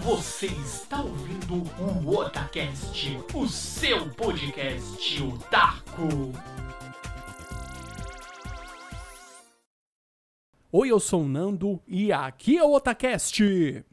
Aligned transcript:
Você 0.00 0.46
está 0.46 1.02
ouvindo 1.02 1.62
o 1.78 2.16
Otacast, 2.16 3.18
o 3.34 3.46
seu 3.46 4.08
podcast 4.08 5.22
otaku. 5.22 6.32
Oi, 10.72 10.90
eu 10.90 10.98
sou 10.98 11.20
o 11.20 11.28
Nando 11.28 11.78
e 11.86 12.10
aqui 12.10 12.56
é 12.56 12.64
o 12.64 12.72
Otacast. 12.72 13.84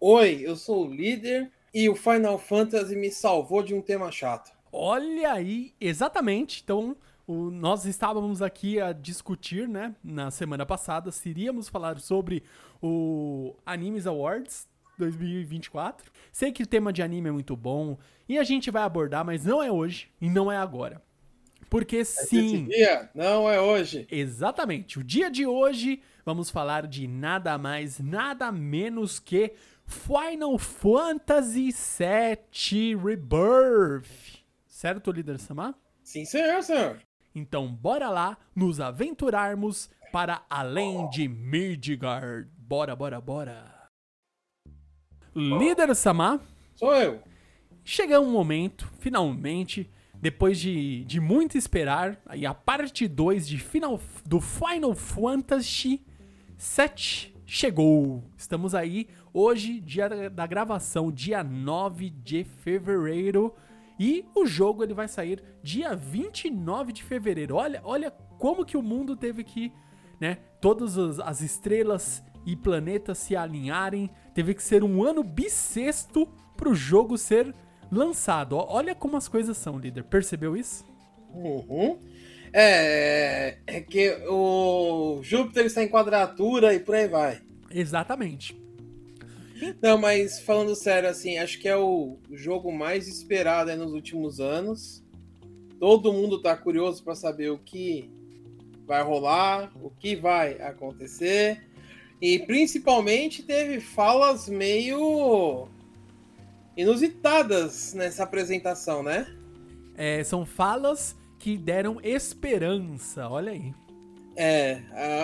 Oi, 0.00 0.40
eu 0.42 0.56
sou 0.56 0.88
o 0.88 0.92
líder 0.92 1.52
e 1.72 1.88
o 1.88 1.94
Final 1.94 2.40
Fantasy 2.40 2.96
me 2.96 3.12
salvou 3.12 3.62
de 3.62 3.72
um 3.72 3.80
tema 3.80 4.10
chato. 4.10 4.50
Olha 4.72 5.32
aí, 5.32 5.72
exatamente. 5.80 6.60
Então, 6.64 6.96
o, 7.24 7.52
nós 7.52 7.84
estávamos 7.84 8.42
aqui 8.42 8.80
a 8.80 8.92
discutir, 8.92 9.68
né, 9.68 9.94
na 10.02 10.28
semana 10.32 10.66
passada, 10.66 11.12
se 11.12 11.28
iríamos 11.28 11.68
falar 11.68 12.00
sobre 12.00 12.42
o 12.82 13.54
Animes 13.64 14.08
Awards 14.08 14.66
2024. 14.98 16.10
Sei 16.32 16.52
que 16.52 16.62
o 16.62 16.66
tema 16.66 16.92
de 16.92 17.02
anime 17.02 17.28
é 17.28 17.32
muito 17.32 17.56
bom 17.56 17.98
e 18.28 18.38
a 18.38 18.44
gente 18.44 18.70
vai 18.70 18.82
abordar, 18.82 19.24
mas 19.24 19.44
não 19.44 19.62
é 19.62 19.70
hoje 19.70 20.10
e 20.20 20.28
não 20.28 20.50
é 20.50 20.56
agora. 20.56 21.02
Porque 21.68 22.04
sim. 22.04 22.66
Esse 22.68 22.76
dia 22.76 23.10
não 23.14 23.50
é 23.50 23.60
hoje. 23.60 24.06
Exatamente. 24.10 24.98
O 24.98 25.04
dia 25.04 25.30
de 25.30 25.46
hoje 25.46 26.00
vamos 26.24 26.50
falar 26.50 26.86
de 26.86 27.06
nada 27.06 27.58
mais, 27.58 27.98
nada 27.98 28.50
menos 28.52 29.18
que 29.18 29.52
Final 29.84 30.58
Fantasy 30.58 31.70
VII 31.72 32.96
Rebirth. 32.96 34.44
Certo, 34.66 35.10
líder 35.10 35.38
Samar? 35.38 35.74
Sim, 36.02 36.24
senhor, 36.24 36.62
senhor. 36.62 37.00
Então, 37.34 37.68
bora 37.68 38.08
lá 38.08 38.36
nos 38.54 38.80
aventurarmos 38.80 39.90
para 40.12 40.42
além 40.48 41.08
de 41.10 41.28
Midgard. 41.28 42.48
Bora, 42.56 42.96
bora, 42.96 43.20
bora. 43.20 43.75
Líder 45.36 45.94
Samar. 45.94 46.40
Sou 46.74 46.94
eu. 46.94 47.20
Chega 47.84 48.18
um 48.18 48.30
momento, 48.30 48.90
finalmente, 48.98 49.90
depois 50.14 50.58
de, 50.58 51.04
de 51.04 51.20
muito 51.20 51.58
esperar, 51.58 52.18
aí 52.24 52.46
a 52.46 52.54
parte 52.54 53.06
2 53.06 53.46
de 53.46 53.58
final, 53.58 54.00
do 54.24 54.40
Final 54.40 54.94
Fantasy 54.94 56.02
VII 56.56 57.34
chegou. 57.44 58.24
Estamos 58.34 58.74
aí 58.74 59.08
hoje, 59.32 59.78
dia 59.78 60.30
da 60.30 60.46
gravação, 60.46 61.12
dia 61.12 61.44
9 61.44 62.08
de 62.08 62.42
fevereiro. 62.42 63.54
E 64.00 64.24
o 64.34 64.46
jogo 64.46 64.82
ele 64.82 64.94
vai 64.94 65.06
sair 65.06 65.42
dia 65.62 65.94
29 65.94 66.92
de 66.92 67.02
fevereiro. 67.02 67.56
Olha, 67.56 67.80
olha 67.84 68.10
como 68.38 68.64
que 68.64 68.76
o 68.76 68.82
mundo 68.82 69.14
teve 69.14 69.44
que, 69.44 69.70
né, 70.18 70.38
todas 70.60 70.98
as 71.20 71.42
estrelas 71.42 72.24
e 72.46 72.56
planetas 72.56 73.18
se 73.18 73.36
alinharem. 73.36 74.10
Teve 74.36 74.52
que 74.52 74.62
ser 74.62 74.84
um 74.84 75.02
ano 75.02 75.22
bissexto 75.22 76.28
para 76.58 76.68
o 76.68 76.74
jogo 76.74 77.16
ser 77.16 77.54
lançado. 77.90 78.54
Olha 78.58 78.94
como 78.94 79.16
as 79.16 79.28
coisas 79.28 79.56
são, 79.56 79.78
líder. 79.78 80.04
Percebeu 80.04 80.54
isso? 80.54 80.84
Uhum. 81.32 81.98
É, 82.52 83.56
é 83.66 83.80
que 83.80 84.10
o 84.28 85.20
Júpiter 85.22 85.64
está 85.64 85.82
em 85.82 85.88
quadratura 85.88 86.74
e 86.74 86.80
por 86.80 86.94
aí 86.94 87.08
vai. 87.08 87.40
Exatamente. 87.70 88.54
Não, 89.80 89.96
mas 89.96 90.38
falando 90.38 90.74
sério, 90.76 91.08
assim, 91.08 91.38
acho 91.38 91.58
que 91.58 91.66
é 91.66 91.76
o 91.78 92.18
jogo 92.30 92.70
mais 92.70 93.08
esperado 93.08 93.74
nos 93.74 93.94
últimos 93.94 94.38
anos. 94.38 95.02
Todo 95.80 96.12
mundo 96.12 96.42
tá 96.42 96.54
curioso 96.54 97.02
para 97.02 97.14
saber 97.14 97.50
o 97.50 97.58
que 97.58 98.10
vai 98.86 99.02
rolar, 99.02 99.72
o 99.82 99.88
que 99.88 100.14
vai 100.14 100.60
acontecer. 100.60 101.65
E 102.20 102.38
principalmente 102.40 103.42
teve 103.42 103.80
falas 103.80 104.48
meio 104.48 105.68
inusitadas 106.76 107.94
nessa 107.94 108.22
apresentação, 108.22 109.02
né? 109.02 109.26
É, 109.96 110.22
são 110.24 110.44
falas 110.44 111.16
que 111.38 111.56
deram 111.56 111.98
esperança, 112.02 113.28
olha 113.28 113.52
aí. 113.52 113.74
É, 114.34 114.82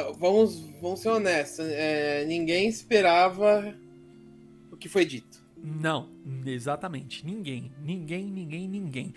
uh, 0.08 0.14
vamos, 0.14 0.60
vamos 0.80 1.00
ser 1.00 1.10
honestos, 1.10 1.66
é, 1.68 2.24
ninguém 2.24 2.66
esperava 2.68 3.74
o 4.70 4.76
que 4.76 4.88
foi 4.88 5.04
dito. 5.04 5.42
Não, 5.62 6.08
exatamente, 6.46 7.24
ninguém, 7.24 7.70
ninguém, 7.84 8.24
ninguém, 8.24 8.66
ninguém. 8.66 9.14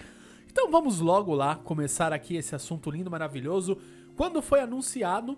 Então 0.52 0.69
vamos 0.69 1.00
logo 1.00 1.34
lá 1.34 1.56
começar 1.56 2.14
aqui 2.14 2.35
esse 2.35 2.53
assunto 2.53 2.91
lindo, 2.91 3.09
maravilhoso. 3.09 3.78
Quando 4.16 4.41
foi 4.41 4.59
anunciado 4.59 5.38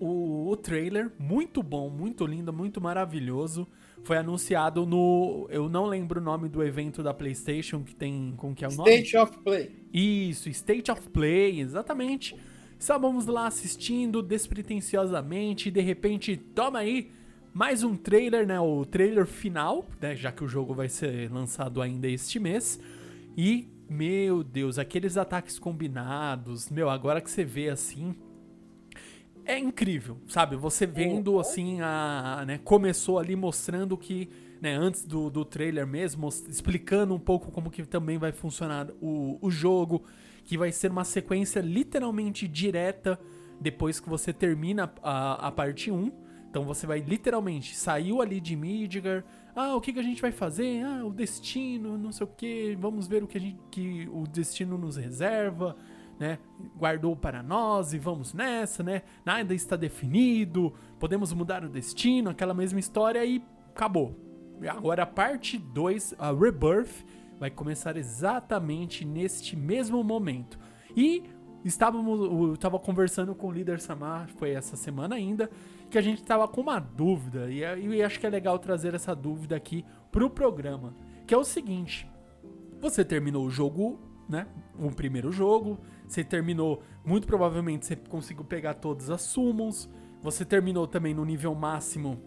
o, 0.00 0.50
o 0.50 0.56
trailer, 0.56 1.10
muito 1.18 1.62
bom, 1.62 1.90
muito 1.90 2.26
lindo, 2.26 2.52
muito 2.52 2.80
maravilhoso. 2.80 3.66
Foi 4.04 4.16
anunciado 4.16 4.86
no. 4.86 5.46
Eu 5.50 5.68
não 5.68 5.86
lembro 5.86 6.20
o 6.20 6.22
nome 6.22 6.48
do 6.48 6.62
evento 6.62 7.02
da 7.02 7.12
PlayStation 7.12 7.82
que 7.82 7.94
tem. 7.94 8.34
Com 8.36 8.54
que 8.54 8.64
é 8.64 8.68
o 8.68 8.74
nome? 8.74 8.90
State 8.90 9.16
of 9.16 9.38
Play. 9.38 9.70
Isso, 9.92 10.48
State 10.48 10.90
of 10.90 11.08
Play, 11.10 11.60
exatamente. 11.60 12.36
Estávamos 12.78 13.26
lá 13.26 13.46
assistindo 13.46 14.22
despretensiosamente 14.22 15.68
e 15.68 15.72
de 15.72 15.80
repente, 15.80 16.36
toma 16.36 16.78
aí 16.78 17.10
mais 17.52 17.82
um 17.82 17.96
trailer, 17.96 18.46
né? 18.46 18.60
O 18.60 18.84
trailer 18.84 19.26
final, 19.26 19.84
né? 20.00 20.14
Já 20.14 20.30
que 20.30 20.44
o 20.44 20.48
jogo 20.48 20.72
vai 20.74 20.88
ser 20.88 21.30
lançado 21.32 21.82
ainda 21.82 22.06
este 22.06 22.38
mês. 22.38 22.78
E, 23.36 23.68
meu 23.90 24.44
Deus, 24.44 24.78
aqueles 24.78 25.16
ataques 25.16 25.58
combinados, 25.58 26.70
meu, 26.70 26.88
agora 26.88 27.20
que 27.20 27.30
você 27.30 27.44
vê 27.44 27.68
assim, 27.68 28.14
é 29.48 29.58
incrível, 29.58 30.18
sabe? 30.28 30.56
Você 30.56 30.86
vendo 30.86 31.40
assim 31.40 31.80
a, 31.80 32.44
né, 32.46 32.60
começou 32.62 33.18
ali 33.18 33.34
mostrando 33.34 33.96
que, 33.96 34.28
né, 34.60 34.74
antes 34.74 35.06
do, 35.06 35.30
do 35.30 35.42
trailer 35.42 35.86
mesmo, 35.86 36.28
explicando 36.28 37.14
um 37.14 37.18
pouco 37.18 37.50
como 37.50 37.70
que 37.70 37.82
também 37.86 38.18
vai 38.18 38.30
funcionar 38.30 38.88
o, 39.00 39.38
o 39.40 39.50
jogo, 39.50 40.04
que 40.44 40.58
vai 40.58 40.70
ser 40.70 40.90
uma 40.90 41.02
sequência 41.02 41.60
literalmente 41.60 42.46
direta 42.46 43.18
depois 43.58 43.98
que 43.98 44.08
você 44.08 44.34
termina 44.34 44.92
a, 45.02 45.48
a 45.48 45.50
parte 45.50 45.90
1. 45.90 46.12
Então 46.50 46.64
você 46.64 46.86
vai 46.86 47.00
literalmente, 47.00 47.74
saiu 47.74 48.20
ali 48.20 48.40
de 48.40 48.54
Midgar, 48.54 49.24
ah, 49.56 49.74
o 49.74 49.80
que, 49.80 49.94
que 49.94 49.98
a 49.98 50.02
gente 50.02 50.20
vai 50.20 50.32
fazer? 50.32 50.82
Ah, 50.82 51.04
o 51.06 51.12
destino, 51.12 51.96
não 51.96 52.12
sei 52.12 52.24
o 52.26 52.30
que, 52.30 52.76
vamos 52.78 53.08
ver 53.08 53.22
o 53.22 53.26
que, 53.26 53.38
a 53.38 53.40
gente, 53.40 53.58
que 53.70 54.08
o 54.12 54.26
destino 54.26 54.76
nos 54.76 54.96
reserva 54.96 55.74
né? 56.18 56.38
Guardou 56.76 57.14
para 57.14 57.42
nós 57.42 57.92
e 57.92 57.98
vamos 57.98 58.34
nessa, 58.34 58.82
né? 58.82 59.02
Nada 59.24 59.54
está 59.54 59.76
definido, 59.76 60.74
podemos 60.98 61.32
mudar 61.32 61.64
o 61.64 61.68
destino, 61.68 62.30
aquela 62.30 62.54
mesma 62.54 62.80
história 62.80 63.24
e 63.24 63.42
acabou. 63.70 64.18
Agora 64.68 65.04
a 65.04 65.06
parte 65.06 65.56
2, 65.56 66.16
a 66.18 66.32
Rebirth, 66.32 67.04
vai 67.38 67.50
começar 67.50 67.96
exatamente 67.96 69.04
neste 69.04 69.56
mesmo 69.56 70.02
momento. 70.02 70.58
E 70.96 71.22
estávamos, 71.64 72.20
eu 72.20 72.54
estava 72.54 72.78
conversando 72.78 73.34
com 73.34 73.46
o 73.46 73.52
líder 73.52 73.80
Samar, 73.80 74.28
foi 74.36 74.50
essa 74.50 74.76
semana 74.76 75.14
ainda, 75.14 75.48
que 75.88 75.96
a 75.96 76.00
gente 76.00 76.20
estava 76.20 76.48
com 76.48 76.60
uma 76.60 76.80
dúvida, 76.80 77.48
e 77.50 77.60
eu 77.62 78.04
acho 78.04 78.18
que 78.18 78.26
é 78.26 78.30
legal 78.30 78.58
trazer 78.58 78.94
essa 78.94 79.14
dúvida 79.14 79.54
aqui 79.54 79.84
pro 80.10 80.28
programa, 80.28 80.94
que 81.26 81.32
é 81.32 81.38
o 81.38 81.44
seguinte: 81.44 82.10
você 82.80 83.04
terminou 83.04 83.46
o 83.46 83.50
jogo, 83.50 84.00
né? 84.28 84.46
O 84.78 84.90
primeiro 84.90 85.30
jogo, 85.30 85.78
você 86.08 86.24
terminou, 86.24 86.82
muito 87.04 87.26
provavelmente 87.26 87.86
você 87.86 87.96
conseguiu 87.96 88.44
pegar 88.44 88.74
todas 88.74 89.10
as 89.10 89.22
summons. 89.22 89.88
Você 90.22 90.44
terminou 90.44 90.86
também 90.86 91.14
no 91.14 91.24
nível 91.24 91.54
máximo, 91.54 92.20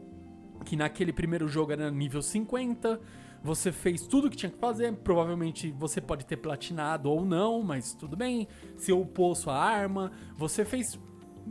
que 0.63 0.75
naquele 0.75 1.11
primeiro 1.11 1.47
jogo 1.47 1.71
era 1.71 1.91
nível 1.91 2.21
50. 2.21 3.01
Você 3.43 3.71
fez 3.71 4.05
tudo 4.05 4.27
o 4.27 4.29
que 4.29 4.37
tinha 4.37 4.51
que 4.51 4.59
fazer. 4.59 4.93
Provavelmente 4.93 5.71
você 5.71 5.99
pode 5.99 6.25
ter 6.25 6.37
platinado 6.37 7.09
ou 7.09 7.25
não, 7.25 7.63
mas 7.63 7.93
tudo 7.93 8.15
bem. 8.15 8.47
Você 8.77 8.93
upou 8.93 9.33
sua 9.33 9.57
arma. 9.57 10.11
Você 10.37 10.63
fez. 10.63 10.99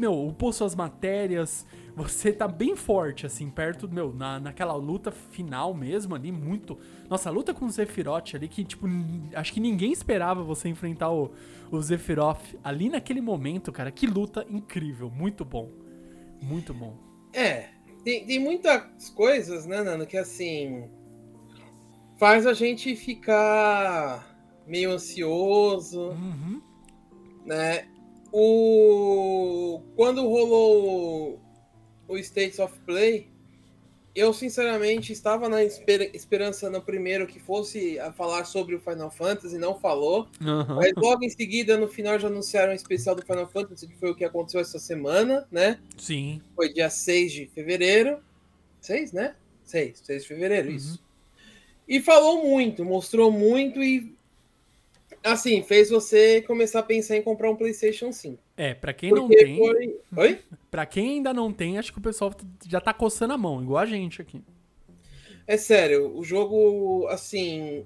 Meu, 0.01 0.27
upou 0.27 0.53
suas 0.53 0.75
matérias 0.75 1.67
você 1.95 2.33
tá 2.33 2.49
bem 2.49 2.75
forte, 2.75 3.27
assim, 3.27 3.51
perto, 3.51 3.89
meu, 3.89 4.13
na, 4.13 4.41
naquela 4.41 4.75
luta 4.75 5.11
final 5.11 5.75
mesmo 5.75 6.15
ali, 6.15 6.33
muito. 6.33 6.79
Nossa, 7.09 7.29
a 7.29 7.33
luta 7.33 7.53
com 7.53 7.67
o 7.67 7.71
Sephiroth 7.71 8.35
ali, 8.35 8.49
que, 8.49 8.65
tipo, 8.65 8.87
acho 9.35 9.53
que 9.53 9.61
ninguém 9.61 9.93
esperava 9.93 10.43
você 10.43 10.69
enfrentar 10.69 11.11
o, 11.11 11.31
o 11.71 11.83
Sephiroth 11.83 12.57
ali 12.63 12.89
naquele 12.89 13.21
momento, 13.21 13.71
cara. 13.71 13.91
Que 13.91 14.07
luta 14.07 14.47
incrível, 14.49 15.11
muito 15.11 15.45
bom. 15.45 15.71
Muito 16.43 16.73
bom. 16.73 16.97
É, 17.33 17.69
tem, 18.03 18.25
tem 18.25 18.39
muitas 18.39 19.11
coisas, 19.11 19.67
né, 19.67 19.83
Nano, 19.83 20.07
que 20.07 20.17
assim. 20.17 20.89
faz 22.19 22.47
a 22.47 22.55
gente 22.55 22.97
ficar 22.97 24.27
meio 24.67 24.93
ansioso, 24.93 26.11
uhum. 26.11 26.63
né? 27.45 27.90
O 28.33 29.83
quando 29.97 30.23
rolou 30.27 31.41
o 32.09 32.17
States 32.19 32.59
of 32.59 32.79
Play, 32.81 33.29
eu 34.15 34.33
sinceramente 34.33 35.13
estava 35.13 35.49
na 35.49 35.63
esper 35.63 36.11
esperança 36.15 36.69
no 36.69 36.83
primeiro 36.83 37.27
que 37.27 37.39
fosse 37.39 37.99
a 37.99 38.13
falar 38.13 38.45
sobre 38.45 38.75
o 38.75 38.81
Final 38.81 39.11
Fantasy, 39.11 39.57
não 39.57 39.79
falou. 39.79 40.29
Uhum. 40.41 40.77
Mas 40.77 40.93
logo 40.97 41.25
em 41.25 41.29
seguida, 41.29 41.77
no 41.77 41.89
final, 41.89 42.19
já 42.19 42.29
anunciaram 42.29 42.73
um 42.73 42.75
especial 42.75 43.15
do 43.15 43.23
Final 43.23 43.49
Fantasy, 43.49 43.87
que 43.87 43.97
foi 43.97 44.11
o 44.11 44.15
que 44.15 44.25
aconteceu 44.25 44.61
essa 44.61 44.79
semana, 44.79 45.47
né? 45.51 45.79
Sim. 45.97 46.41
Foi 46.57 46.73
dia 46.73 46.91
6 46.91 47.33
de 47.33 47.47
fevereiro. 47.47 48.19
6, 48.81 49.13
né? 49.13 49.37
6, 49.65 50.01
6 50.05 50.23
de 50.23 50.29
fevereiro, 50.29 50.69
uhum. 50.71 50.77
isso. 50.77 51.03
E 51.87 52.01
falou 52.01 52.45
muito, 52.45 52.85
mostrou 52.85 53.31
muito 53.31 53.83
e 53.83 54.17
assim, 55.25 55.63
fez 55.63 55.91
você 55.91 56.43
começar 56.43 56.81
a 56.81 56.83
pensar 56.83 57.17
em 57.17 57.23
comprar 57.23 57.51
um 57.51 57.57
PlayStation 57.57 58.13
5. 58.13 58.39
É, 58.57 58.75
para 58.75 58.93
quem 58.93 59.11
Porque 59.11 59.23
não 59.23 59.29
tem. 59.29 59.57
Foi... 59.57 60.01
Oi? 60.17 60.41
Pra 60.71 60.87
quem 60.87 61.17
ainda 61.17 61.35
não 61.35 61.53
tem, 61.53 61.79
acho 61.79 61.93
que 61.93 61.99
o 61.99 62.03
pessoal 62.03 62.33
já 62.69 62.81
tá 62.81 62.95
coçando 62.95 63.33
a 63.33 63.39
mão, 63.39 63.61
igual 63.61 63.79
a 63.79 63.87
gente 63.87 64.23
aqui. 64.23 64.41
É 65.47 65.57
sério, 65.57 66.17
o 66.17 66.23
jogo, 66.23 67.09
assim. 67.09 67.85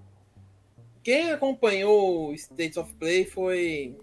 Quem 1.02 1.32
acompanhou 1.32 2.28
o 2.28 2.34
State 2.34 2.78
of 2.78 2.92
Play 2.94 3.25
foi 3.25 3.96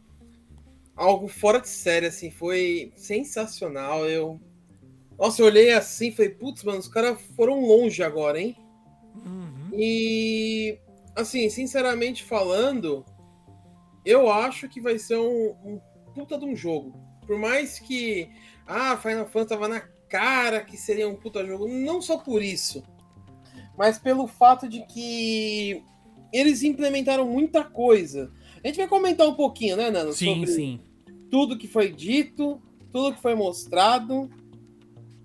algo 0.96 1.28
fora 1.28 1.60
de 1.60 1.68
série, 1.68 2.08
assim, 2.08 2.32
foi 2.32 2.92
sensacional. 2.96 4.08
Eu. 4.08 4.40
Nossa, 5.18 5.42
eu 5.42 5.46
olhei 5.46 5.72
assim 5.72 6.08
e 6.08 6.12
falei, 6.12 6.32
putz, 6.32 6.64
mano, 6.64 6.80
os 6.80 6.88
caras 6.88 7.22
foram 7.36 7.64
longe 7.64 8.02
agora, 8.02 8.40
hein? 8.40 8.56
Uhum. 9.26 9.70
E. 9.74 10.78
Assim, 11.16 11.50
sinceramente 11.50 12.24
falando, 12.24 13.06
eu 14.06 14.32
acho 14.32 14.68
que 14.68 14.82
vai 14.82 14.98
ser 14.98 15.18
um, 15.18 15.56
um 15.64 15.82
puta 16.14 16.38
de 16.38 16.46
um 16.46 16.56
jogo. 16.56 16.94
Por 17.26 17.38
mais 17.38 17.80
que. 17.80 18.30
Ah, 18.66 18.98
Final 18.98 19.26
Fantasy 19.26 19.50
tava 19.50 19.68
na 19.68 19.82
cara 20.10 20.62
que 20.62 20.78
seria 20.78 21.08
um 21.08 21.16
puta 21.16 21.46
jogo. 21.46 21.68
Não 21.68 22.02
só 22.02 22.18
por 22.18 22.42
isso. 22.42 22.84
Mas 23.78 23.98
pelo 23.98 24.28
fato 24.28 24.68
de 24.68 24.86
que 24.86 25.84
eles 26.32 26.64
implementaram 26.64 27.28
muita 27.28 27.64
coisa. 27.64 28.32
A 28.64 28.68
gente 28.68 28.78
vai 28.78 28.88
comentar 28.88 29.28
um 29.28 29.34
pouquinho, 29.34 29.76
né, 29.76 29.90
Nano? 29.90 30.14
Sim, 30.14 30.34
sobre 30.34 30.48
sim. 30.48 30.80
Tudo 31.30 31.58
que 31.58 31.68
foi 31.68 31.92
dito, 31.92 32.62
tudo 32.92 33.16
que 33.16 33.22
foi 33.22 33.36
mostrado. 33.36 34.30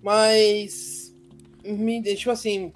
Mas. 0.01 1.15
Me 1.63 2.01
deixa 2.01 2.31
assim. 2.31 2.71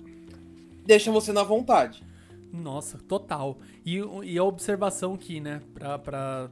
Deixa 0.86 1.12
você 1.12 1.32
na 1.32 1.44
vontade. 1.44 2.04
Nossa, 2.52 2.98
total. 2.98 3.58
E, 3.86 3.98
e 4.24 4.38
a 4.38 4.44
observação 4.44 5.14
aqui, 5.14 5.40
né, 5.40 5.62
pra, 5.74 5.98
pra 5.98 6.52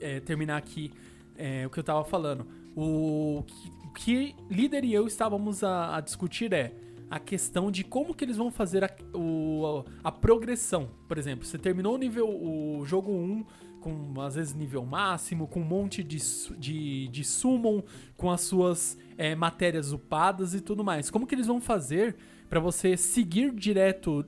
é, 0.00 0.20
terminar 0.20 0.56
aqui 0.56 0.92
é, 1.36 1.66
o 1.66 1.70
que 1.70 1.78
eu 1.78 1.84
tava 1.84 2.04
falando. 2.04 2.46
O 2.74 3.44
que, 3.46 3.70
que 3.94 4.36
líder 4.50 4.84
e 4.84 4.92
eu 4.92 5.06
estávamos 5.06 5.62
a, 5.64 5.96
a, 5.96 6.00
discutir 6.00 6.52
é 6.52 6.72
a 7.10 7.18
questão 7.18 7.70
de 7.70 7.84
como 7.84 8.14
que 8.14 8.24
eles 8.24 8.36
vão 8.36 8.50
fazer 8.50 8.84
a, 8.84 8.90
o, 9.14 9.84
a, 10.02 10.10
progressão. 10.10 10.90
Por 11.08 11.18
exemplo, 11.18 11.44
você 11.44 11.56
terminou 11.56 11.94
o 11.94 11.98
nível, 11.98 12.28
o 12.28 12.84
jogo 12.84 13.12
1 13.12 13.44
com 13.80 14.20
às 14.20 14.34
vezes 14.34 14.52
nível 14.52 14.84
máximo, 14.84 15.46
com 15.46 15.60
um 15.60 15.64
monte 15.64 16.02
de, 16.02 16.18
de, 16.58 17.06
de 17.06 17.24
summon, 17.24 17.82
com 18.16 18.30
as 18.32 18.40
suas 18.40 18.98
é, 19.16 19.36
matérias 19.36 19.92
upadas 19.92 20.54
e 20.54 20.60
tudo 20.60 20.82
mais. 20.82 21.08
Como 21.08 21.26
que 21.26 21.34
eles 21.34 21.46
vão 21.46 21.60
fazer 21.60 22.16
para 22.48 22.58
você 22.58 22.96
seguir 22.96 23.52
direto 23.52 24.24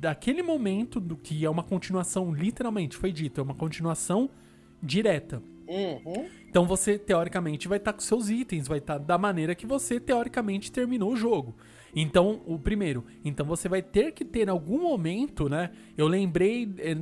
daquele 0.00 0.42
momento 0.42 0.98
do 0.98 1.14
que 1.14 1.44
é 1.44 1.50
uma 1.50 1.62
continuação, 1.62 2.32
literalmente 2.32 2.96
foi 2.96 3.12
dito, 3.12 3.38
é 3.38 3.44
uma 3.44 3.54
continuação 3.54 4.30
direta. 4.82 5.42
Uhum. 5.68 6.26
Então 6.48 6.66
você, 6.66 6.98
teoricamente, 6.98 7.68
vai 7.68 7.76
estar 7.76 7.92
tá 7.92 7.96
com 7.98 8.02
seus 8.02 8.30
itens, 8.30 8.66
vai 8.66 8.78
estar 8.78 8.98
tá 8.98 9.04
da 9.04 9.18
maneira 9.18 9.54
que 9.54 9.66
você, 9.66 10.00
teoricamente, 10.00 10.72
terminou 10.72 11.12
o 11.12 11.16
jogo. 11.16 11.54
Então, 11.94 12.40
o 12.46 12.58
primeiro, 12.58 13.04
então 13.24 13.44
você 13.44 13.68
vai 13.68 13.82
ter 13.82 14.12
que 14.12 14.24
ter 14.24 14.48
algum 14.48 14.80
momento, 14.80 15.48
né? 15.48 15.70
Eu 15.98 16.06
lembrei, 16.06 16.72
eh, 16.78 16.94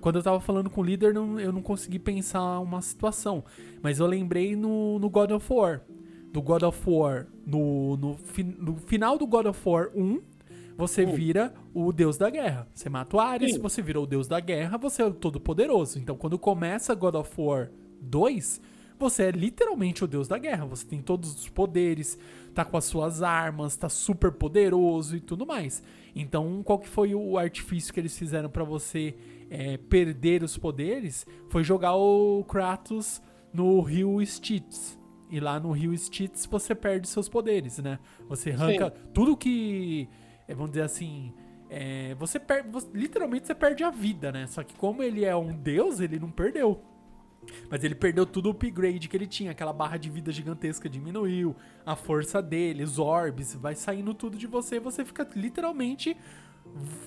quando 0.00 0.16
eu 0.16 0.22
tava 0.22 0.40
falando 0.40 0.68
com 0.68 0.80
o 0.80 0.84
líder, 0.84 1.14
eu 1.14 1.52
não 1.52 1.62
consegui 1.62 1.98
pensar 1.98 2.58
uma 2.58 2.80
situação, 2.80 3.44
mas 3.82 4.00
eu 4.00 4.06
lembrei 4.06 4.56
no, 4.56 4.98
no 4.98 5.08
God 5.08 5.30
of 5.30 5.52
War. 5.52 5.82
Do 6.32 6.40
God 6.40 6.62
of 6.62 6.80
War, 6.86 7.26
no, 7.46 7.96
no, 7.96 8.16
no 8.58 8.76
final 8.76 9.18
do 9.18 9.26
God 9.26 9.46
of 9.46 9.68
War 9.68 9.90
1, 9.94 10.20
você 10.82 11.06
vira 11.06 11.54
o 11.72 11.92
deus 11.92 12.18
da 12.18 12.28
guerra. 12.28 12.66
Você 12.74 12.88
mata 12.88 13.16
o 13.16 13.20
Ares, 13.20 13.52
Sim. 13.52 13.60
você 13.60 13.80
vira 13.80 14.00
o 14.00 14.06
deus 14.06 14.26
da 14.26 14.40
guerra, 14.40 14.76
você 14.76 15.00
é 15.00 15.06
o 15.06 15.14
todo 15.14 15.38
poderoso. 15.38 15.98
Então 15.98 16.16
quando 16.16 16.36
começa 16.36 16.92
God 16.94 17.14
of 17.14 17.30
War 17.40 17.70
2, 18.00 18.60
você 18.98 19.24
é 19.24 19.30
literalmente 19.30 20.02
o 20.02 20.08
deus 20.08 20.26
da 20.26 20.38
guerra. 20.38 20.66
Você 20.66 20.84
tem 20.84 21.00
todos 21.00 21.34
os 21.36 21.48
poderes, 21.48 22.18
tá 22.52 22.64
com 22.64 22.76
as 22.76 22.84
suas 22.84 23.22
armas, 23.22 23.76
tá 23.76 23.88
super 23.88 24.32
poderoso 24.32 25.16
e 25.16 25.20
tudo 25.20 25.46
mais. 25.46 25.82
Então, 26.16 26.62
qual 26.64 26.78
que 26.78 26.88
foi 26.88 27.14
o 27.14 27.38
artifício 27.38 27.94
que 27.94 28.00
eles 28.00 28.18
fizeram 28.18 28.50
para 28.50 28.64
você 28.64 29.14
é, 29.48 29.76
perder 29.76 30.42
os 30.42 30.58
poderes? 30.58 31.24
Foi 31.48 31.62
jogar 31.62 31.94
o 31.94 32.44
Kratos 32.44 33.22
no 33.52 33.80
rio 33.80 34.20
Styx. 34.20 34.98
E 35.30 35.40
lá 35.40 35.58
no 35.58 35.70
rio 35.70 35.94
Styx 35.94 36.44
você 36.44 36.74
perde 36.74 37.08
seus 37.08 37.28
poderes, 37.28 37.78
né? 37.78 37.98
Você 38.28 38.50
arranca 38.50 38.90
Sim. 38.90 39.10
tudo 39.14 39.36
que 39.36 40.08
vamos 40.54 40.72
dizer 40.72 40.84
assim, 40.84 41.32
é, 41.68 42.14
você 42.16 42.38
perde, 42.38 42.68
literalmente 42.92 43.46
você 43.46 43.54
perde 43.54 43.82
a 43.82 43.90
vida, 43.90 44.30
né? 44.30 44.46
Só 44.46 44.62
que 44.62 44.74
como 44.74 45.02
ele 45.02 45.24
é 45.24 45.34
um 45.34 45.52
deus, 45.52 46.00
ele 46.00 46.18
não 46.18 46.30
perdeu. 46.30 46.80
Mas 47.68 47.82
ele 47.82 47.94
perdeu 47.94 48.24
tudo 48.24 48.46
o 48.46 48.52
upgrade 48.52 49.08
que 49.08 49.16
ele 49.16 49.26
tinha, 49.26 49.50
aquela 49.50 49.72
barra 49.72 49.96
de 49.96 50.08
vida 50.08 50.30
gigantesca 50.30 50.88
diminuiu, 50.88 51.56
a 51.84 51.96
força 51.96 52.40
dele, 52.40 52.84
os 52.84 52.98
orbs, 52.98 53.54
vai 53.54 53.74
saindo 53.74 54.14
tudo 54.14 54.36
de 54.36 54.46
você 54.46 54.76
e 54.76 54.80
você 54.80 55.04
fica 55.04 55.28
literalmente 55.34 56.16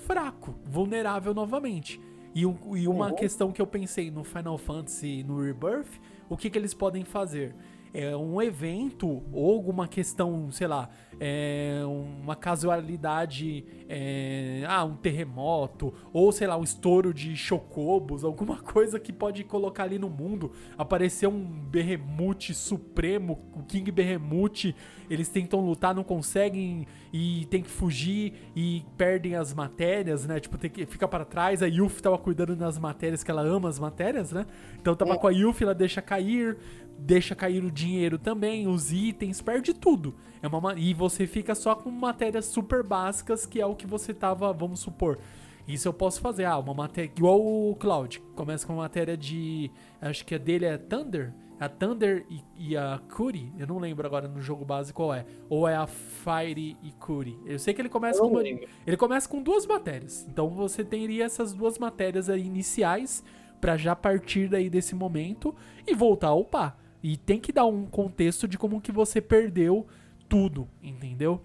fraco, 0.05 0.55
vulnerável 0.65 1.33
novamente. 1.33 2.01
E, 2.33 2.41
e 2.41 2.87
uma 2.87 3.09
uhum. 3.09 3.15
questão 3.15 3.51
que 3.51 3.61
eu 3.61 3.67
pensei 3.67 4.11
no 4.11 4.23
Final 4.23 4.57
Fantasy, 4.57 5.23
no 5.23 5.41
Rebirth, 5.41 6.01
o 6.27 6.35
que, 6.35 6.49
que 6.49 6.57
eles 6.57 6.73
podem 6.73 7.05
fazer? 7.05 7.55
É 7.97 8.15
um 8.15 8.41
evento 8.41 9.23
ou 9.31 9.53
alguma 9.53 9.87
questão, 9.87 10.51
sei 10.51 10.67
lá, 10.67 10.89
é, 11.19 11.81
uma 11.85 12.35
casualidade, 12.35 13.63
é, 13.87 14.63
ah, 14.67 14.83
um 14.83 14.95
terremoto, 14.95 15.93
ou 16.11 16.31
sei 16.31 16.47
lá, 16.47 16.57
um 16.57 16.63
estouro 16.63 17.13
de 17.13 17.35
chocobos, 17.35 18.23
alguma 18.23 18.57
coisa 18.63 18.99
que 18.99 19.13
pode 19.13 19.43
colocar 19.43 19.83
ali 19.83 19.97
no 19.97 20.09
mundo, 20.09 20.51
aparecer 20.77 21.27
um 21.27 21.45
Berremute 21.45 22.53
supremo, 22.53 23.39
o 23.53 23.63
King 23.63 23.89
Berremute, 23.91 24.75
eles 25.09 25.29
tentam 25.29 25.61
lutar, 25.61 25.93
não 25.93 26.03
conseguem 26.03 26.87
e 27.13 27.45
tem 27.45 27.61
que 27.61 27.69
fugir 27.69 28.33
e 28.55 28.83
perdem 28.97 29.35
as 29.35 29.53
matérias, 29.53 30.25
né? 30.25 30.39
Tipo, 30.39 30.57
tem 30.57 30.69
que, 30.69 30.85
fica 30.85 31.07
para 31.07 31.23
trás, 31.23 31.61
a 31.63 31.67
Yuffie 31.67 32.01
tava 32.01 32.17
cuidando 32.17 32.55
das 32.55 32.77
matérias, 32.77 33.23
que 33.23 33.31
ela 33.31 33.41
ama 33.41 33.69
as 33.69 33.79
matérias, 33.79 34.31
né? 34.31 34.45
Então 34.81 34.95
tava 34.95 35.13
é. 35.13 35.17
com 35.17 35.27
a 35.27 35.31
Yuffie, 35.31 35.63
ela 35.63 35.75
deixa 35.75 36.01
cair, 36.01 36.57
deixa 36.97 37.35
cair 37.35 37.63
o 37.63 37.71
dinheiro 37.71 38.17
também, 38.17 38.67
os 38.67 38.91
itens, 38.91 39.41
perde 39.41 39.73
tudo. 39.73 40.15
É 40.41 40.47
uma, 40.47 40.75
e 40.75 40.93
você 40.93 41.25
fica 41.25 41.55
só 41.55 41.75
com 41.75 41.89
matérias 41.89 42.45
super 42.45 42.83
básicas, 42.83 43.45
que 43.45 43.59
é 43.59 43.65
o 43.65 43.75
que 43.75 43.87
você 43.87 44.13
tava, 44.13 44.51
vamos 44.53 44.79
supor. 44.79 45.19
Isso 45.67 45.87
eu 45.87 45.93
posso 45.93 46.21
fazer. 46.21 46.45
Ah, 46.45 46.57
uma 46.57 46.73
matéria. 46.73 47.11
Igual 47.15 47.41
o 47.41 47.75
Cloud. 47.75 48.21
Começa 48.35 48.65
com 48.65 48.73
uma 48.73 48.83
matéria 48.83 49.17
de. 49.17 49.71
Acho 49.99 50.25
que 50.25 50.35
a 50.35 50.37
dele 50.37 50.65
é 50.65 50.77
Thunder. 50.77 51.33
A 51.59 51.67
Thunder 51.69 52.25
e, 52.29 52.43
e 52.69 52.77
a 52.77 52.99
Curi. 53.15 53.51
Eu 53.57 53.65
não 53.65 53.79
lembro 53.79 54.05
agora 54.05 54.27
no 54.27 54.41
jogo 54.41 54.63
base 54.63 54.93
qual 54.93 55.13
é. 55.13 55.25
Ou 55.49 55.67
é 55.67 55.75
a 55.75 55.87
Fire 55.87 56.77
e 56.83 56.91
Curi. 56.99 57.39
Eu 57.45 57.57
sei 57.57 57.73
que 57.73 57.81
ele 57.81 57.89
começa 57.89 58.19
com. 58.19 58.27
Uma, 58.27 58.43
ele 58.43 58.97
começa 58.97 59.27
com 59.27 59.41
duas 59.41 59.65
matérias. 59.65 60.27
Então 60.29 60.49
você 60.49 60.83
teria 60.83 61.25
essas 61.25 61.53
duas 61.53 61.79
matérias 61.79 62.29
aí 62.29 62.45
iniciais. 62.45 63.23
para 63.59 63.75
já 63.77 63.95
partir 63.95 64.47
daí 64.47 64.69
desse 64.69 64.93
momento 64.93 65.55
e 65.87 65.95
voltar 65.95 66.27
a 66.27 66.35
upar. 66.35 66.77
E 67.07 67.17
tem 67.17 67.39
que 67.39 67.51
dar 67.51 67.67
um 67.67 67.85
contexto 67.85 68.47
de 68.47 68.57
como 68.57 68.81
que 68.81 68.91
você 68.91 69.21
perdeu 69.21 69.85
tudo, 70.27 70.67
entendeu? 70.81 71.39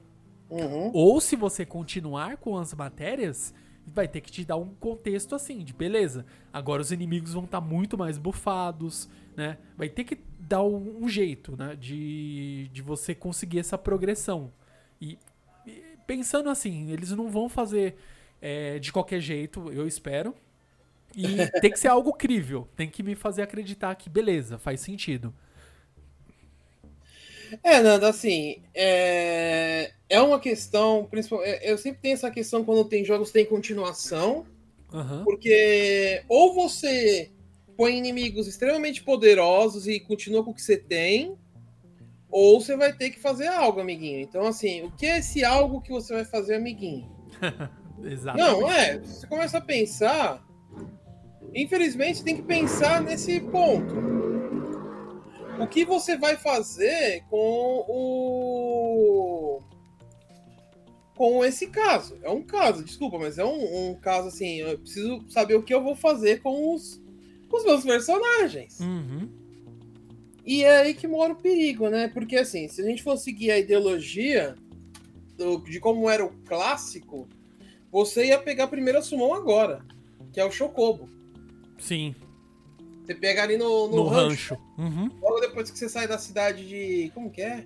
Uhum. 0.49 0.91
Ou 0.95 1.21
se 1.21 1.37
você 1.37 1.67
continuar 1.67 2.39
com 2.39 2.57
as 2.57 2.73
matérias, 2.73 3.53
vai 3.87 4.09
ter 4.09 4.23
que 4.23 4.33
te 4.33 4.43
dar 4.43 4.57
um 4.57 4.73
contexto 4.77 5.35
assim, 5.35 5.63
de 5.63 5.75
beleza. 5.75 6.25
Agora 6.51 6.81
os 6.81 6.91
inimigos 6.93 7.35
vão 7.35 7.45
estar 7.45 7.61
tá 7.61 7.67
muito 7.67 7.99
mais 7.99 8.17
bufados, 8.17 9.07
né? 9.37 9.59
Vai 9.77 9.91
ter 9.91 10.05
que 10.05 10.19
dar 10.39 10.63
um, 10.63 11.05
um, 11.05 11.07
jeito, 11.11 11.55
né? 11.59 11.77
De, 11.77 12.71
de 12.73 12.81
você 12.81 13.15
conseguir 13.15 13.59
essa 13.59 13.77
progressão. 13.77 14.51
E, 14.99 15.19
e 15.67 15.85
pensando 16.07 16.49
assim, 16.49 16.91
eles 16.91 17.11
não 17.11 17.29
vão 17.29 17.51
fazer 17.51 17.97
é, 18.41 18.79
de 18.79 18.91
qualquer 18.91 19.21
jeito, 19.21 19.71
eu 19.71 19.87
espero. 19.87 20.35
E 21.15 21.23
tem 21.61 21.71
que 21.71 21.79
ser 21.79 21.89
algo 21.89 22.15
crível. 22.15 22.67
Tem 22.75 22.89
que 22.89 23.03
me 23.03 23.15
fazer 23.15 23.43
acreditar 23.43 23.95
que, 23.95 24.09
beleza, 24.09 24.57
faz 24.57 24.81
sentido. 24.81 25.35
É, 27.63 27.81
Nanda, 27.81 28.09
assim, 28.09 28.63
é, 28.75 29.93
é 30.09 30.21
uma 30.21 30.39
questão, 30.39 31.09
é, 31.43 31.73
eu 31.73 31.79
sempre 31.79 32.01
tenho 32.01 32.15
essa 32.15 32.31
questão 32.31 32.65
quando 32.65 32.85
tem 32.85 33.05
jogos 33.05 33.29
que 33.29 33.35
tem 33.35 33.47
continuação, 33.47 34.47
uhum. 34.93 35.25
porque 35.25 36.23
ou 36.29 36.55
você 36.55 37.31
põe 37.77 37.97
inimigos 37.97 38.47
extremamente 38.47 39.03
poderosos 39.03 39.87
e 39.87 40.01
continua 40.01 40.45
com 40.45 40.51
o 40.51 40.55
que 40.55 40.63
você 40.63 40.77
tem, 40.77 41.37
ou 42.31 42.61
você 42.61 42.77
vai 42.77 42.93
ter 42.93 43.11
que 43.11 43.19
fazer 43.19 43.49
algo, 43.49 43.81
amiguinho. 43.81 44.21
Então, 44.21 44.47
assim, 44.47 44.83
o 44.83 44.91
que 44.93 45.07
é 45.07 45.19
esse 45.19 45.45
algo 45.45 45.81
que 45.81 45.91
você 45.91 46.15
vai 46.15 46.25
fazer, 46.25 46.55
amiguinho? 46.55 47.11
Exato. 48.05 48.39
Não, 48.39 48.71
é, 48.71 48.99
você 48.99 49.27
começa 49.27 49.59
a 49.59 49.61
pensar, 49.61 50.47
infelizmente 51.55 52.23
tem 52.23 52.37
que 52.37 52.43
pensar 52.43 53.03
nesse 53.03 53.41
ponto 53.41 54.20
o 55.63 55.69
que 55.69 55.85
você 55.85 56.17
vai 56.17 56.37
fazer 56.37 57.25
com 57.29 57.85
o 57.89 59.61
com 61.17 61.45
esse 61.45 61.67
caso. 61.67 62.19
É 62.23 62.31
um 62.31 62.43
caso, 62.43 62.83
desculpa, 62.83 63.19
mas 63.19 63.37
é 63.39 63.45
um, 63.45 63.91
um 63.91 63.95
caso 63.95 64.29
assim. 64.29 64.57
Eu 64.61 64.79
preciso 64.79 65.23
saber 65.29 65.55
o 65.55 65.63
que 65.63 65.75
eu 65.75 65.83
vou 65.83 65.95
fazer 65.95 66.41
com 66.41 66.75
os, 66.75 66.99
com 67.49 67.59
os 67.59 67.65
meus 67.65 67.85
personagens. 67.85 68.81
Uhum. 68.81 69.29
E 70.47 70.65
é 70.65 70.79
aí 70.79 70.95
que 70.95 71.07
mora 71.07 71.35
o 71.35 71.37
perigo, 71.37 71.91
né? 71.91 72.09
Porque 72.09 72.37
assim, 72.37 72.69
se 72.69 72.81
a 72.81 72.85
gente 72.85 73.03
for 73.03 73.19
seguir 73.19 73.51
a 73.51 73.59
ideologia 73.59 74.55
do- 75.37 75.59
de 75.59 75.79
como 75.79 76.09
era 76.09 76.25
o 76.25 76.31
clássico, 76.47 77.29
você 77.93 78.29
ia 78.29 78.39
pegar 78.39 78.65
a 78.65 78.69
primeira 78.69 79.03
summon 79.03 79.35
agora, 79.35 79.85
que 80.33 80.41
é 80.41 80.45
o 80.45 80.51
Chocobo. 80.51 81.07
Sim, 81.79 82.15
Você 83.11 83.15
pega 83.17 83.43
ali 83.43 83.57
no, 83.57 83.89
no, 83.89 83.97
no, 83.97 84.05
rancho, 84.07 84.55
rancho. 84.55 84.59
Uhum. 84.79 85.11
logo 85.21 85.41
depois 85.41 85.69
que 85.69 85.77
você 85.77 85.89
sai 85.89 86.07
da 86.07 86.17
cidade 86.17 86.65
de. 86.69 87.11
Como 87.13 87.29
que 87.29 87.43
é? 87.43 87.65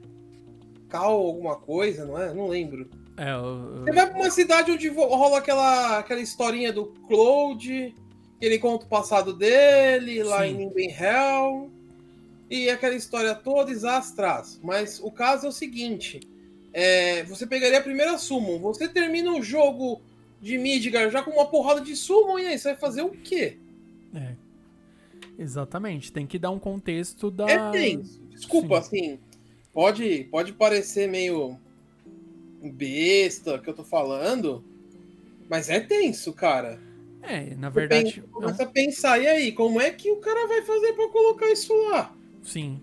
Cal 0.89 1.13
alguma 1.13 1.55
coisa, 1.57 2.07
não 2.07 2.19
é? 2.19 2.33
Não 2.33 2.49
lembro. 2.49 2.89
É, 3.19 3.31
eu- 3.31 3.85
Você 3.85 3.93
vai 3.93 4.09
pra 4.09 4.19
uma 4.19 4.31
cidade 4.31 4.73
onde 4.73 4.89
rola 4.89 5.37
aquela, 5.37 5.99
aquela 5.99 6.21
historinha 6.21 6.73
do 6.73 6.87
Claude, 7.07 7.95
que 8.41 8.47
ele 8.47 8.59
conta 8.59 8.87
o 8.87 8.89
passado 8.89 9.35
dele, 9.35 10.23
lá 10.23 10.45
Sim. 10.47 10.53
em 10.53 10.55
Nimben 10.55 10.91
Hell, 10.91 11.71
e 12.49 12.71
aquela 12.71 12.95
história 12.95 13.35
toda 13.35 13.71
exastras. 13.71 14.59
Mas 14.63 14.99
o 14.99 15.11
caso 15.11 15.45
é 15.45 15.49
o 15.51 15.53
seguinte: 15.53 16.21
é, 16.73 17.23
você 17.25 17.47
pegaria 17.47 17.81
a 17.81 17.83
primeira 17.83 18.17
Summon, 18.17 18.61
você 18.61 18.89
termina 18.89 19.31
o 19.31 19.43
jogo 19.43 20.01
de 20.41 20.57
Midgar 20.57 21.11
já 21.11 21.23
com 21.23 21.33
uma 21.33 21.45
porrada 21.47 21.83
de 21.83 21.95
Summon, 21.95 22.39
e 22.39 22.47
aí 22.47 22.59
você 22.59 22.71
vai 22.71 22.79
fazer 22.79 23.03
o 23.03 23.11
quê? 23.11 23.59
É. 25.39 25.43
Exatamente, 25.43 26.13
tem 26.13 26.27
que 26.27 26.39
dar 26.39 26.51
um 26.51 26.59
contexto 26.59 27.31
da. 27.31 27.49
É 27.49 27.71
tenso. 27.71 28.23
Desculpa, 28.31 28.79
assim, 28.79 29.19
pode, 29.73 30.25
pode 30.31 30.53
parecer 30.53 31.09
meio 31.09 31.59
besta 32.63 33.59
que 33.59 33.69
eu 33.69 33.75
tô 33.75 33.85
falando, 33.85 34.65
mas 35.49 35.69
é 35.69 35.81
tenso, 35.81 36.33
cara. 36.33 36.81
É, 37.23 37.55
na 37.55 37.71
verdade. 37.71 38.15
pensa- 38.21 38.27
Começa 38.33 38.63
a 38.63 38.67
pensar, 38.67 39.19
e 39.19 39.27
aí, 39.27 39.53
como 39.53 39.81
é 39.81 39.91
que 39.91 40.11
o 40.11 40.17
cara 40.17 40.47
vai 40.47 40.63
fazer 40.63 40.93
pra 40.93 41.09
colocar 41.09 41.51
isso 41.51 41.73
lá? 41.91 42.15
Sim. 42.43 42.81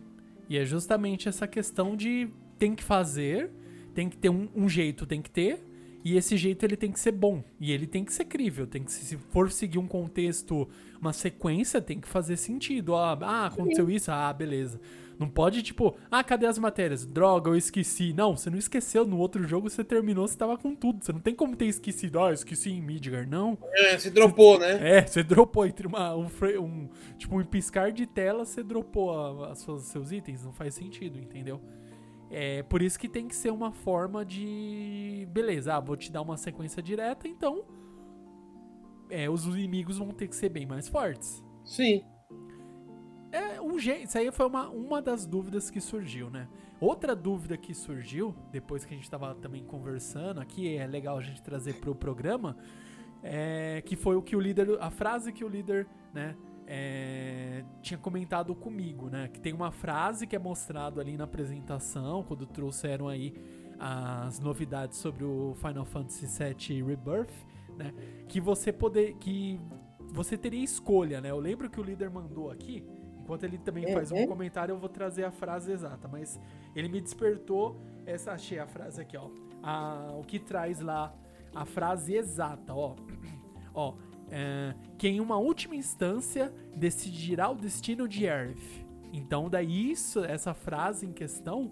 E 0.50 0.58
é 0.58 0.66
justamente 0.66 1.30
essa 1.30 1.48
questão 1.48 1.96
de 1.96 2.28
tem 2.58 2.76
que 2.76 2.84
fazer, 2.84 3.52
tem 3.94 4.10
que 4.10 4.18
ter 4.18 4.30
um, 4.30 4.50
um 4.56 4.68
jeito, 4.68 5.06
tem 5.06 5.22
que 5.22 5.30
ter, 5.30 5.60
e 6.04 6.16
esse 6.18 6.36
jeito 6.38 6.64
ele 6.66 6.76
tem 6.78 6.92
que 6.92 7.00
ser 7.00 7.12
bom. 7.12 7.44
E 7.60 7.72
ele 7.72 7.86
tem 7.88 8.04
que 8.04 8.14
ser 8.14 8.26
crível, 8.26 8.66
tem 8.68 8.84
que, 8.84 8.92
se 8.92 9.18
for 9.30 9.52
seguir 9.52 9.78
um 9.78 9.88
contexto, 9.88 10.68
uma 11.00 11.14
sequência, 11.14 11.82
tem 11.82 12.00
que 12.00 12.08
fazer 12.08 12.38
sentido. 12.38 12.96
Ah, 12.96 13.18
ah, 13.22 13.46
aconteceu 13.48 13.90
isso? 13.90 14.12
Ah, 14.12 14.32
beleza. 14.34 14.80
Não 15.20 15.30
pode, 15.30 15.62
tipo, 15.62 15.96
ah, 16.10 16.24
cadê 16.24 16.48
as 16.48 16.58
matérias? 16.58 17.06
Droga, 17.06 17.52
eu 17.52 17.56
esqueci. 17.56 18.12
Não, 18.12 18.36
você 18.36 18.50
não 18.50 18.58
esqueceu. 18.58 19.06
No 19.06 19.20
outro 19.20 19.44
jogo 19.48 19.70
você 19.70 19.84
terminou, 19.84 20.28
você 20.28 20.36
tava 20.36 20.58
com 20.58 20.74
tudo. 20.74 21.06
Você 21.06 21.14
não 21.14 21.20
tem 21.20 21.36
como 21.36 21.56
ter 21.56 21.66
esquecido. 21.68 22.20
Ah, 22.20 22.30
eu 22.30 22.34
esqueci 22.34 22.72
em 22.72 22.82
Midgar. 22.82 23.28
Não. 23.30 23.56
É, 23.72 23.96
se 24.00 24.10
dropou, 24.10 24.58
né? 24.58 24.80
É, 24.98 25.06
você 25.06 25.22
dropou 25.22 25.68
entre 25.68 25.86
uma, 25.86 26.16
um, 26.16 26.26
um- 26.60 26.90
Tipo, 27.20 27.40
um 27.40 27.46
piscar 27.46 27.92
de 27.92 28.08
tela, 28.08 28.46
você 28.46 28.64
dropou 28.64 29.46
as 29.46 29.60
suas, 29.60 29.84
seus 29.84 30.12
itens. 30.12 30.44
Não 30.44 30.54
faz 30.54 30.74
sentido, 30.74 31.20
entendeu? 31.20 31.62
É 32.34 32.64
por 32.64 32.82
isso 32.82 32.98
que 32.98 33.10
tem 33.10 33.28
que 33.28 33.36
ser 33.36 33.52
uma 33.52 33.74
forma 33.74 34.24
de. 34.24 35.28
Beleza, 35.32 35.76
ah, 35.76 35.80
vou 35.82 35.98
te 35.98 36.10
dar 36.10 36.22
uma 36.22 36.38
sequência 36.38 36.82
direta, 36.82 37.28
então. 37.28 37.66
É, 39.10 39.30
os 39.30 39.46
inimigos 39.46 39.98
vão 39.98 40.12
ter 40.12 40.30
que 40.30 40.36
ser 40.38 40.48
bem 40.48 40.66
mais 40.66 40.88
fortes. 40.88 41.44
Sim. 41.66 42.06
É 43.34 43.62
um 43.62 43.78
jeito. 43.78 44.06
Isso 44.08 44.18
aí 44.18 44.32
foi 44.32 44.46
uma, 44.46 44.70
uma 44.70 45.02
das 45.02 45.26
dúvidas 45.26 45.70
que 45.70 45.82
surgiu, 45.82 46.30
né? 46.30 46.48
Outra 46.80 47.14
dúvida 47.14 47.58
que 47.58 47.74
surgiu, 47.74 48.34
depois 48.50 48.86
que 48.86 48.94
a 48.94 48.98
gente 48.98 49.10
tava 49.10 49.36
também 49.36 49.66
conversando 49.66 50.40
aqui, 50.40 50.78
é 50.78 50.88
legal 50.88 51.18
a 51.18 51.22
gente 51.22 51.42
trazer 51.42 51.82
pro 51.82 51.94
programa, 51.94 52.56
é, 53.22 53.84
que 53.86 53.98
foi 53.98 54.16
o 54.16 54.22
que 54.22 54.38
o 54.38 54.40
líder. 54.40 54.78
A 54.80 54.90
frase 54.90 55.34
que 55.34 55.44
o 55.44 55.50
líder, 55.50 55.86
né? 56.14 56.34
É, 56.74 57.66
tinha 57.82 57.98
comentado 57.98 58.56
comigo, 58.56 59.10
né? 59.10 59.28
Que 59.28 59.42
tem 59.42 59.52
uma 59.52 59.72
frase 59.72 60.26
que 60.26 60.34
é 60.38 60.40
mostrado 60.40 61.02
ali 61.02 61.18
na 61.18 61.26
apresentação, 61.26 62.24
quando 62.24 62.46
trouxeram 62.46 63.10
aí 63.10 63.34
as 63.78 64.40
novidades 64.40 64.98
sobre 64.98 65.26
o 65.26 65.54
Final 65.56 65.84
Fantasy 65.84 66.26
VII 66.28 66.82
Rebirth, 66.82 67.34
né? 67.78 67.94
Que 68.30 68.40
você 68.40 68.72
poder. 68.72 69.16
Que 69.16 69.60
você 70.14 70.38
teria 70.38 70.64
escolha, 70.64 71.20
né? 71.20 71.30
Eu 71.30 71.40
lembro 71.40 71.70
que 71.70 71.80
o 71.80 71.84
líder 71.84 72.10
mandou 72.10 72.50
aqui, 72.50 72.86
enquanto 73.20 73.44
ele 73.44 73.58
também 73.58 73.92
faz 73.94 74.10
um 74.12 74.16
Uhum. 74.18 74.28
comentário, 74.28 74.72
eu 74.74 74.80
vou 74.80 74.88
trazer 74.90 75.26
a 75.26 75.32
frase 75.32 75.72
exata, 75.74 76.08
mas 76.08 76.40
ele 76.74 76.88
me 76.88 77.02
despertou 77.02 77.82
essa 78.06 78.32
achei 78.32 78.60
a 78.60 78.68
frase 78.68 79.02
aqui, 79.02 79.18
ó. 79.18 79.30
A- 79.62 80.14
o 80.18 80.24
que 80.24 80.40
traz 80.40 80.80
lá 80.80 81.14
a 81.54 81.66
frase 81.66 82.14
exata, 82.16 82.74
ó. 82.74 82.96
Ó, 83.74 83.94
é, 84.32 84.74
que 84.98 85.08
em 85.08 85.20
uma 85.20 85.38
última 85.38 85.76
instância 85.76 86.54
decidirá 86.76 87.50
o 87.50 87.56
destino 87.56 88.08
de 88.08 88.28
Aerith. 88.28 88.86
Então, 89.12 89.50
daí 89.50 89.92
isso, 89.92 90.24
essa 90.24 90.54
frase 90.54 91.06
em 91.06 91.12
questão, 91.12 91.72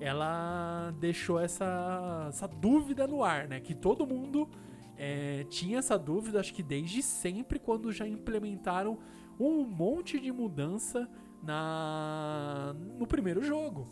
ela 0.00 0.92
deixou 0.98 1.38
essa, 1.38 2.26
essa 2.28 2.48
dúvida 2.48 3.06
no 3.06 3.22
ar, 3.22 3.46
né? 3.46 3.60
Que 3.60 3.72
todo 3.72 4.04
mundo 4.04 4.48
é, 4.96 5.44
tinha 5.44 5.78
essa 5.78 5.96
dúvida, 5.96 6.40
acho 6.40 6.52
que 6.52 6.62
desde 6.62 7.02
sempre, 7.02 7.60
quando 7.60 7.92
já 7.92 8.06
implementaram 8.06 8.98
um 9.38 9.64
monte 9.64 10.18
de 10.18 10.32
mudança 10.32 11.08
na 11.40 12.74
no 12.98 13.06
primeiro 13.06 13.42
jogo. 13.42 13.88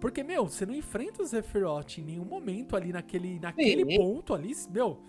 Porque, 0.00 0.22
meu, 0.22 0.46
você 0.46 0.66
não 0.66 0.74
enfrenta 0.74 1.22
o 1.22 1.26
Sephiroth 1.26 1.98
em 1.98 2.04
nenhum 2.04 2.24
momento 2.24 2.76
ali 2.76 2.92
naquele, 2.92 3.40
naquele 3.40 3.84
Sim. 3.84 3.96
ponto 3.96 4.34
ali, 4.34 4.52
meu. 4.70 5.02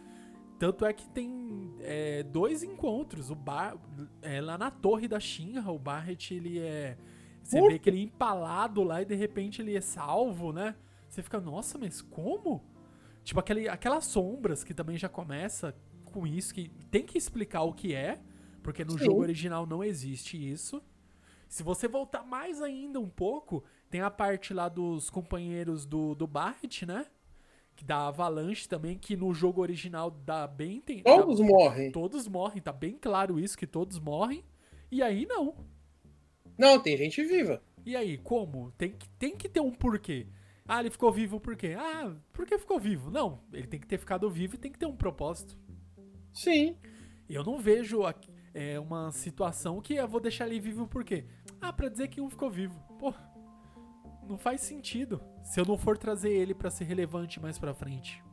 Tanto 0.59 0.85
é 0.85 0.93
que 0.93 1.07
tem 1.09 1.75
é, 1.81 2.23
dois 2.23 2.63
encontros. 2.63 3.29
O 3.29 3.35
Bar, 3.35 3.77
é, 4.21 4.41
lá 4.41 4.57
na 4.57 4.71
torre 4.71 5.07
da 5.07 5.19
Shinra, 5.19 5.71
o 5.71 5.79
Barret, 5.79 6.31
ele 6.31 6.59
é. 6.59 6.97
Você 7.43 7.61
vê 7.61 7.79
que 7.79 7.89
ele 7.89 7.99
é 7.99 8.03
empalado 8.03 8.83
lá 8.83 9.01
e 9.01 9.05
de 9.05 9.15
repente 9.15 9.61
ele 9.61 9.75
é 9.75 9.81
salvo, 9.81 10.51
né? 10.51 10.75
Você 11.07 11.23
fica, 11.23 11.39
nossa, 11.39 11.77
mas 11.77 12.01
como? 12.01 12.63
Tipo, 13.23 13.39
aquele, 13.39 13.69
aquelas 13.69 14.05
sombras 14.05 14.63
que 14.63 14.73
também 14.73 14.97
já 14.97 15.07
começa 15.07 15.73
com 16.05 16.27
isso, 16.27 16.53
que 16.53 16.69
tem 16.91 17.05
que 17.05 17.17
explicar 17.17 17.61
o 17.63 17.73
que 17.73 17.93
é, 17.93 18.19
porque 18.61 18.83
no 18.83 18.97
Sim. 18.97 19.05
jogo 19.05 19.21
original 19.21 19.65
não 19.65 19.83
existe 19.83 20.37
isso. 20.37 20.81
Se 21.47 21.63
você 21.63 21.87
voltar 21.87 22.25
mais 22.25 22.61
ainda 22.61 22.99
um 22.99 23.09
pouco, 23.09 23.63
tem 23.89 24.01
a 24.01 24.11
parte 24.11 24.53
lá 24.53 24.67
dos 24.67 25.09
companheiros 25.09 25.85
do, 25.85 26.13
do 26.15 26.27
Barret, 26.27 26.85
né? 26.85 27.05
Que 27.77 27.85
da 27.85 28.07
Avalanche 28.07 28.67
também, 28.67 28.97
que 28.97 29.15
no 29.15 29.31
jogo 29.33 29.61
original 29.61 30.09
dá 30.11 30.45
bem. 30.47 30.81
Tem, 30.81 31.03
dá- 31.03 31.15
Todos 31.15 31.39
morrem. 31.39 31.91
todos 31.91 32.27
morrem, 32.27 32.59
tá 32.61 32.73
bem 32.73 32.97
claro 32.99 33.39
isso, 33.39 33.55
que 33.57 33.67
todos 33.67 33.99
morrem. 33.99 34.43
E 34.91 35.01
aí 35.03 35.25
não. 35.27 35.55
Não, 36.57 36.81
tem 36.81 36.97
gente 36.97 37.23
viva. 37.23 37.61
E 37.85 37.95
aí, 37.95 38.17
como? 38.17 38.71
Tem 38.71 38.91
que, 38.91 39.07
tem 39.11 39.35
que 39.37 39.47
ter 39.47 39.59
um 39.61 39.71
porquê. 39.71 40.25
Ah, 40.67 40.79
ele 40.79 40.89
ficou 40.89 41.11
vivo 41.11 41.39
por 41.39 41.55
quê? 41.55 41.75
Ah, 41.77 42.13
por 42.33 42.45
que 42.47 42.57
ficou 42.57 42.79
vivo? 42.79 43.11
Não, 43.11 43.39
ele 43.53 43.67
tem 43.67 43.79
que 43.79 43.87
ter 43.87 43.97
ficado 43.99 44.29
vivo 44.29 44.55
e 44.55 44.57
tem 44.57 44.71
que 44.71 44.79
ter 44.79 44.87
um 44.87 44.95
propósito. 44.95 45.55
Sim. 46.33 46.75
E 47.29 47.35
eu 47.35 47.43
não 47.43 47.59
vejo 47.59 48.03
aqui, 48.03 48.29
é, 48.53 48.79
uma 48.79 49.11
situação 49.11 49.79
que 49.79 49.93
eu 49.93 50.07
vou 50.07 50.19
deixar 50.19 50.47
ele 50.47 50.59
vivo 50.59 50.87
por 50.87 51.03
quê? 51.03 51.25
Ah, 51.61 51.71
pra 51.71 51.89
dizer 51.89 52.07
que 52.07 52.19
um 52.19 52.29
ficou 52.29 52.49
vivo. 52.49 52.77
Pô, 52.99 53.13
não 54.27 54.37
faz 54.37 54.61
sentido. 54.61 55.21
Se 55.43 55.59
eu 55.59 55.65
não 55.65 55.77
for 55.77 55.97
trazer 55.97 56.31
ele 56.31 56.53
pra 56.53 56.69
ser 56.69 56.83
relevante 56.85 57.39
mais 57.39 57.57
pra 57.57 57.73
frente. 57.73 58.23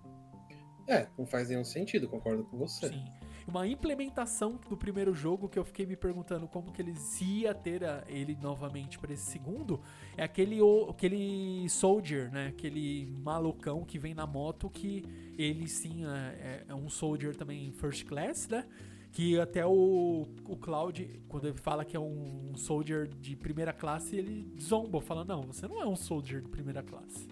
É, 0.87 1.09
não 1.17 1.25
faz 1.25 1.49
nenhum 1.49 1.65
sentido, 1.65 2.09
concordo 2.09 2.45
com 2.45 2.59
você. 2.59 2.89
Sim. 2.89 3.05
Uma 3.47 3.67
implementação 3.67 4.59
do 4.71 4.77
primeiro 4.77 5.15
jogo 5.15 5.51
que 5.51 5.59
eu 5.59 5.65
fiquei 5.67 5.85
me 5.85 5.97
perguntando 5.97 6.49
como 6.49 6.73
que 6.73 6.81
eles 6.81 7.21
ia 7.21 7.55
ter 7.55 7.85
a- 7.85 8.03
ele 8.09 8.35
novamente 8.41 8.99
para 8.99 9.13
esse 9.13 9.25
segundo 9.31 9.81
é 10.17 10.25
aquele 10.25 10.63
o- 10.63 10.89
aquele 10.89 11.69
soldier, 11.69 12.31
né? 12.33 12.47
Aquele 12.49 13.07
malucão 13.23 13.85
que 13.85 13.99
vem 13.99 14.15
na 14.15 14.27
moto 14.27 14.71
que 14.71 15.05
ele 15.37 15.69
sim 15.69 16.07
é, 16.07 16.09
é- 16.09 16.65
é 16.69 16.75
um 16.75 16.89
soldier 16.89 17.37
também 17.37 17.71
first 17.73 18.07
class, 18.07 18.49
né? 18.49 18.67
Que 19.14 19.38
até 19.38 19.64
o, 19.64 20.26
o 20.49 20.56
Cloud, 20.56 21.21
quando 21.28 21.47
ele 21.47 21.56
fala 21.56 21.85
que 21.85 21.97
é 21.97 22.00
um 22.00 22.52
soldier 22.56 23.06
de 23.06 23.37
primeira 23.37 23.73
classe, 23.73 24.16
ele 24.16 24.52
zomba, 24.61 25.00
fala: 25.00 25.25
Não, 25.25 25.42
você 25.42 25.68
não 25.68 25.80
é 25.80 25.87
um 25.87 25.94
soldier 25.94 26.42
de 26.42 26.49
primeira 26.49 26.83
classe. 26.83 27.28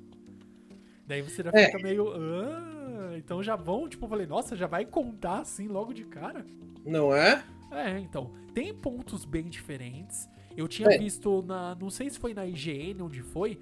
Daí 1.04 1.20
você 1.22 1.42
já 1.42 1.50
É. 1.52 1.66
fica 1.66 1.82
meio. 1.82 2.12
Ah, 2.14 3.14
então 3.18 3.42
já 3.42 3.56
vão, 3.56 3.88
tipo, 3.88 4.04
eu 4.04 4.08
falei, 4.08 4.28
nossa, 4.28 4.54
já 4.54 4.68
vai 4.68 4.84
contar 4.86 5.40
assim 5.40 5.66
logo 5.66 5.92
de 5.92 6.04
cara? 6.04 6.46
Não 6.86 7.12
é? 7.12 7.42
É, 7.72 7.98
então. 7.98 8.30
Tem 8.54 8.72
pontos 8.72 9.24
bem 9.24 9.48
diferentes. 9.48 10.28
Eu 10.56 10.68
tinha 10.68 10.88
É. 10.88 10.96
visto 10.98 11.42
na. 11.42 11.74
Não 11.74 11.90
sei 11.90 12.08
se 12.08 12.16
foi 12.16 12.32
na 12.32 12.46
IGN 12.46 13.02
onde 13.02 13.22
foi, 13.22 13.58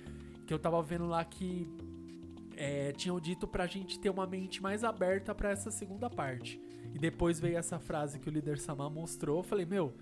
que 0.47 0.53
eu 0.53 0.59
tava 0.59 0.83
vendo 0.83 1.07
lá 1.07 1.25
que 1.25 1.67
é, 2.55 2.93
tinham 2.93 3.19
dito 3.19 3.49
pra 3.49 3.67
gente 3.67 3.99
ter 3.99 4.11
uma 4.11 4.27
mente 4.27 4.63
mais 4.63 4.85
aberta 4.85 5.35
pra 5.35 5.51
essa 5.51 5.71
segunda 5.71 6.11
parte. 6.11 6.61
E 6.95 6.99
depois 6.99 7.39
veio 7.39 7.57
essa 7.57 7.79
frase 7.79 8.19
que 8.19 8.29
o 8.29 8.33
líder 8.33 8.59
Sama 8.59 8.89
mostrou. 8.91 9.39
Eu 9.39 9.43
falei, 9.43 9.65
meu, 9.65 9.93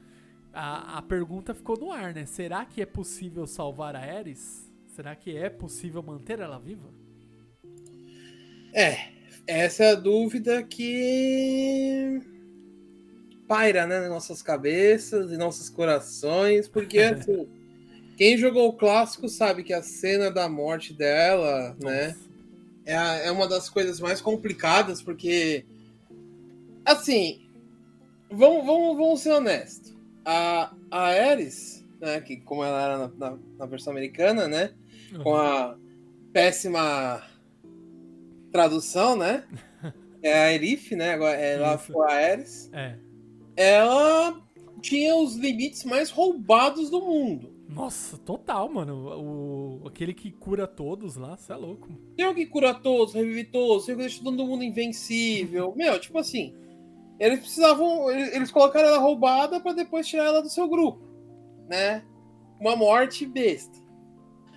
a, 0.52 0.98
a 0.98 1.02
pergunta 1.02 1.54
ficou 1.54 1.78
no 1.78 1.92
ar, 1.92 2.14
né? 2.14 2.26
Será 2.26 2.64
que 2.64 2.80
é 2.80 2.86
possível 2.86 3.46
salvar 3.46 3.94
a 3.94 4.00
Ares? 4.00 4.68
Será 4.88 5.14
que 5.14 5.36
é 5.36 5.48
possível 5.48 6.02
manter 6.02 6.40
ela 6.40 6.58
viva? 6.58 6.88
É, 8.74 9.12
essa 9.46 9.84
é 9.84 9.92
a 9.92 9.94
dúvida 9.94 10.62
que 10.62 12.20
paira, 13.46 13.86
né, 13.86 14.00
nas 14.00 14.10
nossas 14.10 14.42
cabeças 14.42 15.32
e 15.32 15.36
nossos 15.36 15.70
corações, 15.70 16.68
porque 16.68 16.98
assim, 17.00 17.48
quem 18.16 18.36
jogou 18.36 18.68
o 18.68 18.72
clássico 18.74 19.28
sabe 19.28 19.62
que 19.62 19.72
a 19.72 19.82
cena 19.82 20.30
da 20.30 20.48
morte 20.48 20.92
dela, 20.92 21.76
Nossa. 21.80 21.94
né, 21.94 22.16
é, 22.84 23.28
é 23.28 23.30
uma 23.30 23.48
das 23.48 23.70
coisas 23.70 24.00
mais 24.00 24.20
complicadas, 24.20 25.00
porque 25.00 25.64
assim, 26.92 27.48
vamos, 28.30 28.64
vamos, 28.64 28.96
vamos 28.96 29.20
ser 29.20 29.32
honestos. 29.32 29.96
A, 30.24 30.74
a 30.90 31.00
Ares, 31.00 31.86
né, 32.00 32.20
que 32.20 32.36
como 32.38 32.64
ela 32.64 32.82
era 32.82 32.98
na, 32.98 33.08
na, 33.30 33.38
na 33.58 33.66
versão 33.66 33.92
americana, 33.92 34.48
né, 34.48 34.74
uhum. 35.12 35.22
com 35.22 35.36
a 35.36 35.76
péssima 36.32 37.22
tradução, 38.50 39.16
né? 39.16 39.44
É 40.20 40.32
a 40.32 40.52
Erif, 40.52 40.96
né? 40.96 41.12
Agora 41.12 41.36
ela 41.36 41.76
Isso. 41.76 41.92
foi 41.92 42.12
a 42.12 42.32
Ares. 42.32 42.68
É. 42.72 42.96
Ela 43.56 44.42
tinha 44.80 45.14
os 45.14 45.36
limites 45.36 45.84
mais 45.84 46.10
roubados 46.10 46.90
do 46.90 47.00
mundo. 47.00 47.54
Nossa, 47.68 48.16
total, 48.18 48.68
mano. 48.68 49.80
O, 49.82 49.86
aquele 49.86 50.14
que 50.14 50.32
cura 50.32 50.66
todos 50.66 51.16
lá, 51.16 51.36
você 51.36 51.52
é 51.52 51.56
louco. 51.56 51.88
Tem 52.16 52.24
alguém 52.24 52.46
que 52.46 52.50
cura 52.50 52.74
todos, 52.74 53.14
revive 53.14 53.44
todos, 53.44 53.86
tem 53.86 53.94
que 53.94 54.00
deixa 54.00 54.24
todo 54.24 54.44
mundo 54.44 54.64
invencível. 54.64 55.72
Meu, 55.76 56.00
tipo 56.00 56.18
assim, 56.18 56.54
eles 57.18 57.40
precisavam. 57.40 58.10
Eles, 58.10 58.50
colocaram 58.50 58.88
ela 58.88 58.98
roubada 58.98 59.60
para 59.60 59.72
depois 59.72 60.06
tirar 60.06 60.26
ela 60.26 60.42
do 60.42 60.48
seu 60.48 60.68
grupo, 60.68 61.00
né? 61.68 62.04
Uma 62.60 62.76
morte 62.76 63.26
besta. 63.26 63.78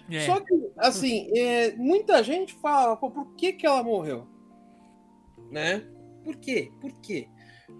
É. 0.10 0.25
Só 0.25 0.39
que, 0.39 0.53
assim, 0.77 1.32
é, 1.38 1.74
muita 1.75 2.22
gente 2.24 2.53
fala, 2.56 2.98
pô, 2.98 3.10
por 3.10 3.34
que, 3.36 3.53
que 3.53 3.65
ela 3.65 3.82
morreu? 3.82 4.27
Né? 5.50 5.86
Por 6.24 6.36
quê? 6.36 6.72
Por 6.82 6.91
quê? 7.01 7.27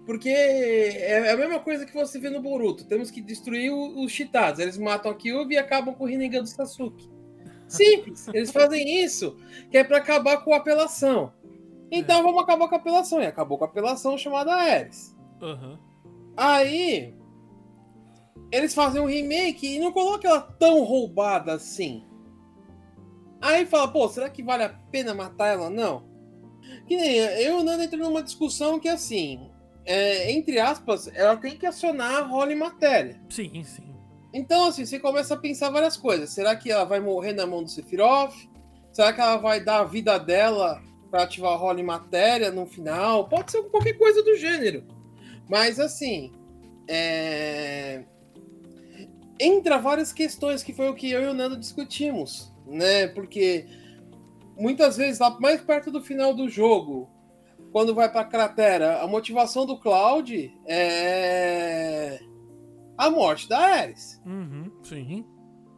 Porque 0.06 0.30
é 0.30 1.30
a 1.30 1.36
mesma 1.36 1.60
coisa 1.60 1.86
que 1.86 1.92
você 1.92 2.18
vê 2.18 2.30
no 2.30 2.40
Boruto. 2.40 2.86
Temos 2.86 3.10
que 3.10 3.20
destruir 3.20 3.70
os 3.70 4.10
Chitados. 4.10 4.60
Eles 4.60 4.78
matam 4.78 5.12
a 5.12 5.14
Kyuubi 5.14 5.54
e 5.54 5.58
acabam 5.58 5.94
com 5.94 6.04
o 6.04 6.06
Rinnegan 6.06 6.42
do 6.42 6.48
Sasuke. 6.48 7.10
Simples. 7.68 8.28
Eles 8.28 8.50
fazem 8.50 9.02
isso, 9.02 9.36
que 9.70 9.78
é 9.78 9.84
para 9.84 9.98
acabar 9.98 10.38
com 10.44 10.52
a 10.52 10.58
apelação. 10.58 11.32
Então 11.92 12.20
é. 12.20 12.22
vamos 12.22 12.42
acabar 12.42 12.66
com 12.68 12.74
a 12.74 12.78
apelação. 12.78 13.20
E 13.20 13.26
acabou 13.26 13.58
com 13.58 13.64
a 13.64 13.68
apelação 13.68 14.16
chamada 14.16 14.54
Ares. 14.54 15.14
Uhum. 15.42 15.78
Aí 16.34 17.14
eles 18.50 18.74
fazem 18.74 19.00
um 19.00 19.06
remake 19.06 19.76
e 19.76 19.78
não 19.78 19.92
colocam 19.92 20.30
ela 20.30 20.40
tão 20.40 20.82
roubada 20.82 21.52
assim. 21.52 22.02
Aí 23.42 23.66
fala, 23.66 23.88
pô, 23.88 24.08
será 24.08 24.30
que 24.30 24.42
vale 24.42 24.64
a 24.64 24.70
pena 24.90 25.12
matar 25.12 25.48
ela? 25.48 25.68
Não. 25.68 26.10
Que 26.86 26.96
nem 26.96 27.16
eu 27.16 27.58
andando 27.58 27.82
entrando 27.82 28.04
numa 28.04 28.22
discussão 28.22 28.78
que 28.80 28.88
assim, 28.88 29.50
é, 29.84 30.32
entre 30.32 30.58
aspas, 30.58 31.08
ela 31.08 31.36
tem 31.36 31.56
que 31.58 31.66
acionar 31.66 32.14
a 32.14 32.20
rola 32.22 32.52
em 32.52 32.56
matéria. 32.56 33.20
Sim, 33.28 33.62
sim. 33.64 33.94
Então, 34.32 34.66
assim, 34.66 34.86
você 34.86 34.98
começa 34.98 35.34
a 35.34 35.36
pensar 35.36 35.68
várias 35.68 35.96
coisas. 35.96 36.30
Será 36.30 36.56
que 36.56 36.70
ela 36.70 36.84
vai 36.84 37.00
morrer 37.00 37.34
na 37.34 37.46
mão 37.46 37.62
do 37.62 37.68
Sephiroth? 37.68 38.34
Será 38.90 39.12
que 39.12 39.20
ela 39.20 39.36
vai 39.36 39.62
dar 39.62 39.80
a 39.80 39.84
vida 39.84 40.18
dela 40.18 40.80
para 41.12 41.22
ativar 41.22 41.56
rola 41.56 41.78
em 41.78 41.84
matéria 41.84 42.50
no 42.50 42.66
final? 42.66 43.28
Pode 43.28 43.52
ser 43.52 43.62
qualquer 43.64 43.92
coisa 43.92 44.20
do 44.22 44.34
gênero. 44.34 44.84
Mas, 45.48 45.78
assim, 45.78 46.32
é... 46.88 48.02
entra 49.38 49.78
várias 49.78 50.12
questões 50.12 50.64
que 50.64 50.72
foi 50.72 50.88
o 50.88 50.94
que 50.94 51.08
eu 51.08 51.22
e 51.22 51.26
o 51.26 51.34
Nando 51.34 51.56
discutimos 51.56 52.52
né? 52.66 53.06
Porque 53.08 53.66
muitas 54.56 54.96
vezes 54.96 55.18
lá 55.18 55.38
mais 55.40 55.60
perto 55.60 55.90
do 55.90 56.02
final 56.02 56.34
do 56.34 56.48
jogo, 56.48 57.08
quando 57.70 57.94
vai 57.94 58.10
para 58.10 58.24
cratera, 58.24 59.02
a 59.02 59.06
motivação 59.06 59.66
do 59.66 59.78
Cloud 59.78 60.52
é 60.66 62.20
a 62.96 63.10
morte 63.10 63.48
da 63.48 63.58
Ares. 63.58 64.20
Uhum, 64.24 64.70
sim. 64.82 65.24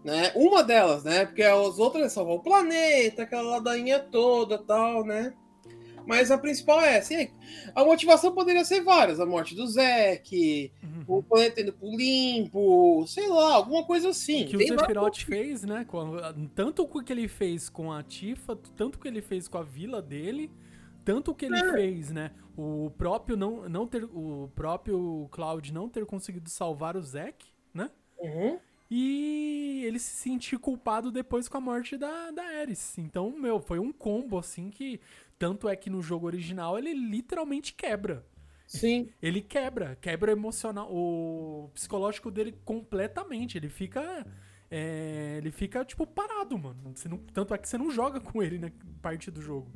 Né? 0.05 0.33
Uma 0.35 0.63
delas, 0.63 1.03
né? 1.03 1.25
Porque 1.25 1.43
as 1.43 1.79
outras 1.79 2.13
salvam 2.13 2.37
o 2.37 2.43
planeta, 2.43 3.23
aquela 3.23 3.53
ladainha 3.53 3.99
toda, 3.99 4.59
tal, 4.59 5.05
né? 5.05 5.33
Mas 6.07 6.31
a 6.31 6.37
principal 6.37 6.83
é 6.83 6.99
assim, 6.99 7.31
a 7.75 7.85
motivação 7.85 8.35
poderia 8.35 8.65
ser 8.65 8.83
várias, 8.83 9.19
a 9.19 9.25
morte 9.25 9.55
do 9.55 9.67
Zek, 9.67 10.71
uhum. 10.83 11.05
o 11.19 11.23
planeta 11.23 11.63
indo 11.63 11.73
pro 11.73 11.97
limpo, 11.97 13.07
sei 13.07 13.27
lá, 13.29 13.55
alguma 13.55 13.85
coisa 13.85 14.11
assim. 14.11 14.45
O 14.45 14.49
que 14.49 14.59
Tem 14.59 14.73
o 14.73 14.79
Sephiroth 14.79 15.19
fez, 15.25 15.63
né? 15.65 15.87
Tanto 16.55 16.83
o 16.83 17.03
que 17.03 17.13
ele 17.13 17.27
fez 17.27 17.71
com 17.71 17.91
a 17.91 18.03
Tifa, 18.03 18.55
tanto 18.77 18.97
o 18.97 18.99
que 18.99 19.09
ele 19.09 19.23
fez 19.23 19.49
com 19.49 19.57
a 19.57 19.63
vila 19.63 20.03
dele, 20.03 20.51
tanto 21.05 21.31
o 21.31 21.35
que 21.35 21.47
ele 21.47 21.59
é. 21.59 21.73
fez, 21.73 22.11
né? 22.11 22.33
O 22.57 22.91
próprio 22.99 23.37
não, 23.37 23.67
não 23.69 23.87
ter, 23.87 24.05
o 24.05 24.51
próprio 24.55 25.27
Cloud 25.31 25.73
não 25.73 25.89
ter 25.89 26.05
conseguido 26.05 26.51
salvar 26.51 26.97
o 26.97 27.03
Zack, 27.03 27.47
né? 27.73 27.91
Uhum. 28.19 28.59
E 28.97 29.83
ele 29.85 29.99
se 29.99 30.15
sentir 30.15 30.57
culpado 30.57 31.11
depois 31.11 31.49
com 31.49 31.57
a 31.57 31.61
morte 31.61 31.97
da, 31.97 32.31
da 32.31 32.45
Ares. 32.61 32.97
Então, 32.97 33.37
meu, 33.37 33.59
foi 33.59 33.81
um 33.81 33.93
combo, 33.93 34.39
assim, 34.39 34.71
que 34.71 35.01
tanto 35.37 35.69
é 35.69 35.75
que 35.75 35.91
no 35.91 36.01
jogo 36.01 36.27
original 36.27 36.79
ele 36.79 36.95
literalmente 36.95 37.75
quebra. 37.75 38.25
Sim. 38.69 39.09
Ele 39.21 39.43
quebra, 39.43 39.99
quebra 40.01 40.31
o 40.31 40.37
emocional, 40.37 40.89
o 40.95 41.73
psicológico 41.75 42.31
dele 42.31 42.55
completamente. 42.65 43.59
Ele 43.59 43.69
fica. 43.69 44.25
É, 44.71 45.39
ele 45.39 45.51
fica, 45.51 45.85
tipo, 45.85 46.07
parado, 46.07 46.57
mano. 46.57 46.93
Você 46.95 47.09
não, 47.09 47.19
tanto 47.19 47.53
é 47.53 47.59
que 47.59 47.69
você 47.69 47.77
não 47.77 47.91
joga 47.91 48.21
com 48.21 48.41
ele 48.41 48.61
na 48.61 48.71
parte 49.03 49.29
do 49.29 49.43
jogo. 49.43 49.73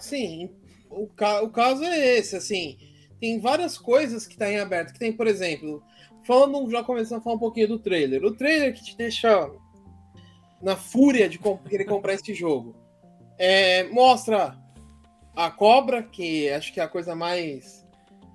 Sim, 0.00 0.50
o, 0.90 1.06
ca 1.06 1.42
o 1.42 1.50
caso 1.50 1.84
é 1.84 2.18
esse, 2.18 2.34
assim. 2.34 2.76
Tem 3.20 3.38
várias 3.38 3.78
coisas 3.78 4.26
que 4.26 4.36
tá 4.36 4.50
em 4.50 4.58
aberto. 4.58 4.94
Que 4.94 4.98
tem, 4.98 5.12
por 5.12 5.28
exemplo, 5.28 5.80
falando, 6.24 6.70
já 6.70 6.82
começando 6.82 7.18
a 7.18 7.22
falar 7.22 7.36
um 7.36 7.40
pouquinho 7.40 7.68
do 7.68 7.78
trailer. 7.78 8.24
O 8.24 8.34
trailer 8.34 8.74
que 8.74 8.84
te 8.84 8.96
deixa 8.96 9.50
na 10.60 10.76
fúria 10.76 11.28
de 11.28 11.38
querer 11.68 11.84
comprar 11.84 12.14
esse 12.14 12.34
jogo. 12.34 12.74
É, 13.38 13.84
mostra 13.84 14.58
a 15.34 15.50
cobra, 15.50 16.02
que 16.02 16.48
acho 16.50 16.72
que 16.72 16.80
é 16.80 16.82
a 16.82 16.88
coisa 16.88 17.14
mais 17.14 17.86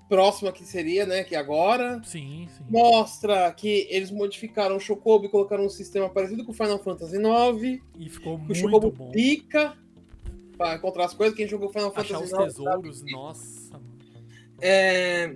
próxima 0.07 0.51
que 0.51 0.63
seria, 0.63 1.05
né? 1.05 1.23
Que 1.23 1.35
agora. 1.35 2.01
Sim, 2.03 2.47
sim. 2.49 2.63
Mostra 2.69 3.51
que 3.51 3.87
eles 3.89 4.11
modificaram 4.11 4.75
o 4.77 4.79
Chocobo 4.79 5.25
e 5.25 5.29
colocaram 5.29 5.65
um 5.65 5.69
sistema 5.69 6.09
parecido 6.09 6.43
com 6.43 6.51
o 6.51 6.55
Final 6.55 6.79
Fantasy 6.79 7.17
IX. 7.17 7.81
E 7.99 8.09
ficou 8.09 8.37
muito 8.37 8.51
o 8.51 8.55
Chocobo 8.55 8.91
bom. 8.91 9.11
pica 9.11 9.77
para 10.57 10.75
encontrar 10.75 11.05
as 11.05 11.13
coisas. 11.13 11.35
Quem 11.35 11.47
jogou 11.47 11.69
Final 11.69 11.91
Achar 11.95 12.19
Fantasy 12.19 12.33
IX. 12.33 12.41
os 12.41 12.55
tesouros, 12.55 12.99
sabe? 12.99 13.11
nossa. 13.11 13.81
É... 14.61 15.35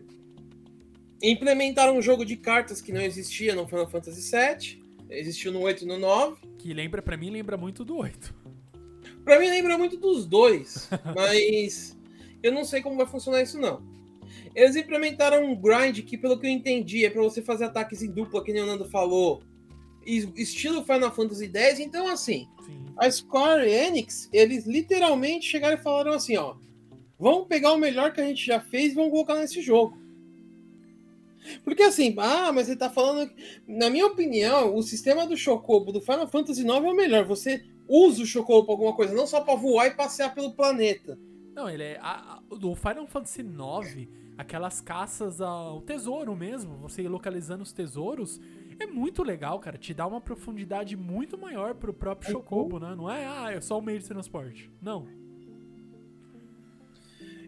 Implementaram 1.22 1.98
um 1.98 2.02
jogo 2.02 2.24
de 2.26 2.38
cartas 2.38 2.82
que 2.82 2.92
não 2.92 3.02
existia 3.02 3.54
no 3.56 3.68
Final 3.68 3.90
Fantasy 3.90 4.32
VII. 4.32 4.84
Existiu 5.10 5.52
no 5.52 5.62
8 5.62 5.84
e 5.84 5.88
no 5.88 5.98
9. 5.98 6.38
Que 6.58 6.74
lembra, 6.74 7.02
para 7.02 7.18
mim, 7.18 7.30
lembra 7.30 7.58
muito 7.58 7.84
do 7.84 7.98
8. 7.98 8.36
Pra 9.24 9.40
mim 9.40 9.50
lembra 9.50 9.78
muito 9.78 9.98
dos 9.98 10.26
dois, 10.26 10.90
mas 11.16 11.98
eu 12.42 12.52
não 12.52 12.64
sei 12.64 12.82
como 12.82 12.98
vai 12.98 13.06
funcionar 13.06 13.42
isso 13.42 13.60
não. 13.60 13.84
Eles 14.56 14.76
implementaram 14.76 15.44
um 15.46 15.56
grind 15.56 16.00
que, 16.02 16.18
pelo 16.18 16.40
que 16.40 16.48
eu 16.48 16.52
entendi, 16.52 17.06
é 17.06 17.10
para 17.10 17.22
você 17.22 17.42
fazer 17.42 17.66
ataques 17.66 18.02
em 18.02 18.12
dupla, 18.12 18.44
que 18.44 18.52
nem 18.52 18.64
o 18.64 18.66
Nando 18.66 18.86
falou, 18.86 19.44
estilo 20.04 20.84
Final 20.84 21.14
Fantasy 21.14 21.52
X. 21.54 21.80
Então, 21.80 22.08
assim, 22.08 22.48
Sim. 22.66 22.86
a 22.98 23.12
Square 23.12 23.70
Enix, 23.70 24.30
eles 24.34 24.66
literalmente 24.66 25.46
chegaram 25.46 25.76
e 25.76 25.84
falaram 25.84 26.14
assim, 26.14 26.36
ó, 26.36 26.56
vamos 27.20 27.48
pegar 27.48 27.74
o 27.74 27.78
melhor 27.78 28.12
que 28.12 28.22
a 28.22 28.26
gente 28.26 28.46
já 28.46 28.60
fez 28.60 28.94
e 28.94 28.96
vamos 28.96 29.12
colocar 29.12 29.36
nesse 29.36 29.62
jogo. 29.62 29.99
Porque 31.64 31.84
assim, 31.84 32.16
ah, 32.18 32.52
mas 32.52 32.68
ele 32.68 32.78
tá 32.78 32.90
falando. 32.90 33.32
Na 33.68 33.90
minha 33.90 34.08
opinião, 34.08 34.76
o 34.76 34.82
sistema 34.82 35.26
do 35.26 35.38
Chocobo 35.38 35.92
do 35.92 36.02
Final 36.02 36.28
Fantasy 36.28 36.62
IX 36.62 36.70
é 36.70 36.80
o 36.80 36.96
melhor. 36.96 37.26
Você 37.26 37.66
usa 37.88 38.24
o 38.24 38.26
Chocobo 38.26 38.66
pra 38.66 38.74
alguma 38.74 38.96
coisa, 38.96 39.14
não 39.14 39.28
só 39.28 39.42
pra 39.42 39.56
voar 39.56 39.88
e 39.88 39.92
passear 39.92 40.34
pelo 40.34 40.54
planeta. 40.54 41.18
Não, 41.54 41.70
ele 41.70 41.84
é. 41.84 41.98
A, 42.02 42.36
a, 42.36 42.56
do 42.56 42.76
Final 42.76 43.08
Fantasy 43.08 43.42
IX, 43.42 44.08
aquelas 44.38 44.80
caças 44.80 45.42
ao 45.42 45.82
tesouro 45.82 46.36
mesmo, 46.36 46.78
você 46.78 47.08
localizando 47.08 47.64
os 47.64 47.74
tesouros, 47.74 48.40
é 48.80 48.88
muito 48.88 49.24
legal, 49.24 49.60
cara. 49.60 49.78
Te 49.78 49.94
dá 49.94 50.08
uma 50.08 50.22
profundidade 50.22 50.96
muito 50.96 51.38
maior 51.38 51.76
pro 51.76 51.94
próprio 51.94 52.34
uhum. 52.34 52.42
Chocobo, 52.42 52.80
né? 52.80 52.96
Não 52.96 53.12
é, 53.12 53.26
ah, 53.26 53.52
é 53.52 53.60
só 53.60 53.78
o 53.78 53.82
meio 53.82 54.00
de 54.00 54.08
transporte. 54.08 54.72
Não. 54.82 55.08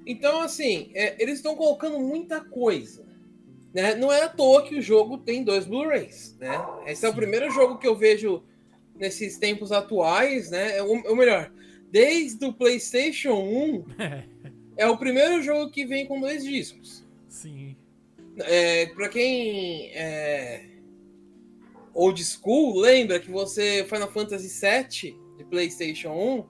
Então, 0.05 0.41
assim, 0.41 0.91
é, 0.93 1.21
eles 1.21 1.35
estão 1.35 1.55
colocando 1.55 1.99
muita 1.99 2.41
coisa. 2.41 3.05
Né? 3.73 3.95
Não 3.95 4.11
é 4.11 4.23
à 4.23 4.29
toa 4.29 4.63
que 4.63 4.75
o 4.75 4.81
jogo 4.81 5.17
tem 5.17 5.43
dois 5.43 5.65
Blu-rays. 5.65 6.35
Né? 6.39 6.51
Esse 6.85 7.05
é 7.05 7.09
o 7.09 7.13
primeiro 7.13 7.49
jogo 7.51 7.77
que 7.77 7.87
eu 7.87 7.95
vejo 7.95 8.43
nesses 8.95 9.37
tempos 9.37 9.71
atuais, 9.71 10.51
né? 10.51 10.77
É 10.77 10.83
ou 10.83 11.15
melhor, 11.15 11.51
desde 11.89 12.45
o 12.45 12.53
PlayStation 12.53 13.33
1, 13.33 13.85
é 14.77 14.87
o 14.87 14.97
primeiro 14.97 15.41
jogo 15.41 15.71
que 15.71 15.85
vem 15.85 16.05
com 16.05 16.19
dois 16.19 16.43
discos. 16.43 17.03
Sim. 17.27 17.75
É, 18.39 18.87
para 18.87 19.09
quem 19.09 19.91
é 19.93 20.69
old 21.93 22.23
school, 22.23 22.79
lembra 22.79 23.19
que 23.19 23.29
você 23.29 23.85
Final 23.85 24.11
Fantasy 24.11 24.47
VII 24.47 25.17
de 25.37 25.43
PlayStation 25.45 26.11
1 26.11 26.45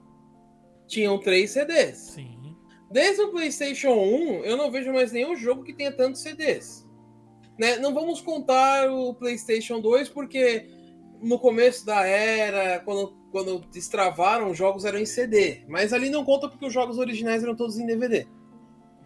tinham 0.86 1.18
três 1.18 1.50
CDs. 1.50 1.98
Sim. 1.98 2.56
Desde 2.90 3.22
o 3.22 3.30
PlayStation 3.30 3.94
1, 3.94 4.44
eu 4.44 4.56
não 4.56 4.70
vejo 4.70 4.92
mais 4.92 5.10
nenhum 5.10 5.34
jogo 5.34 5.64
que 5.64 5.72
tenha 5.72 5.90
tantos 5.90 6.20
CDs. 6.20 6.81
Né? 7.62 7.76
Não 7.76 7.94
vamos 7.94 8.20
contar 8.20 8.90
o 8.90 9.14
PlayStation 9.14 9.80
2, 9.80 10.08
porque 10.08 10.66
no 11.22 11.38
começo 11.38 11.86
da 11.86 12.04
era, 12.04 12.80
quando, 12.80 13.14
quando 13.30 13.60
destravaram, 13.70 14.50
os 14.50 14.58
jogos 14.58 14.84
eram 14.84 14.98
em 14.98 15.06
CD. 15.06 15.62
Mas 15.68 15.92
ali 15.92 16.10
não 16.10 16.24
conta 16.24 16.48
porque 16.48 16.66
os 16.66 16.72
jogos 16.72 16.98
originais 16.98 17.40
eram 17.40 17.54
todos 17.54 17.78
em 17.78 17.86
DVD. 17.86 18.26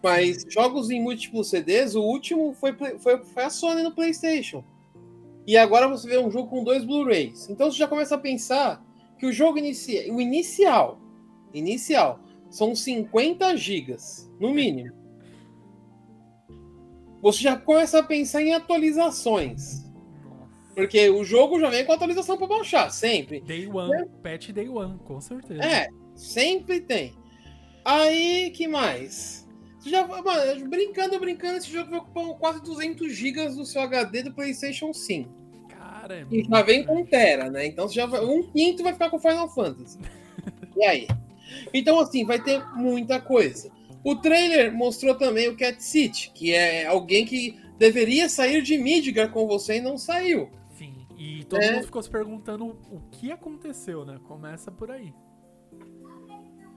Mas 0.01 0.43
jogos 0.49 0.89
em 0.89 0.99
múltiplos 0.99 1.51
CDs, 1.51 1.93
o 1.93 2.01
último 2.01 2.51
foi, 2.55 2.75
foi, 2.97 3.23
foi 3.23 3.43
a 3.43 3.51
Sony 3.51 3.83
no 3.83 3.93
PlayStation. 3.93 4.63
E 5.45 5.55
agora 5.55 5.87
você 5.87 6.07
vê 6.07 6.17
um 6.17 6.31
jogo 6.31 6.49
com 6.49 6.63
dois 6.63 6.83
Blu-rays. 6.83 7.47
Então 7.51 7.71
você 7.71 7.77
já 7.77 7.87
começa 7.87 8.15
a 8.15 8.17
pensar 8.19 8.83
que 9.19 9.27
o 9.27 9.31
jogo 9.31 9.59
inicia, 9.59 10.11
o 10.11 10.19
inicial, 10.19 10.99
inicial, 11.53 12.21
são 12.49 12.73
50 12.73 13.55
gigas, 13.55 14.27
no 14.39 14.51
mínimo. 14.51 14.96
Você 17.27 17.43
já 17.43 17.57
começa 17.57 17.99
a 17.99 18.03
pensar 18.03 18.41
em 18.41 18.53
atualizações. 18.53 19.85
Porque 20.73 21.09
o 21.09 21.25
jogo 21.25 21.59
já 21.59 21.69
vem 21.69 21.83
com 21.83 21.91
atualização 21.91 22.37
para 22.37 22.47
baixar, 22.47 22.89
sempre. 22.89 23.41
Day 23.41 23.67
One, 23.67 23.93
é. 23.93 24.05
patch 24.23 24.51
Day 24.51 24.69
One, 24.69 24.97
com 24.99 25.19
certeza. 25.19 25.61
É, 25.61 25.89
sempre 26.15 26.79
tem. 26.79 27.13
Aí, 27.83 28.49
que 28.51 28.65
mais? 28.65 29.45
Você 29.77 29.89
já, 29.89 30.07
mano, 30.07 30.69
brincando, 30.69 31.19
brincando, 31.19 31.57
esse 31.57 31.69
jogo 31.69 31.89
vai 31.89 31.99
ocupar 31.99 32.23
quase 32.35 32.63
200 32.63 33.13
GB 33.13 33.49
do 33.49 33.65
seu 33.65 33.81
HD 33.81 34.23
do 34.23 34.33
PlayStation 34.33 34.93
5. 34.93 35.29
Cara, 35.67 36.25
e 36.31 36.45
já 36.45 36.61
vem 36.61 36.85
com 36.85 37.05
Tera, 37.05 37.49
né? 37.49 37.65
Então 37.65 37.89
já 37.89 38.05
vai, 38.05 38.23
um 38.23 38.41
quinto 38.43 38.83
vai 38.83 38.93
ficar 38.93 39.09
com 39.09 39.19
Final 39.19 39.53
Fantasy. 39.53 39.99
e 40.77 40.85
aí? 40.85 41.07
Então, 41.73 41.99
assim, 41.99 42.23
vai 42.23 42.41
ter 42.41 42.65
muita 42.73 43.19
coisa. 43.19 43.69
O 44.03 44.15
trailer 44.15 44.73
mostrou 44.73 45.15
também 45.15 45.49
o 45.49 45.57
Cat 45.57 45.83
City, 45.83 46.31
que 46.33 46.53
é 46.53 46.85
alguém 46.85 47.25
que 47.25 47.59
deveria 47.77 48.29
sair 48.29 48.61
de 48.61 48.77
Midgar 48.77 49.31
com 49.31 49.47
você 49.47 49.77
e 49.77 49.81
não 49.81 49.97
saiu. 49.97 50.49
E 51.17 51.43
todo 51.45 51.61
é. 51.61 51.71
mundo 51.71 51.85
ficou 51.85 52.03
se 52.03 52.09
perguntando 52.09 52.77
o 52.91 53.01
que 53.11 53.31
aconteceu, 53.31 54.05
né? 54.05 54.19
Começa 54.27 54.71
por 54.71 54.91
aí. 54.91 55.11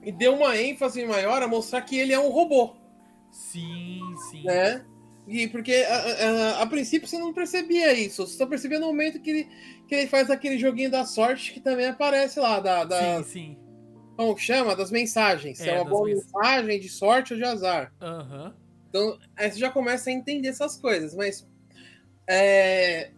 E 0.03 0.11
deu 0.11 0.33
uma 0.33 0.57
ênfase 0.57 1.05
maior 1.05 1.43
a 1.43 1.47
mostrar 1.47 1.81
que 1.81 1.95
ele 1.95 2.11
é 2.11 2.19
um 2.19 2.29
robô. 2.29 2.73
Sim, 3.29 4.01
sim. 4.31 4.43
Né? 4.43 4.83
E 5.27 5.47
porque 5.47 5.73
a, 5.73 5.95
a, 5.95 6.61
a, 6.63 6.65
princípio 6.65 7.07
você 7.07 7.19
não 7.19 7.31
percebia 7.31 7.93
isso. 7.93 8.25
Você 8.25 8.35
só 8.35 8.47
percebia 8.47 8.79
no 8.79 8.87
momento 8.87 9.21
que 9.21 9.29
ele, 9.29 9.47
que 9.87 9.93
ele 9.93 10.07
faz 10.07 10.31
aquele 10.31 10.57
joguinho 10.57 10.89
da 10.89 11.05
sorte 11.05 11.53
que 11.53 11.59
também 11.59 11.85
aparece 11.85 12.39
lá. 12.39 12.59
Da, 12.59 12.83
da, 12.83 13.23
sim, 13.23 13.29
sim. 13.29 13.57
Como 14.21 14.37
chama? 14.37 14.75
Das 14.75 14.91
mensagens. 14.91 15.59
É, 15.61 15.69
é 15.69 15.81
uma 15.81 15.89
boa 15.89 16.05
mens... 16.05 16.23
mensagem 16.23 16.79
de 16.79 16.89
sorte 16.89 17.33
ou 17.33 17.39
de 17.39 17.43
azar. 17.43 17.91
Uhum. 17.99 18.53
Então, 18.87 19.17
aí 19.35 19.51
você 19.51 19.57
já 19.57 19.71
começa 19.71 20.11
a 20.11 20.13
entender 20.13 20.47
essas 20.47 20.77
coisas. 20.77 21.15
Mas 21.15 21.47
é, 22.27 23.09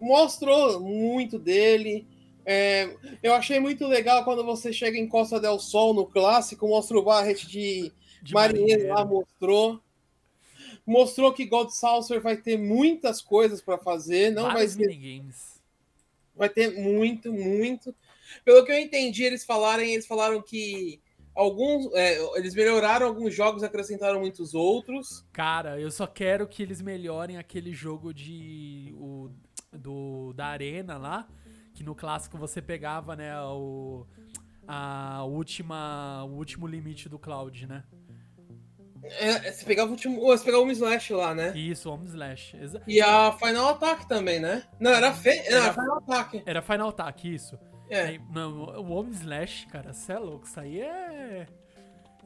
mostrou 0.00 0.80
muito 0.80 1.38
dele. 1.38 2.06
É, 2.46 2.88
eu 3.22 3.34
achei 3.34 3.60
muito 3.60 3.86
legal 3.86 4.24
quando 4.24 4.42
você 4.42 4.72
chega 4.72 4.96
em 4.96 5.06
Costa 5.06 5.38
del 5.38 5.58
Sol 5.58 5.92
no 5.92 6.06
clássico, 6.06 6.68
mostra 6.68 6.98
o 6.98 7.02
Barret 7.02 7.46
de, 7.46 7.92
de 8.22 8.32
marinheiro 8.32 8.88
lá, 8.88 9.04
mostrou. 9.04 9.78
Mostrou 10.86 11.34
que 11.34 11.44
God 11.44 11.68
Saucer 11.68 12.20
vai 12.22 12.38
ter 12.38 12.56
muitas 12.56 13.20
coisas 13.20 13.60
para 13.60 13.76
fazer, 13.76 14.30
não 14.30 14.44
Vários 14.44 14.74
vai 14.74 14.86
minigames. 14.86 15.60
Vai 16.34 16.48
ter 16.48 16.70
muito, 16.80 17.30
muito. 17.30 17.94
Pelo 18.44 18.64
que 18.64 18.72
eu 18.72 18.78
entendi, 18.78 19.24
eles 19.24 19.44
falaram, 19.44 19.82
eles 19.82 20.06
falaram 20.06 20.40
que 20.40 21.00
alguns 21.34 21.92
é, 21.94 22.18
eles 22.36 22.54
melhoraram 22.54 23.06
alguns 23.06 23.34
jogos, 23.34 23.62
acrescentaram 23.62 24.20
muitos 24.20 24.54
outros. 24.54 25.24
Cara, 25.32 25.80
eu 25.80 25.90
só 25.90 26.06
quero 26.06 26.46
que 26.46 26.62
eles 26.62 26.80
melhorem 26.80 27.36
aquele 27.36 27.72
jogo 27.72 28.14
de 28.14 28.94
o 28.96 29.30
do, 29.72 30.32
da 30.32 30.46
arena 30.46 30.96
lá, 30.96 31.26
que 31.74 31.82
no 31.82 31.94
clássico 31.94 32.38
você 32.38 32.62
pegava, 32.62 33.16
né, 33.16 33.36
o, 33.42 34.06
a 34.66 35.24
última, 35.24 36.24
o 36.24 36.36
último 36.36 36.66
limite 36.66 37.08
do 37.08 37.18
Cloud, 37.18 37.66
né? 37.66 37.82
É, 39.02 39.52
você 39.52 39.66
pegava 39.66 39.90
o 39.90 39.92
último. 39.92 40.18
Você 40.22 40.44
pegava 40.44 40.62
o 40.62 40.64
Home 40.64 40.72
Slash 40.72 41.12
lá, 41.12 41.34
né? 41.34 41.54
Isso, 41.54 41.90
Home 41.90 42.06
Slash. 42.06 42.56
Exa 42.56 42.82
e 42.86 43.02
a 43.02 43.32
Final 43.32 43.68
Attack 43.68 44.08
também, 44.08 44.40
né? 44.40 44.62
Não, 44.80 44.90
era, 44.90 45.12
fe... 45.12 45.28
era, 45.28 45.56
era 45.56 45.72
Final 45.74 45.98
Attack. 45.98 46.42
Era 46.46 46.62
Final 46.62 46.88
Attack, 46.88 47.34
isso. 47.34 47.58
É. 47.88 48.18
Não, 48.32 48.64
o 48.80 48.92
Home 48.92 49.12
Slash, 49.12 49.66
cara, 49.66 49.92
você 49.92 50.12
é 50.12 50.18
louco. 50.18 50.46
Isso 50.46 50.58
aí 50.58 50.80
é. 50.80 51.46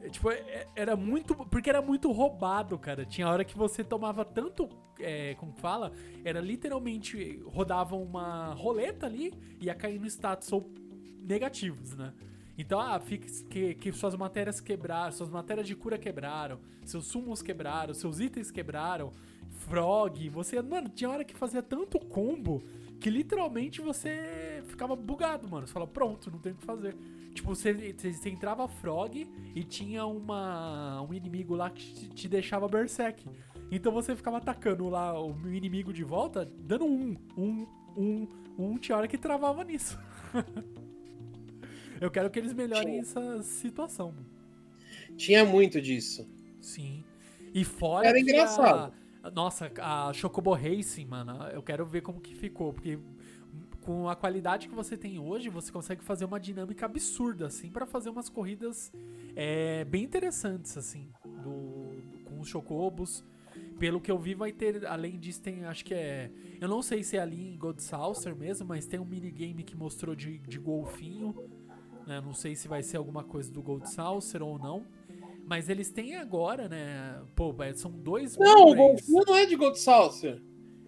É, 0.01 0.09
tipo, 0.09 0.31
é, 0.31 0.67
era 0.75 0.95
muito. 0.95 1.35
Porque 1.35 1.69
era 1.69 1.81
muito 1.81 2.11
roubado, 2.11 2.77
cara. 2.77 3.05
Tinha 3.05 3.27
hora 3.27 3.43
que 3.43 3.57
você 3.57 3.83
tomava 3.83 4.23
tanto. 4.23 4.69
É, 4.99 5.35
como 5.35 5.53
fala? 5.53 5.91
Era 6.23 6.39
literalmente. 6.39 7.41
Rodava 7.45 7.95
uma 7.95 8.53
roleta 8.53 9.05
ali 9.05 9.33
e 9.59 9.65
ia 9.65 9.75
cair 9.75 9.99
no 9.99 10.07
status 10.07 10.51
ou 10.51 10.71
negativos, 11.21 11.95
né? 11.95 12.13
Então, 12.57 12.77
ah, 12.77 12.99
fica, 12.99 13.25
que, 13.49 13.73
que 13.75 13.91
suas 13.93 14.15
matérias 14.15 14.59
quebraram, 14.59 15.13
suas 15.13 15.29
matérias 15.29 15.65
de 15.65 15.75
cura 15.75 15.97
quebraram, 15.97 16.59
seus 16.83 17.05
sumos 17.05 17.41
quebraram, 17.41 17.93
seus 17.93 18.19
itens 18.19 18.51
quebraram, 18.51 19.13
frog, 19.49 20.27
você. 20.27 20.61
Mano, 20.61 20.89
tinha 20.89 21.09
hora 21.09 21.23
que 21.23 21.33
fazia 21.35 21.63
tanto 21.63 21.97
combo 21.99 22.61
que 22.99 23.09
literalmente 23.09 23.81
você 23.81 24.61
ficava 24.67 24.95
bugado, 24.95 25.47
mano. 25.47 25.65
Você 25.65 25.73
fala, 25.73 25.87
pronto, 25.87 26.29
não 26.29 26.39
tem 26.39 26.51
o 26.51 26.55
que 26.55 26.65
fazer. 26.65 26.95
Tipo, 27.33 27.55
você, 27.55 27.73
você 27.93 28.29
entrava 28.29 28.67
frog 28.67 29.27
e 29.55 29.63
tinha 29.63 30.05
uma, 30.05 31.01
um 31.01 31.13
inimigo 31.13 31.55
lá 31.55 31.69
que 31.69 31.93
te, 31.93 32.09
te 32.09 32.27
deixava 32.27 32.67
berserk. 32.67 33.25
Então 33.71 33.91
você 33.91 34.15
ficava 34.15 34.37
atacando 34.37 34.89
lá 34.89 35.19
o 35.21 35.35
inimigo 35.47 35.93
de 35.93 36.03
volta, 36.03 36.45
dando 36.59 36.85
um, 36.85 37.15
um, 37.37 37.67
um, 37.95 38.27
um, 38.57 38.77
tinha 38.77 38.97
hora 38.97 39.07
que 39.07 39.17
travava 39.17 39.63
nisso. 39.63 39.97
Eu 42.01 42.09
quero 42.09 42.29
que 42.29 42.39
eles 42.39 42.53
melhorem 42.53 42.87
tinha. 42.87 43.01
essa 43.01 43.43
situação. 43.43 44.15
Tinha 45.17 45.43
muito 45.45 45.81
disso. 45.81 46.27
Sim. 46.61 47.03
E 47.53 47.63
fora. 47.65 48.07
Era 48.07 48.19
engraçado. 48.19 48.93
A, 48.93 49.08
nossa, 49.33 49.71
a 49.81 50.11
Chocobo 50.13 50.53
Racing, 50.53 51.05
mano, 51.05 51.43
eu 51.47 51.61
quero 51.61 51.85
ver 51.85 52.01
como 52.01 52.19
que 52.19 52.35
ficou. 52.35 52.73
Porque 52.73 52.99
com 53.81 54.07
a 54.07 54.15
qualidade 54.15 54.67
que 54.67 54.75
você 54.75 54.95
tem 54.97 55.19
hoje, 55.19 55.49
você 55.49 55.71
consegue 55.71 56.03
fazer 56.03 56.25
uma 56.25 56.39
dinâmica 56.39 56.85
absurda, 56.85 57.47
assim, 57.47 57.69
para 57.69 57.85
fazer 57.85 58.09
umas 58.09 58.29
corridas 58.29 58.91
é, 59.35 59.83
bem 59.85 60.03
interessantes, 60.03 60.77
assim, 60.77 61.09
do, 61.25 62.23
com 62.25 62.39
os 62.39 62.47
chocobos. 62.47 63.23
Pelo 63.79 63.99
que 63.99 64.11
eu 64.11 64.19
vi, 64.19 64.35
vai 64.35 64.51
ter, 64.51 64.85
além 64.85 65.17
disso, 65.17 65.41
tem, 65.41 65.63
acho 65.65 65.85
que 65.85 65.93
é. 65.93 66.29
Eu 66.59 66.67
não 66.67 66.81
sei 66.81 67.03
se 67.03 67.17
é 67.17 67.21
ali 67.21 67.53
em 67.53 67.57
God 67.57 67.79
Saucer 67.79 68.35
mesmo, 68.35 68.67
mas 68.67 68.85
tem 68.85 68.99
um 68.99 69.05
minigame 69.05 69.63
que 69.63 69.75
mostrou 69.75 70.15
de, 70.15 70.37
de 70.39 70.59
golfinho. 70.59 71.33
Né? 72.05 72.19
Não 72.21 72.33
sei 72.33 72.55
se 72.55 72.67
vai 72.67 72.83
ser 72.83 72.97
alguma 72.97 73.23
coisa 73.23 73.51
do 73.51 73.61
Gold 73.61 73.89
Saucer 73.89 74.41
ou 74.41 74.59
não. 74.59 74.85
Mas 75.49 75.67
eles 75.67 75.89
têm 75.89 76.15
agora, 76.15 76.69
né? 76.69 77.19
Pô, 77.35 77.55
são 77.73 77.89
dois. 77.89 78.37
Não, 78.37 78.67
o 78.67 78.75
golfinho 78.75 79.23
não 79.25 79.35
é 79.35 79.47
de 79.47 79.55
Gold 79.55 79.79
Saucer. 79.79 80.39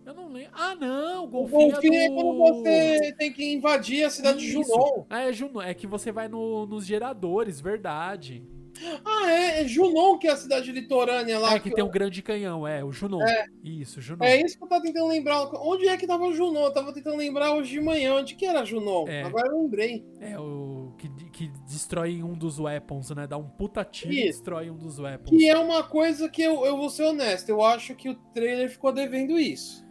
Eu 0.06 0.14
não 0.14 0.32
lembro. 0.32 0.52
Ah, 0.54 0.76
não, 0.76 1.24
o 1.24 1.28
golfinho, 1.28 1.70
o 1.70 1.72
golfinho 1.72 1.94
é, 1.96 2.08
do... 2.08 2.14
é, 2.14 2.16
quando 2.16 2.38
você 2.38 3.16
tem 3.18 3.34
que 3.34 3.54
invadir 3.54 4.04
a 4.04 4.12
cidade 4.12 4.38
Isso. 4.38 4.60
de 4.60 4.68
Junon. 4.68 5.06
Ah, 5.10 5.22
é 5.22 5.34
Junon. 5.34 5.64
É 5.64 5.74
que 5.74 5.88
você 5.88 6.12
vai 6.12 6.28
no, 6.28 6.68
nos 6.68 6.86
geradores, 6.86 7.60
verdade. 7.60 8.44
Ah, 9.06 9.32
é, 9.32 9.62
é 9.62 9.68
Junon 9.68 10.18
que 10.18 10.28
é 10.28 10.32
a 10.32 10.36
cidade 10.36 10.72
litorânea 10.72 11.40
lá. 11.40 11.54
É, 11.56 11.60
que, 11.60 11.70
que 11.70 11.76
tem 11.76 11.84
o 11.84 11.88
um 11.88 11.92
grande 11.92 12.22
canhão, 12.22 12.68
é, 12.68 12.84
o 12.84 12.92
Junon. 12.92 13.22
É. 13.22 13.46
Isso, 13.64 14.02
Junon. 14.02 14.24
É 14.24 14.42
isso 14.42 14.58
que 14.58 14.64
eu 14.64 14.68
tava 14.68 14.82
tentando 14.82 15.08
lembrar. 15.08 15.50
Onde 15.56 15.88
é 15.88 15.98
que 15.98 16.08
tava 16.08 16.24
o 16.26 16.34
Junon? 16.34 16.66
Eu 16.66 16.74
tava 16.74 16.94
tentando 16.94 17.18
lembrar 17.18 17.54
hoje 17.54 17.72
de 17.72 17.82
manhã. 17.82 18.16
Onde 18.16 18.36
que 18.36 18.46
era 18.46 18.66
Junon? 18.66 19.08
É. 19.08 19.24
Agora 19.24 19.48
eu 19.48 19.62
lembrei. 19.62 20.06
É, 20.20 20.40
o 20.40 20.94
que, 20.98 21.10
que 21.32 21.48
destrói 21.68 22.24
um 22.24 22.34
dos 22.34 22.60
weapons, 22.60 23.10
né? 23.12 23.28
Dá 23.28 23.38
um 23.38 23.48
puta 23.48 23.84
tiro 23.84 24.14
e 24.14 24.24
destrói 24.24 24.70
um 24.70 24.78
dos 24.78 25.00
weapons. 25.00 25.30
Que 25.30 25.50
é 25.50 25.58
uma 25.58 25.84
coisa 25.84 26.30
que 26.30 26.42
eu, 26.42 26.66
eu 26.66 26.78
vou 26.78 26.90
ser 26.90 27.04
honesto. 27.04 27.50
Eu 27.50 27.62
acho 27.62 27.96
que 27.96 28.10
o 28.10 28.16
trailer 28.34 28.70
ficou 28.70 28.92
devendo 28.92 29.40
isso 29.40 29.86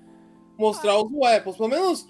mostrar 0.61 0.98
os 1.03 1.11
weapons. 1.11 1.57
Pelo 1.57 1.70
menos, 1.70 2.07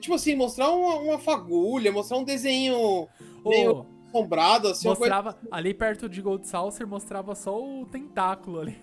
tipo 0.00 0.14
assim, 0.14 0.34
mostrar 0.34 0.70
uma, 0.70 0.96
uma 0.96 1.18
fagulha, 1.18 1.90
mostrar 1.90 2.18
um 2.18 2.24
desenho 2.24 3.08
oh, 3.42 3.86
meio 4.16 4.26
assombrado, 4.26 4.68
assim. 4.68 4.88
Mostrava, 4.88 5.32
coisa... 5.34 5.48
ali 5.50 5.74
perto 5.74 6.08
de 6.08 6.20
Gold 6.20 6.46
Saucer, 6.46 6.86
mostrava 6.86 7.34
só 7.34 7.62
o 7.62 7.86
tentáculo 7.86 8.60
ali. 8.60 8.76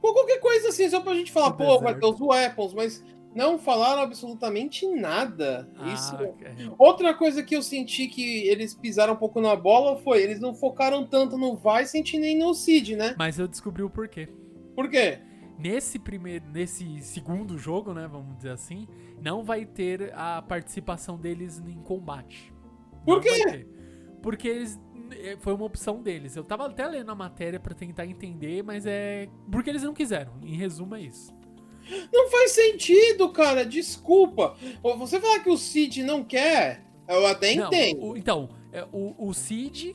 Pô, 0.00 0.12
qualquer 0.12 0.38
coisa 0.38 0.68
assim, 0.68 0.88
só 0.88 1.00
pra 1.00 1.14
gente 1.14 1.32
falar, 1.32 1.48
o 1.48 1.54
pô, 1.54 1.64
deserto. 1.64 1.82
vai 1.82 1.94
ter 1.98 2.06
os 2.06 2.20
weapons, 2.20 2.74
mas 2.74 3.04
não 3.34 3.58
falaram 3.58 4.02
absolutamente 4.02 4.86
nada. 4.86 5.70
Ah, 5.76 5.92
Isso. 5.92 6.14
É. 6.16 6.70
Outra 6.78 7.12
coisa 7.12 7.42
que 7.42 7.54
eu 7.54 7.62
senti 7.62 8.06
que 8.06 8.48
eles 8.48 8.74
pisaram 8.74 9.14
um 9.14 9.16
pouco 9.16 9.40
na 9.40 9.54
bola 9.54 9.96
foi 9.98 10.22
eles 10.22 10.40
não 10.40 10.54
focaram 10.54 11.04
tanto 11.06 11.36
no 11.36 11.56
Vicent 11.56 12.14
nem 12.14 12.38
no 12.38 12.54
Cid, 12.54 12.96
né? 12.96 13.14
Mas 13.18 13.38
eu 13.38 13.46
descobri 13.46 13.82
o 13.82 13.90
porquê. 13.90 14.28
Por 14.74 14.88
quê? 14.88 15.20
Nesse 15.58 15.98
primeiro, 15.98 16.44
nesse 16.52 17.00
segundo 17.00 17.56
jogo, 17.56 17.94
né, 17.94 18.06
vamos 18.06 18.36
dizer 18.36 18.50
assim, 18.50 18.86
não 19.22 19.42
vai 19.42 19.64
ter 19.64 20.12
a 20.14 20.42
participação 20.42 21.16
deles 21.16 21.62
em 21.66 21.80
combate. 21.80 22.52
Por 23.06 23.22
quê? 23.22 23.66
Porque 24.26 24.48
eles 24.48 24.76
é, 25.12 25.36
foi 25.38 25.54
uma 25.54 25.64
opção 25.66 26.02
deles. 26.02 26.34
Eu 26.34 26.42
tava 26.42 26.66
até 26.66 26.84
lendo 26.84 27.12
a 27.12 27.14
matéria 27.14 27.60
pra 27.60 27.72
tentar 27.72 28.04
entender, 28.06 28.60
mas 28.64 28.84
é. 28.84 29.28
Porque 29.52 29.70
eles 29.70 29.84
não 29.84 29.94
quiseram. 29.94 30.32
Em 30.42 30.56
resumo, 30.56 30.96
é 30.96 31.02
isso. 31.02 31.32
Não 32.12 32.28
faz 32.28 32.50
sentido, 32.50 33.28
cara. 33.28 33.64
Desculpa. 33.64 34.56
Você 34.98 35.20
falar 35.20 35.38
que 35.44 35.48
o 35.48 35.56
Cid 35.56 36.02
não 36.02 36.24
quer, 36.24 36.84
eu 37.08 37.24
até 37.24 37.54
Não, 37.54 37.68
entendo. 37.68 38.02
o- 38.04 38.16
então, 38.16 38.48
é, 38.72 38.84
o, 38.90 39.28
o 39.28 39.32
Cid, 39.32 39.94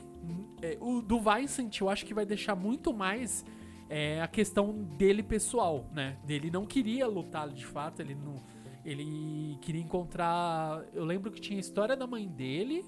é, 0.62 0.78
o 0.80 1.02
do 1.02 1.20
Vincent, 1.20 1.78
eu 1.82 1.90
acho 1.90 2.06
que 2.06 2.14
vai 2.14 2.24
deixar 2.24 2.56
muito 2.56 2.94
mais 2.94 3.44
é, 3.90 4.22
a 4.22 4.26
questão 4.28 4.72
dele 4.72 5.22
pessoal, 5.22 5.84
né? 5.92 6.16
Ele 6.26 6.50
não 6.50 6.64
queria 6.64 7.06
lutar 7.06 7.50
de 7.50 7.66
fato, 7.66 8.00
ele 8.00 8.14
não. 8.14 8.36
Ele 8.82 9.58
queria 9.60 9.82
encontrar. 9.82 10.82
Eu 10.94 11.04
lembro 11.04 11.30
que 11.30 11.38
tinha 11.38 11.58
a 11.58 11.60
história 11.60 11.94
da 11.94 12.06
mãe 12.06 12.26
dele, 12.26 12.82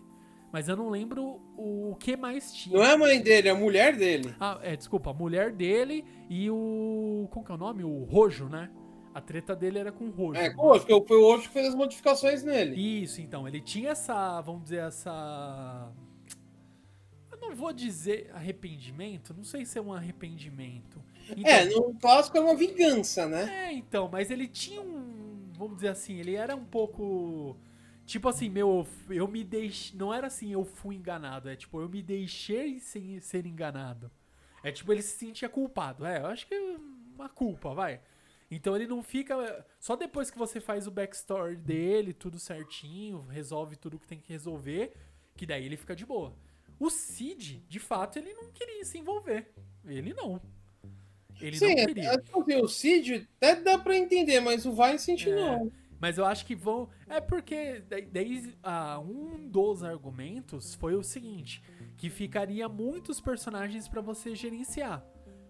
mas 0.55 0.69
eu 0.69 0.77
não 0.77 0.89
lembro 0.89 1.41
o 1.59 1.97
que 1.99 2.17
mais 2.17 2.53
tinha. 2.55 2.77
Não 2.77 2.85
é 2.85 2.93
a 2.93 2.97
mãe 2.97 3.21
dele, 3.21 3.49
é 3.49 3.51
a 3.51 3.57
mulher 3.57 3.97
dele. 3.97 4.33
Ah, 4.39 4.61
é, 4.63 4.77
desculpa, 4.77 5.11
a 5.11 5.13
mulher 5.13 5.51
dele 5.51 6.05
e 6.31 6.49
o. 6.49 7.27
Como 7.33 7.45
que 7.45 7.51
é 7.51 7.57
o 7.57 7.59
nome? 7.59 7.83
O 7.83 8.05
Rojo, 8.05 8.49
né? 8.49 8.71
A 9.13 9.21
treta 9.21 9.57
dele 9.57 9.81
era 9.81 9.91
com 9.91 10.05
o 10.05 10.11
Rojo. 10.13 10.39
É, 10.41 10.55
hoje, 10.57 10.87
que 10.87 11.05
foi 11.09 11.17
o 11.17 11.25
hoje 11.25 11.49
que 11.49 11.55
fez 11.55 11.67
as 11.71 11.75
modificações 11.75 12.45
nele. 12.45 13.03
Isso, 13.03 13.21
então. 13.21 13.49
Ele 13.49 13.61
tinha 13.61 13.91
essa, 13.91 14.41
vamos 14.43 14.63
dizer, 14.63 14.83
essa. 14.85 15.91
Eu 17.33 17.39
não 17.41 17.57
vou 17.57 17.73
dizer 17.73 18.31
arrependimento, 18.33 19.35
não 19.35 19.43
sei 19.43 19.65
se 19.67 19.77
é 19.77 19.83
um 19.83 19.93
arrependimento. 19.93 21.03
Então, 21.31 21.51
É, 21.51 21.65
no 21.65 21.95
clássico 21.95 22.39
é 22.39 22.41
uma 22.41 22.55
vingança, 22.55 23.27
né? 23.27 23.67
é, 23.67 23.73
então, 23.73 24.09
mas 24.09 24.31
ele 24.31 24.47
tinha 24.47 24.81
um. 24.81 25.51
Vamos 25.59 25.75
dizer 25.79 25.89
assim, 25.89 26.15
ele 26.21 26.37
era 26.37 26.55
um 26.55 26.65
pouco. 26.65 27.57
Tipo 28.07 28.29
assim, 28.29 28.49
meu, 28.51 28.87
eu 29.09 29.27
me 29.27 29.43
deixei. 29.43 29.97
Não 29.99 30.13
era 30.13 30.27
assim, 30.27 30.53
eu 30.53 30.65
fui 30.65 30.95
enganado. 30.97 31.49
É 31.49 31.57
tipo, 31.57 31.81
eu 31.81 31.89
me 31.89 32.03
deixei 32.03 32.79
sem 32.79 33.19
ser 33.21 33.47
enganado. 33.47 34.11
É 34.63 34.71
tipo, 34.71 34.93
ele 34.93 35.03
se 35.03 35.17
sentia 35.17 35.49
culpado. 35.49 36.05
É, 36.05 36.19
eu 36.21 36.27
acho 36.27 36.47
que 36.47 36.55
é 36.55 36.77
uma 37.15 37.29
culpa, 37.29 37.73
vai. 37.75 38.01
Então 38.51 38.77
ele 38.77 38.87
não 38.87 39.03
fica. 39.03 39.67
Só 39.81 39.97
depois 39.97 40.31
que 40.31 40.39
você 40.39 40.61
faz 40.61 40.87
o 40.87 40.91
backstory 40.91 41.57
dele, 41.57 42.13
tudo 42.13 42.39
certinho, 42.39 43.23
resolve 43.29 43.77
tudo 43.77 43.99
que 43.99 44.07
tem 44.07 44.21
que 44.21 44.31
resolver, 44.33 44.93
que 45.35 45.47
daí 45.47 45.65
ele 45.65 45.77
fica 45.77 45.97
de 45.97 46.05
boa. 46.05 46.35
O 46.79 46.91
Cid, 46.91 47.65
de 47.69 47.79
fato, 47.79 48.19
ele 48.19 48.35
não 48.35 48.51
queria 48.53 48.85
se 48.85 48.99
envolver. 48.99 49.51
Ele 49.87 50.13
não. 50.13 50.41
Ele 51.41 51.57
Sim, 51.57 51.75
não 51.75 51.87
queria. 51.87 52.11
é, 52.11 52.19
porque 52.19 52.55
o 52.57 52.69
Cid 52.69 53.29
até 53.37 53.57
dá 53.57 53.79
pra 53.79 53.97
entender, 53.97 54.41
mas 54.41 54.67
o 54.67 54.73
Vincent 54.73 55.27
É. 55.27 55.35
não. 55.35 55.73
Mas 56.05 56.19
eu 56.19 56.27
acho 56.27 56.45
que 56.45 56.55
vão. 56.55 56.91
É 57.09 57.19
porque 57.19 57.83
daí, 58.13 58.55
ah, 58.63 59.01
um 59.01 59.49
dos 59.49 59.83
argumentos 59.83 60.75
foi 60.75 60.95
o 60.95 61.03
seguinte: 61.03 61.63
que 61.97 62.11
ficaria 62.11 62.69
muitos 62.69 63.23
personagens 63.23 63.89
pra 63.89 64.03
você 64.03 64.35
gerenciar. 64.35 65.03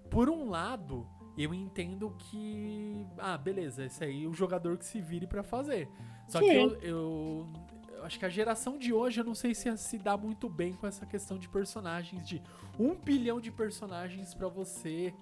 Por 0.09 0.31
um 0.31 0.49
lado, 0.49 1.09
eu 1.37 1.53
entendo 1.53 2.15
que. 2.17 3.05
Ah, 3.19 3.37
beleza, 3.37 3.85
esse 3.85 4.05
aí 4.05 4.27
é 4.27 4.29
o 4.29 4.33
jogador 4.33 4.79
que 4.79 4.85
se 4.85 5.01
vire 5.01 5.27
pra 5.27 5.43
fazer. 5.43 5.89
Só 6.29 6.39
que 6.39 6.47
Sim. 6.47 6.55
eu, 6.55 6.81
eu, 6.83 7.53
eu 7.97 8.05
acho 8.05 8.17
que 8.17 8.25
a 8.25 8.29
geração 8.29 8.79
de 8.79 8.93
hoje 8.93 9.19
eu 9.21 9.25
não 9.25 9.35
sei 9.35 9.57
se 9.57 9.77
se 9.77 9.99
dá 9.99 10.17
muito 10.17 10.49
bem 10.49 10.73
com 10.73 10.87
essa 10.87 11.05
questão 11.05 11.37
de 11.37 11.49
personagens, 11.49 12.29
de 12.29 12.41
um 12.79 12.95
bilhão 12.95 13.41
de 13.41 13.51
personagens 13.51 14.35
pra 14.35 14.47
você. 14.47 15.13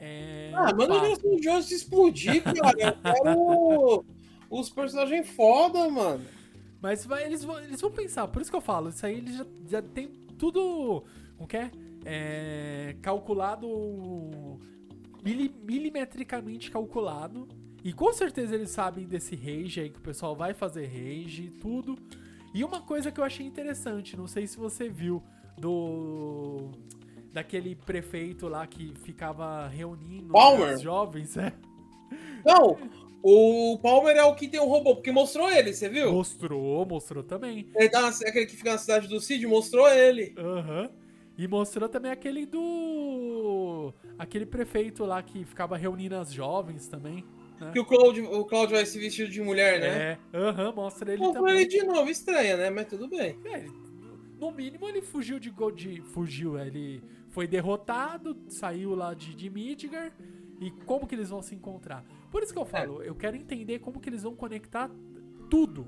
É, 0.00 0.50
Ah, 0.52 0.74
manda 0.74 0.94
o 0.94 0.96
upar. 0.96 1.04
Geração 1.04 1.36
de 1.36 1.48
hoje 1.48 1.68
se 1.68 1.74
explodir, 1.76 2.42
cara. 2.42 2.56
Eu 2.80 2.96
quero 2.96 4.04
os 4.60 4.70
personagens 4.70 5.28
foda, 5.30 5.88
mano. 5.90 6.24
Mas 6.80 7.04
vai- 7.06 7.24
eles, 7.24 7.42
vão, 7.44 7.58
eles 7.60 7.80
vão 7.80 7.90
pensar, 7.90 8.26
por 8.28 8.42
isso 8.42 8.50
que 8.50 8.56
eu 8.56 8.60
falo, 8.60 8.88
isso 8.90 9.04
aí 9.06 9.16
eles 9.18 9.36
já, 9.36 9.46
já 9.68 9.82
tem 9.82 10.08
tudo. 10.38 11.04
Como 11.36 11.48
que 11.48 11.56
é? 11.56 11.70
É, 12.04 12.96
calculado. 13.00 13.68
mili- 15.24 15.54
milimetricamente 15.64 16.70
calculado. 16.70 17.46
E 17.84 17.92
com 17.92 18.12
certeza 18.12 18.54
eles 18.54 18.70
sabem 18.70 19.06
desse 19.06 19.34
rage 19.34 19.80
aí, 19.80 19.90
que 19.90 19.98
o 19.98 20.02
pessoal 20.02 20.36
vai 20.36 20.54
fazer 20.54 20.86
rage 20.86 21.44
e 21.44 21.50
tudo. 21.50 21.96
E 22.54 22.62
uma 22.62 22.80
coisa 22.82 23.10
que 23.10 23.18
eu 23.18 23.24
achei 23.24 23.46
interessante, 23.46 24.16
não 24.16 24.26
sei 24.28 24.46
se 24.46 24.56
você 24.58 24.88
viu, 24.88 25.22
do. 25.58 26.70
Daquele 27.32 27.74
prefeito 27.74 28.46
lá 28.46 28.66
que 28.66 28.92
ficava 29.04 29.66
reunindo 29.66 30.32
Palmer? 30.34 30.74
os 30.74 30.82
jovens, 30.82 31.34
é. 31.38 31.52
Não, 32.44 32.76
o 33.22 33.78
Palmer 33.78 34.16
é 34.16 34.24
o 34.24 34.34
que 34.34 34.48
tem 34.48 34.60
o 34.60 34.66
robô, 34.66 34.96
porque 34.96 35.12
mostrou 35.12 35.50
ele, 35.50 35.72
você 35.72 35.88
viu? 35.88 36.12
Mostrou, 36.12 36.84
mostrou 36.84 37.22
também. 37.22 37.68
Ele 37.74 37.88
tá 37.88 38.00
na, 38.00 38.08
aquele 38.08 38.46
que 38.46 38.56
fica 38.56 38.72
na 38.72 38.78
cidade 38.78 39.06
do 39.06 39.20
Cid, 39.20 39.46
mostrou 39.46 39.88
ele. 39.88 40.34
Aham. 40.36 40.90
E 41.38 41.48
mostrou 41.48 41.88
também 41.88 42.10
aquele 42.10 42.44
do. 42.44 43.94
Aquele 44.18 44.44
prefeito 44.44 45.04
lá 45.04 45.22
que 45.22 45.44
ficava 45.44 45.76
reunindo 45.76 46.16
as 46.16 46.32
jovens 46.32 46.88
também. 46.88 47.24
Né? 47.58 47.70
Que 47.72 47.80
o 47.80 47.84
Cláudio, 47.84 48.30
o 48.30 48.44
Cláudio 48.44 48.76
vai 48.76 48.84
se 48.84 48.98
vestido 48.98 49.30
de 49.30 49.40
mulher, 49.40 49.80
né? 49.80 50.18
É, 50.32 50.36
aham, 50.36 50.72
mostra 50.72 51.12
ele 51.12 51.22
Mostrou 51.22 51.46
também. 51.46 51.62
ele 51.62 51.70
de 51.70 51.82
novo, 51.84 52.10
estranha, 52.10 52.56
né? 52.56 52.70
Mas 52.70 52.86
tudo 52.86 53.08
bem. 53.08 53.38
É, 53.46 53.64
no 54.38 54.50
mínimo 54.50 54.88
ele 54.88 55.00
fugiu 55.00 55.38
de 55.38 55.48
Gold. 55.48 56.02
Fugiu, 56.12 56.58
ele 56.58 57.02
foi 57.28 57.46
derrotado, 57.46 58.36
saiu 58.48 58.94
lá 58.94 59.14
de, 59.14 59.34
de 59.34 59.48
Midgar. 59.48 60.12
E 60.60 60.70
como 60.84 61.06
que 61.06 61.14
eles 61.14 61.30
vão 61.30 61.40
se 61.40 61.54
encontrar? 61.54 62.04
Por 62.32 62.42
isso 62.42 62.52
que 62.52 62.58
eu 62.58 62.64
falo, 62.64 63.02
eu 63.02 63.14
quero 63.14 63.36
entender 63.36 63.78
como 63.78 64.00
que 64.00 64.08
eles 64.08 64.22
vão 64.22 64.34
conectar 64.34 64.90
tudo. 65.50 65.86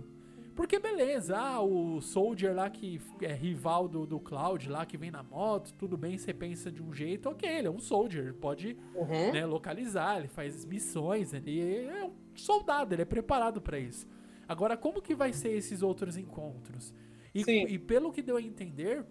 Porque 0.54 0.78
beleza, 0.78 1.36
ah, 1.36 1.60
o 1.60 2.00
Soldier 2.00 2.54
lá 2.54 2.70
que 2.70 3.00
é 3.20 3.32
rival 3.32 3.88
do, 3.88 4.06
do 4.06 4.20
Cloud 4.20 4.68
lá, 4.68 4.86
que 4.86 4.96
vem 4.96 5.10
na 5.10 5.22
moto, 5.22 5.72
tudo 5.74 5.96
bem, 5.96 6.16
você 6.16 6.32
pensa 6.32 6.70
de 6.70 6.80
um 6.80 6.92
jeito, 6.92 7.28
ok, 7.28 7.48
ele 7.48 7.66
é 7.66 7.70
um 7.70 7.80
Soldier, 7.80 8.34
pode 8.34 8.76
Uhum. 8.94 9.32
né, 9.32 9.44
localizar, 9.46 10.18
ele 10.18 10.28
faz 10.28 10.64
missões, 10.64 11.32
ele 11.32 11.58
é 11.60 12.04
um 12.04 12.12
soldado, 12.36 12.94
ele 12.94 13.02
é 13.02 13.04
preparado 13.06 13.60
pra 13.60 13.78
isso. 13.80 14.06
Agora, 14.46 14.76
como 14.76 15.02
que 15.02 15.14
vai 15.14 15.32
ser 15.32 15.56
esses 15.56 15.82
outros 15.82 16.16
encontros? 16.16 16.94
E, 17.34 17.40
e 17.50 17.78
pelo 17.78 18.12
que 18.12 18.22
deu 18.22 18.36
a 18.36 18.42
entender, 18.42 19.04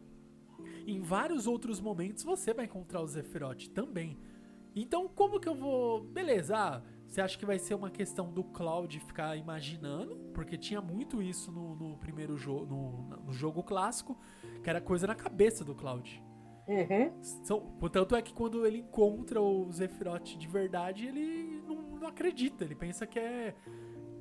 em 0.88 1.02
vários 1.02 1.46
outros 1.48 1.82
momentos 1.82 2.24
você 2.24 2.54
vai 2.54 2.65
encontrar 2.65 3.02
o 3.02 3.08
Zephyroth 3.08 3.67
também. 3.74 4.17
Então, 4.76 5.08
como 5.08 5.39
que 5.39 5.48
eu 5.50 5.56
vou. 5.56 6.02
Beleza, 6.02 6.56
ah, 6.58 6.82
você 7.13 7.21
acha 7.21 7.38
que 7.38 7.45
vai 7.45 7.60
ser 7.60 7.76
uma 7.76 7.91
questão 7.91 8.34
do 8.34 8.43
Cloud 8.43 8.99
ficar 8.99 9.38
imaginando? 9.38 10.15
Porque 10.34 10.58
tinha 10.58 10.82
muito 10.82 11.21
isso 11.21 11.52
no, 11.52 11.76
no 11.76 11.95
primeiro 11.95 12.36
jogo, 12.36 12.65
no, 12.65 13.17
no 13.23 13.32
jogo 13.32 13.62
clássico, 13.62 14.17
que 14.63 14.67
era 14.67 14.82
coisa 14.82 15.06
na 15.06 15.13
cabeça 15.13 15.63
do 15.63 15.76
Cloud. 15.76 16.23
Uhum. 16.67 17.21
São, 17.21 17.62
tanto 17.91 18.15
é 18.15 18.21
que 18.23 18.34
quando 18.34 18.65
ele 18.65 18.80
encontra 18.80 19.39
o 19.39 19.71
Zephyroth 19.71 20.23
de 20.23 20.47
verdade, 20.47 21.06
ele 21.06 21.62
não, 21.67 21.99
não 21.99 22.08
acredita. 22.08 22.63
Ele 22.63 22.73
pensa 22.73 23.06
que 23.06 23.19
é. 23.19 23.54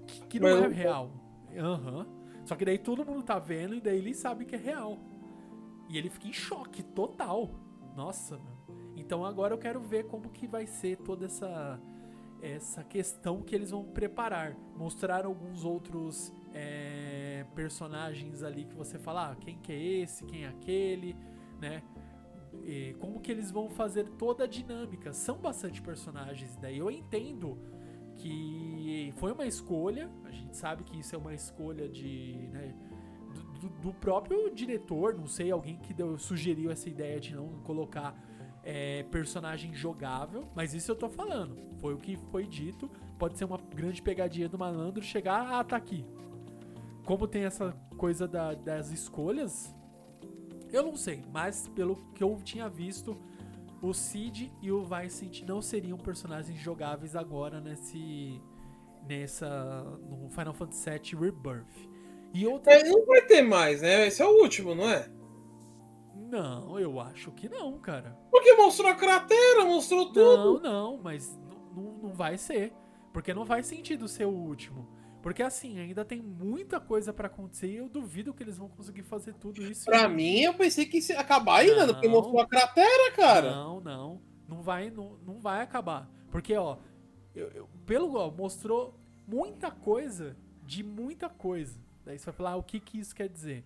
que, 0.07 0.26
que 0.26 0.38
não 0.38 0.61
Mas 0.61 0.72
é 0.72 0.74
real. 0.74 1.12
Aham. 1.57 2.07
Só 2.44 2.55
que 2.55 2.64
daí 2.66 2.76
todo 2.76 3.07
mundo 3.07 3.22
tá 3.22 3.38
vendo 3.38 3.74
e 3.74 3.81
daí 3.81 3.96
ele 3.96 4.12
sabe 4.12 4.44
que 4.44 4.55
é 4.55 4.59
real. 4.59 4.98
E 5.88 5.96
ele 5.96 6.11
fica 6.11 6.28
em 6.28 6.33
choque 6.35 6.83
total. 6.83 7.48
Nossa, 7.96 8.37
meu. 8.37 8.76
Então 8.96 9.24
agora 9.24 9.55
eu 9.55 9.59
quero 9.59 9.81
ver 9.81 10.09
como 10.09 10.28
que 10.28 10.46
vai 10.46 10.66
ser 10.66 10.98
toda 10.98 11.24
essa 11.24 11.81
essa 12.42 12.83
questão 12.83 13.40
que 13.40 13.55
eles 13.55 13.70
vão 13.70 13.85
preparar. 13.85 14.57
Mostrar 14.76 15.24
alguns 15.24 15.64
outros 15.64 16.33
é, 16.52 17.46
personagens 17.55 18.42
ali 18.42 18.64
que 18.64 18.74
você 18.74 18.98
fala, 18.98 19.31
ah, 19.31 19.37
quem 19.37 19.59
que 19.59 19.72
é 19.72 19.81
esse, 19.81 20.24
quem 20.26 20.44
é 20.44 20.48
aquele, 20.48 21.16
né? 21.61 21.83
E 22.64 22.94
como 23.00 23.20
que 23.20 23.31
eles 23.31 23.50
vão 23.50 23.70
fazer 23.70 24.09
toda 24.18 24.44
a 24.44 24.46
dinâmica. 24.46 25.12
São 25.12 25.38
bastante 25.38 25.81
personagens, 25.81 26.57
daí 26.57 26.78
eu 26.78 26.90
entendo 26.90 27.59
que 28.16 29.12
foi 29.16 29.33
uma 29.33 29.46
escolha, 29.46 30.11
a 30.24 30.31
gente 30.31 30.57
sabe 30.57 30.85
que 30.85 30.98
isso 30.98 31.14
é 31.14 31.18
uma 31.18 31.33
escolha 31.35 31.88
de, 31.88 32.35
né, 32.52 32.74
do, 33.59 33.68
do- 33.68 33.94
próprio 33.94 34.55
diretor, 34.55 35.14
não 35.14 35.26
sei, 35.26 35.50
alguém 35.50 35.78
que 35.78 35.94
deu, 35.94 36.18
sugeriu 36.18 36.70
essa 36.70 36.88
ideia 36.90 37.18
de 37.18 37.35
não 37.35 37.48
colocar 37.62 38.14
é, 38.64 39.03
personagem 39.05 39.75
jogável, 39.75 40.48
mas 40.55 40.75
isso 40.75 40.90
eu 40.90 40.96
tô 40.96 41.09
falando, 41.09 41.57
foi 41.79 41.94
o 41.94 41.98
que 41.98 42.16
foi 42.31 42.46
dito, 42.46 42.88
pode 43.18 43.37
ser 43.37 43.44
uma 43.44 43.59
grande 43.75 44.01
pegadinha 44.03 44.48
do 44.48 44.59
malandro 44.59 45.03
chegar, 45.03 45.46
ah, 45.53 45.64
tá 45.64 45.77
aqui. 45.77 46.05
Como 47.05 47.27
tem 47.27 47.44
essa 47.44 47.72
coisa 47.96 48.29
da- 48.29 48.55
das 48.55 48.90
escolhas, 48.90 49.75
eu 50.72 50.83
não 50.83 50.96
sei, 50.96 51.22
mas 51.33 51.68
pelo 51.68 51.96
que 52.14 52.22
eu 52.22 52.37
tinha 52.42 52.68
visto, 52.68 53.16
o 53.83 53.92
Cid 53.92 54.53
e 54.62 54.70
o 54.70 54.85
Vincent 54.85 55.42
não 55.42 55.61
seriam 55.61 55.98
personagens 55.98 56.59
jogáveis 56.61 57.16
agora 57.16 57.61
nesse 57.61 58.40
nessa 59.09 59.83
no 60.09 60.29
Final 60.31 60.55
Fantasy 60.55 60.88
VII 60.88 61.20
Rebirth. 61.20 61.90
E 62.33 62.46
outra, 62.46 62.72
É, 62.75 62.85
não 62.85 63.05
vai 63.05 63.20
ter 63.22 63.42
mais, 63.42 63.83
né? 63.83 64.07
Esse 64.07 64.22
é 64.22 64.25
o 64.25 64.40
último, 64.40 64.75
não 64.75 64.88
é? 64.88 65.09
Não, 66.32 66.78
eu 66.80 66.98
acho 66.98 67.30
que 67.32 67.48
não, 67.48 67.78
cara. 67.78 68.18
Porque 68.30 68.54
mostrou 68.54 68.90
a 68.90 68.94
cratera, 68.94 69.64
mostrou 69.64 70.06
Não, 70.06 70.12
tudo. 70.12 70.60
não, 70.62 70.96
mas 71.02 71.28
n- 71.36 71.54
não, 71.76 71.92
não 72.04 72.12
vai 72.12 72.36
ser, 72.38 72.72
porque 73.12 73.32
não 73.34 73.44
faz 73.46 73.66
sentido 73.66 74.08
ser 74.08 74.24
o 74.24 74.30
último. 74.30 74.88
Porque 75.22 75.42
assim, 75.42 75.78
ainda 75.78 76.04
tem 76.04 76.20
muita 76.20 76.80
coisa 76.80 77.12
pra 77.12 77.28
acontecer 77.28 77.68
e 77.68 77.76
eu 77.76 77.88
duvido 77.88 78.34
que 78.34 78.42
eles 78.42 78.58
vão 78.58 78.68
conseguir 78.68 79.02
fazer 79.04 79.34
tudo 79.34 79.62
isso. 79.62 79.84
Pra 79.84 80.08
mim, 80.08 80.40
eu 80.40 80.52
pensei 80.54 80.84
que 80.86 80.98
ia 80.98 81.20
acabar 81.20 81.60
ainda, 81.60 81.92
porque 81.92 82.08
Não. 82.08 82.14
mostrou 82.14 82.40
a 82.40 82.46
cratera, 82.48 83.12
cara. 83.12 83.50
Não, 83.52 83.80
não. 83.80 84.20
Não 84.48 84.60
vai, 84.62 84.90
não, 84.90 85.16
não 85.24 85.38
vai 85.38 85.62
acabar. 85.62 86.10
Porque, 86.30 86.56
ó, 86.56 86.76
eu- 87.36 87.48
eu- 87.50 87.68
pelo 87.86 88.16
ó, 88.16 88.30
mostrou 88.32 88.98
muita 89.26 89.70
coisa 89.70 90.36
de 90.64 90.82
muita 90.82 91.28
coisa. 91.28 91.80
Daí 92.04 92.18
você 92.18 92.24
vai 92.26 92.34
falar, 92.34 92.50
ah, 92.52 92.56
o 92.56 92.62
que 92.62 92.80
que 92.80 92.98
isso 92.98 93.14
quer 93.14 93.28
dizer? 93.28 93.64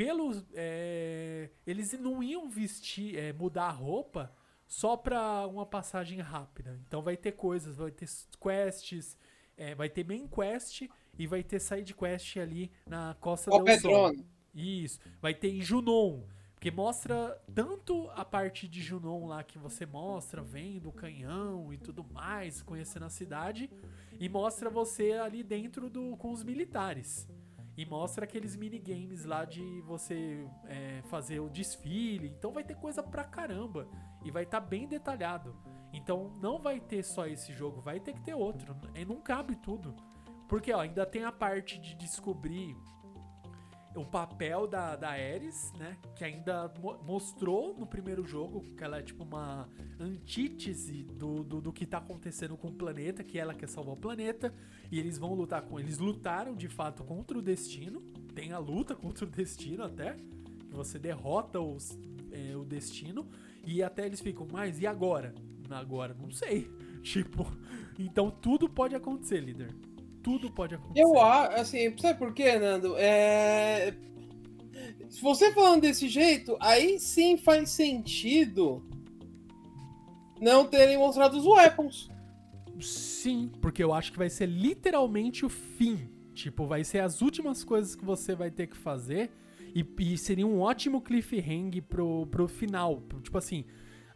Pelos. 0.00 0.44
é, 0.54 1.50
eles 1.66 1.92
não 1.98 2.22
iam 2.22 2.48
vestir, 2.48 3.18
é, 3.18 3.32
mudar 3.32 3.64
a 3.64 3.70
roupa 3.70 4.34
só 4.66 4.96
pra 4.96 5.46
uma 5.46 5.66
passagem 5.66 6.20
rápida. 6.20 6.80
Então 6.86 7.02
vai 7.02 7.16
ter 7.16 7.32
coisas, 7.32 7.76
vai 7.76 7.90
ter 7.90 8.08
quests, 8.40 9.18
é, 9.56 9.74
vai 9.74 9.90
ter 9.90 10.06
main 10.06 10.26
quest 10.26 10.88
e 11.18 11.26
vai 11.26 11.42
ter 11.42 11.60
side 11.60 11.94
quest 11.94 12.38
ali 12.38 12.72
na 12.86 13.14
Costa 13.20 13.50
Ó, 13.52 13.62
del 13.62 13.78
Sol. 13.78 14.14
Isso. 14.54 14.98
Vai 15.20 15.34
ter 15.34 15.50
em 15.50 15.60
Junon. 15.60 16.22
Porque 16.54 16.70
mostra 16.70 17.42
tanto 17.54 18.08
a 18.10 18.24
parte 18.24 18.68
de 18.68 18.82
Junon 18.82 19.26
lá 19.26 19.42
que 19.42 19.58
você 19.58 19.84
mostra, 19.86 20.42
vendo 20.42 20.90
o 20.90 20.92
canhão 20.92 21.72
e 21.72 21.78
tudo 21.78 22.04
mais, 22.04 22.62
conhecendo 22.62 23.06
a 23.06 23.10
cidade, 23.10 23.70
e 24.18 24.28
mostra 24.28 24.68
você 24.68 25.12
ali 25.12 25.42
dentro 25.42 25.88
do 25.88 26.16
com 26.18 26.30
os 26.30 26.44
militares. 26.44 27.26
E 27.76 27.86
mostra 27.86 28.24
aqueles 28.24 28.56
minigames 28.56 29.24
lá 29.24 29.44
de 29.44 29.80
você 29.82 30.46
é, 30.66 31.02
fazer 31.08 31.40
o 31.40 31.48
desfile. 31.48 32.28
Então 32.28 32.52
vai 32.52 32.64
ter 32.64 32.74
coisa 32.74 33.02
pra 33.02 33.24
caramba. 33.24 33.88
E 34.24 34.30
vai 34.30 34.42
estar 34.42 34.60
bem 34.60 34.86
detalhado. 34.86 35.56
Então 35.92 36.36
não 36.40 36.58
vai 36.58 36.78
ter 36.80 37.02
só 37.02 37.26
esse 37.26 37.52
jogo, 37.52 37.80
vai 37.80 37.98
ter 37.98 38.12
que 38.12 38.22
ter 38.22 38.34
outro. 38.34 38.76
E 38.94 39.04
não 39.04 39.20
cabe 39.20 39.56
tudo. 39.56 39.94
Porque 40.48 40.72
ó, 40.72 40.80
ainda 40.80 41.06
tem 41.06 41.24
a 41.24 41.32
parte 41.32 41.78
de 41.78 41.94
descobrir 41.94 42.76
o 43.96 44.04
papel 44.04 44.66
da, 44.68 44.94
da 44.94 45.10
Ares, 45.10 45.72
né? 45.78 45.96
Que 46.14 46.24
ainda 46.24 46.72
mo- 46.80 46.98
mostrou 47.04 47.76
no 47.76 47.86
primeiro 47.86 48.24
jogo 48.24 48.60
que 48.76 48.84
ela 48.84 48.98
é 48.98 49.02
tipo 49.02 49.24
uma 49.24 49.68
antítese 49.98 51.02
do, 51.02 51.42
do, 51.42 51.60
do 51.60 51.72
que 51.72 51.84
tá 51.84 51.98
acontecendo 51.98 52.56
com 52.56 52.68
o 52.68 52.72
planeta, 52.72 53.24
que 53.24 53.38
ela 53.38 53.54
quer 53.54 53.68
salvar 53.68 53.94
o 53.94 53.96
planeta, 53.96 54.54
e 54.90 54.98
eles 54.98 55.18
vão 55.18 55.34
lutar 55.34 55.62
com. 55.62 55.78
Eles 55.78 55.98
lutaram 55.98 56.54
de 56.54 56.68
fato 56.68 57.02
contra 57.04 57.36
o 57.38 57.42
destino. 57.42 58.00
Tem 58.34 58.52
a 58.52 58.58
luta 58.58 58.94
contra 58.94 59.24
o 59.24 59.28
destino 59.28 59.82
até. 59.84 60.14
Que 60.14 60.76
você 60.76 60.98
derrota 60.98 61.60
os, 61.60 61.98
é, 62.30 62.56
o 62.56 62.64
destino. 62.64 63.26
E 63.66 63.82
até 63.82 64.06
eles 64.06 64.20
ficam, 64.20 64.46
mas 64.50 64.80
e 64.80 64.86
agora? 64.86 65.34
Agora, 65.68 66.14
não 66.14 66.30
sei. 66.30 66.70
Tipo, 67.02 67.46
então 67.98 68.30
tudo 68.30 68.68
pode 68.68 68.94
acontecer, 68.94 69.40
líder. 69.40 69.74
Tudo 70.22 70.50
pode 70.50 70.74
acontecer. 70.74 71.02
Eu 71.02 71.18
acho, 71.18 71.60
assim, 71.60 71.96
sabe 71.98 72.18
por 72.18 72.34
quê, 72.34 72.58
Nando? 72.58 72.94
É. 72.96 73.94
Se 75.08 75.20
você 75.20 75.52
falando 75.52 75.82
desse 75.82 76.08
jeito, 76.08 76.56
aí 76.60 76.98
sim 76.98 77.36
faz 77.36 77.70
sentido 77.70 78.84
não 80.40 80.66
terem 80.66 80.96
mostrado 80.96 81.36
os 81.36 81.44
weapons. 81.44 82.08
Sim, 82.80 83.50
porque 83.60 83.82
eu 83.82 83.92
acho 83.92 84.12
que 84.12 84.18
vai 84.18 84.30
ser 84.30 84.46
literalmente 84.46 85.44
o 85.44 85.48
fim. 85.48 86.08
Tipo, 86.32 86.66
vai 86.66 86.82
ser 86.82 87.00
as 87.00 87.20
últimas 87.20 87.62
coisas 87.62 87.94
que 87.94 88.04
você 88.04 88.34
vai 88.34 88.50
ter 88.50 88.66
que 88.66 88.76
fazer. 88.76 89.30
E, 89.74 89.86
e 89.98 90.16
seria 90.16 90.46
um 90.46 90.60
ótimo 90.60 91.02
cliffhanger 91.02 91.82
pro, 91.82 92.26
pro 92.26 92.48
final. 92.48 93.02
Tipo 93.22 93.36
assim, 93.36 93.64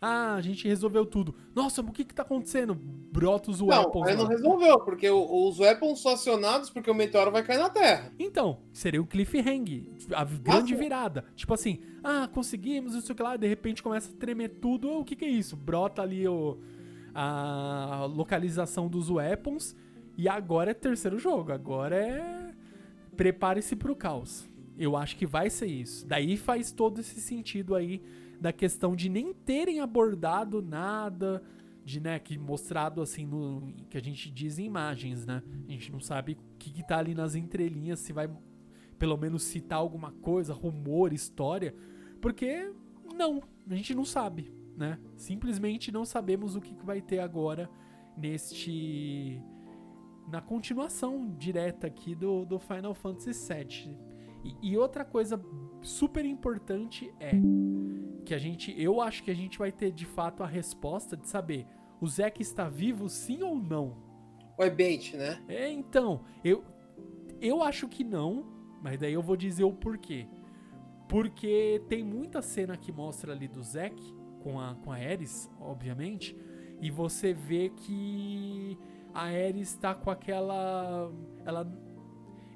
ah, 0.07 0.35
a 0.35 0.41
gente 0.43 0.69
resolveu 0.69 1.07
tudo. 1.07 1.35
Nossa, 1.55 1.81
o 1.81 1.91
que 1.91 2.05
que 2.05 2.15
tá 2.15 2.21
acontecendo? 2.23 2.75
Brota 2.75 3.51
os 3.51 3.61
Não, 3.61 3.69
weapons 3.69 4.15
não 4.15 4.25
lá. 4.25 4.29
resolveu, 4.29 4.81
porque 4.81 5.09
os 5.09 5.59
weapons 5.59 6.03
são 6.03 6.13
acionados 6.13 6.69
porque 6.69 6.91
o 6.91 6.95
meteoro 6.95 7.31
vai 7.31 7.43
cair 7.43 7.59
na 7.59 7.71
Terra. 7.71 8.13
Então, 8.19 8.59
seria 8.71 9.01
o 9.01 9.07
cliffhanger, 9.07 9.85
a 10.13 10.25
grande 10.25 10.73
Nossa. 10.73 10.83
virada. 10.83 11.25
Tipo 11.35 11.55
assim, 11.55 11.81
ah, 12.03 12.29
conseguimos, 12.31 12.93
não 12.93 13.01
sei 13.01 13.15
o 13.15 13.17
que 13.17 13.23
lá, 13.23 13.35
de 13.39 13.47
repente 13.47 13.83
começa 13.83 14.13
a 14.13 14.15
tremer 14.15 14.51
tudo. 14.61 14.91
O 14.91 15.05
que 15.07 15.17
que 15.17 15.25
é 15.25 15.29
isso? 15.29 15.57
Brota 15.57 16.03
ali 16.03 16.29
o, 16.29 16.59
a 17.15 18.05
localização 18.07 18.89
dos 18.89 19.09
weapons 19.09 19.75
e 20.19 20.29
agora 20.29 20.73
é 20.73 20.75
terceiro 20.75 21.19
jogo. 21.19 21.51
Agora 21.51 21.97
é 21.97 22.53
prepare-se 23.17 23.75
pro 23.75 23.97
caos. 23.97 24.47
Eu 24.79 24.97
acho 24.99 25.17
que 25.17 25.25
vai 25.25 25.49
ser 25.49 25.67
isso. 25.67 26.07
Daí 26.07 26.37
faz 26.37 26.73
todo 26.73 27.01
esse 27.01 27.23
sentido 27.23 27.75
aí 27.75 28.03
da 28.45 28.53
questão 28.53 28.95
de 28.95 29.09
nem 29.09 29.33
terem 29.33 29.81
abordado 29.81 30.61
nada 30.61 31.43
de, 31.83 31.99
né, 31.99 32.19
que 32.19 32.37
mostrado 32.37 33.01
assim 33.01 33.25
no 33.25 33.73
que 33.89 33.97
a 33.97 34.03
gente 34.03 34.31
diz 34.31 34.59
em 34.59 34.67
imagens, 34.67 35.25
né? 35.25 35.43
A 35.67 35.73
gente 35.73 35.91
não 35.91 35.99
sabe 35.99 36.33
o 36.35 36.59
que, 36.59 36.71
que 36.71 36.87
tá 36.87 36.99
ali 36.99 37.15
nas 37.15 37.35
entrelinhas, 37.35 38.01
se 38.01 38.13
vai 38.13 38.29
pelo 38.99 39.17
menos 39.17 39.45
citar 39.45 39.79
alguma 39.79 40.13
coisa, 40.13 40.53
rumor, 40.53 41.15
história, 41.15 41.75
porque 42.21 42.71
não, 43.15 43.43
a 43.67 43.75
gente 43.75 43.95
não 43.95 44.05
sabe, 44.05 44.53
né? 44.77 44.99
Simplesmente 45.17 45.91
não 45.91 46.05
sabemos 46.05 46.55
o 46.55 46.61
que, 46.61 46.75
que 46.75 46.85
vai 46.85 47.01
ter 47.01 47.21
agora 47.21 47.71
neste 48.15 49.41
na 50.29 50.43
continuação 50.43 51.35
direta 51.39 51.87
aqui 51.87 52.15
do, 52.15 52.45
do 52.45 52.59
Final 52.59 52.95
Fantasy 52.95 53.31
VII. 53.55 53.99
E, 54.45 54.73
e 54.73 54.77
outra 54.77 55.03
coisa 55.03 55.43
super 55.85 56.25
importante 56.25 57.13
é 57.21 57.33
que 58.25 58.35
a 58.35 58.39
gente, 58.39 58.75
eu 58.81 59.01
acho 59.01 59.23
que 59.23 59.31
a 59.31 59.35
gente 59.35 59.59
vai 59.59 59.71
ter 59.71 59.93
de 59.93 60.07
fato 60.07 60.43
a 60.43 60.47
resposta 60.47 61.17
de 61.17 61.29
saber 61.29 61.67
o 62.01 62.07
Zack 62.07 62.43
está 62.43 62.69
vivo 62.69 63.09
sim 63.09 63.43
ou 63.43 63.57
não. 63.57 63.97
O 64.59 64.63
Ebate, 64.65 65.17
né? 65.17 65.43
É, 65.49 65.71
então, 65.71 66.25
eu 66.45 66.65
eu 67.41 67.63
acho 67.63 67.89
que 67.89 68.05
não, 68.05 68.45
mas 68.83 68.99
daí 68.99 69.13
eu 69.13 69.23
vou 69.23 69.37
dizer 69.37 69.65
o 69.65 69.73
porquê. 69.73 70.27
Porque 71.09 71.83
tem 71.89 72.03
muita 72.03 72.41
cena 72.41 72.77
que 72.77 72.93
mostra 72.93 73.33
ali 73.33 73.49
do 73.49 73.63
Zack 73.63 73.97
com 74.43 74.61
a 74.61 74.75
com 74.77 74.93
a 74.93 74.97
Ares, 74.97 75.51
obviamente, 75.61 76.37
e 76.81 76.91
você 76.91 77.33
vê 77.33 77.71
que 77.71 78.79
a 79.13 79.25
Ares 79.25 79.75
tá 79.75 79.95
com 79.95 80.11
aquela 80.11 81.11
ela 81.45 81.65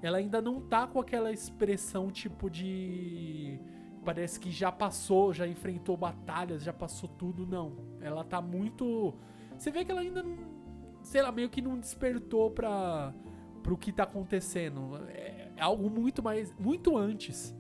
ela 0.02 0.18
ainda 0.18 0.40
não 0.40 0.60
tá 0.60 0.86
com 0.86 1.00
aquela 1.00 1.32
expressão 1.32 2.10
tipo 2.10 2.48
de 2.50 3.58
parece 4.04 4.38
que 4.40 4.50
já 4.50 4.72
passou, 4.72 5.34
já 5.34 5.46
enfrentou 5.46 5.96
batalhas, 5.96 6.62
já 6.62 6.72
passou 6.72 7.08
tudo, 7.08 7.46
não. 7.46 7.76
Ela 8.00 8.24
tá 8.24 8.40
muito 8.40 9.14
você 9.56 9.70
vê 9.70 9.84
que 9.84 9.90
ela 9.90 10.00
ainda 10.00 10.22
não 10.22 10.36
sei 11.02 11.22
lá, 11.22 11.32
meio 11.32 11.48
que 11.48 11.60
não 11.62 11.78
despertou 11.78 12.50
pra 12.50 13.12
pro 13.62 13.76
que 13.76 13.92
tá 13.92 14.04
acontecendo. 14.04 14.96
É 15.08 15.48
algo 15.58 15.90
muito 15.90 16.22
mais 16.22 16.54
muito 16.58 16.96
antes. 16.96 17.54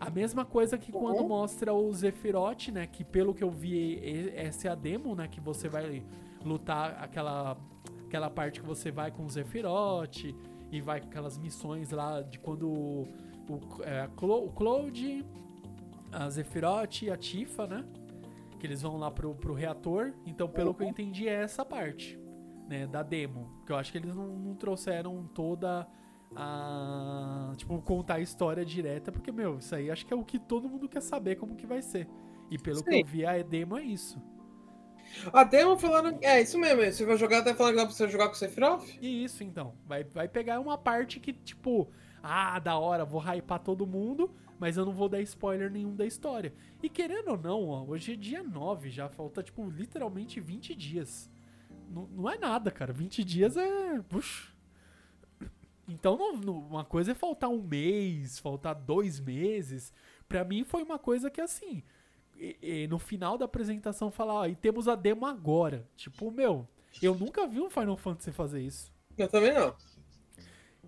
A 0.00 0.10
mesma 0.10 0.44
coisa 0.44 0.78
que 0.78 0.92
quando 0.92 1.20
Uhum. 1.22 1.28
mostra 1.28 1.72
o 1.74 1.92
Zephyroth, 1.92 2.68
né, 2.72 2.86
que 2.86 3.02
pelo 3.02 3.34
que 3.34 3.42
eu 3.42 3.50
vi 3.50 3.98
essa 4.36 4.68
é 4.68 4.70
a 4.70 4.74
demo, 4.76 5.14
né, 5.16 5.26
que 5.26 5.40
você 5.40 5.68
vai 5.68 6.04
lutar 6.44 7.02
aquela 7.02 7.56
aquela 8.06 8.30
parte 8.30 8.60
que 8.60 8.66
você 8.66 8.90
vai 8.92 9.10
com 9.10 9.24
o 9.24 9.28
Zephyroth 9.28 10.32
e 10.70 10.80
vai 10.80 11.00
com 11.00 11.08
aquelas 11.08 11.38
missões 11.38 11.90
lá 11.90 12.20
de 12.22 12.38
quando 12.38 12.68
o, 12.68 13.08
o, 13.48 13.82
é, 13.82 14.08
o 14.20 14.50
Cloud, 14.50 15.24
a 16.12 16.28
Zephyroth 16.28 17.02
e 17.02 17.10
a 17.10 17.16
Tifa, 17.16 17.66
né? 17.66 17.84
Que 18.58 18.66
eles 18.66 18.82
vão 18.82 18.96
lá 18.96 19.10
pro, 19.10 19.34
pro 19.34 19.54
reator. 19.54 20.12
Então, 20.26 20.48
pelo 20.48 20.74
que 20.74 20.82
eu 20.82 20.88
entendi, 20.88 21.28
é 21.28 21.42
essa 21.42 21.64
parte, 21.64 22.18
né? 22.68 22.86
Da 22.86 23.02
demo. 23.02 23.62
Que 23.64 23.72
eu 23.72 23.76
acho 23.76 23.92
que 23.92 23.98
eles 23.98 24.14
não, 24.14 24.26
não 24.26 24.54
trouxeram 24.54 25.26
toda 25.34 25.86
a. 26.34 27.52
Tipo, 27.56 27.80
contar 27.82 28.14
a 28.14 28.20
história 28.20 28.64
direta, 28.64 29.12
porque, 29.12 29.30
meu, 29.32 29.58
isso 29.58 29.74
aí 29.74 29.90
acho 29.90 30.04
que 30.04 30.12
é 30.12 30.16
o 30.16 30.24
que 30.24 30.38
todo 30.38 30.68
mundo 30.68 30.88
quer 30.88 31.02
saber 31.02 31.36
como 31.36 31.56
que 31.56 31.66
vai 31.66 31.80
ser. 31.80 32.08
E 32.50 32.58
pelo 32.58 32.82
que 32.82 32.90
Sim. 32.90 33.00
eu 33.00 33.06
vi, 33.06 33.26
a 33.26 33.42
demo 33.42 33.76
é 33.76 33.82
isso. 33.82 34.20
Até 35.32 35.62
eu 35.62 35.76
falaram. 35.78 36.18
É, 36.22 36.40
isso 36.40 36.58
mesmo. 36.58 36.82
Você 36.82 37.04
vai 37.04 37.16
jogar 37.16 37.38
até 37.38 37.54
falando 37.54 37.72
que 37.72 37.78
dá 37.80 37.86
pra 37.86 37.94
você 37.94 38.08
jogar 38.08 38.26
com 38.28 38.34
o 38.34 38.36
Sephiroth? 38.36 38.84
E 39.00 39.24
isso, 39.24 39.42
então. 39.44 39.74
Vai, 39.86 40.04
vai 40.04 40.28
pegar 40.28 40.60
uma 40.60 40.76
parte 40.78 41.18
que, 41.20 41.32
tipo, 41.32 41.90
ah, 42.22 42.58
da 42.58 42.78
hora, 42.78 43.04
vou 43.04 43.20
hypar 43.20 43.58
todo 43.60 43.86
mundo, 43.86 44.30
mas 44.58 44.76
eu 44.76 44.84
não 44.84 44.92
vou 44.92 45.08
dar 45.08 45.20
spoiler 45.22 45.70
nenhum 45.70 45.94
da 45.94 46.06
história. 46.06 46.52
E 46.82 46.88
querendo 46.88 47.28
ou 47.32 47.38
não, 47.38 47.68
ó, 47.68 47.84
hoje 47.84 48.12
é 48.12 48.16
dia 48.16 48.42
9, 48.42 48.90
já 48.90 49.08
falta, 49.08 49.42
tipo, 49.42 49.68
literalmente 49.70 50.40
20 50.40 50.74
dias. 50.74 51.30
Não, 51.90 52.06
não 52.08 52.30
é 52.30 52.36
nada, 52.38 52.70
cara. 52.70 52.92
20 52.92 53.24
dias 53.24 53.56
é. 53.56 54.00
Puxa. 54.08 54.52
Então, 55.88 56.18
não- 56.18 56.36
não- 56.36 56.58
uma 56.58 56.84
coisa 56.84 57.12
é 57.12 57.14
faltar 57.14 57.48
um 57.48 57.62
mês, 57.62 58.38
faltar 58.38 58.74
dois 58.74 59.18
meses. 59.18 59.92
Pra 60.28 60.44
mim 60.44 60.62
foi 60.64 60.82
uma 60.82 60.98
coisa 60.98 61.30
que, 61.30 61.40
assim, 61.40 61.82
e- 62.38 62.82
e 62.84 62.88
no 62.88 62.98
final 62.98 63.36
da 63.36 63.44
apresentação 63.44 64.10
falar, 64.10 64.34
ó, 64.34 64.46
e 64.46 64.54
temos 64.54 64.86
a 64.88 64.94
demo 64.94 65.26
agora. 65.26 65.86
Tipo, 65.96 66.30
meu, 66.30 66.66
eu 67.02 67.14
nunca 67.14 67.46
vi 67.46 67.60
um 67.60 67.68
Final 67.70 67.96
Fantasy 67.96 68.32
fazer 68.32 68.62
isso. 68.62 68.92
Eu 69.16 69.28
também 69.28 69.52
não. 69.52 69.74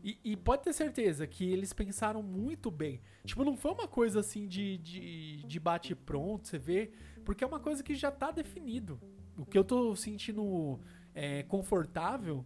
E, 0.02 0.18
e 0.24 0.36
pode 0.36 0.62
ter 0.62 0.72
certeza 0.72 1.26
que 1.26 1.44
eles 1.52 1.72
pensaram 1.72 2.22
muito 2.22 2.70
bem. 2.70 3.00
Tipo, 3.24 3.44
não 3.44 3.56
foi 3.56 3.72
uma 3.72 3.86
coisa 3.86 4.20
assim 4.20 4.46
de, 4.46 4.78
de, 4.78 5.42
de 5.44 5.60
bate 5.60 5.94
pronto, 5.94 6.48
você 6.48 6.58
vê, 6.58 6.90
porque 7.24 7.44
é 7.44 7.46
uma 7.46 7.60
coisa 7.60 7.82
que 7.82 7.94
já 7.94 8.10
tá 8.10 8.30
definido. 8.30 8.98
O 9.36 9.44
que 9.44 9.58
eu 9.58 9.64
tô 9.64 9.94
sentindo 9.94 10.80
é, 11.14 11.42
confortável 11.42 12.44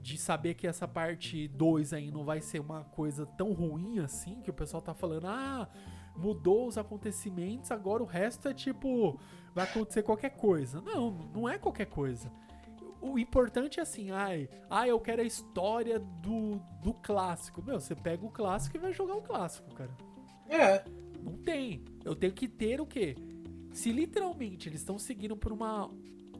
de 0.00 0.16
saber 0.18 0.54
que 0.54 0.66
essa 0.66 0.86
parte 0.86 1.48
2 1.48 1.92
aí 1.92 2.10
não 2.10 2.24
vai 2.24 2.40
ser 2.40 2.60
uma 2.60 2.84
coisa 2.84 3.24
tão 3.26 3.52
ruim 3.52 3.98
assim, 3.98 4.40
que 4.42 4.50
o 4.50 4.54
pessoal 4.54 4.82
tá 4.82 4.94
falando, 4.94 5.26
ah, 5.26 5.68
mudou 6.16 6.66
os 6.66 6.78
acontecimentos, 6.78 7.70
agora 7.70 8.02
o 8.02 8.06
resto 8.06 8.48
é 8.48 8.54
tipo, 8.54 9.18
vai 9.54 9.64
acontecer 9.64 10.02
qualquer 10.02 10.30
coisa. 10.30 10.80
Não, 10.80 11.10
não 11.34 11.48
é 11.48 11.58
qualquer 11.58 11.86
coisa. 11.86 12.30
O 13.00 13.18
importante 13.18 13.80
é 13.80 13.82
assim, 13.82 14.10
ai, 14.10 14.48
ah, 14.70 14.88
eu 14.88 14.98
quero 14.98 15.20
a 15.20 15.24
história 15.24 15.98
do, 15.98 16.58
do 16.82 16.94
clássico. 16.94 17.62
Meu, 17.62 17.78
você 17.78 17.94
pega 17.94 18.24
o 18.24 18.30
clássico 18.30 18.76
e 18.76 18.80
vai 18.80 18.92
jogar 18.92 19.16
o 19.16 19.22
clássico, 19.22 19.74
cara. 19.74 19.94
É. 20.48 20.84
Não 21.22 21.36
tem. 21.36 21.84
Eu 22.04 22.14
tenho 22.14 22.32
que 22.32 22.48
ter 22.48 22.80
o 22.80 22.86
quê? 22.86 23.14
Se 23.72 23.92
literalmente 23.92 24.68
eles 24.68 24.80
estão 24.80 24.98
seguindo 24.98 25.36
por 25.36 25.52
uma. 25.52 25.90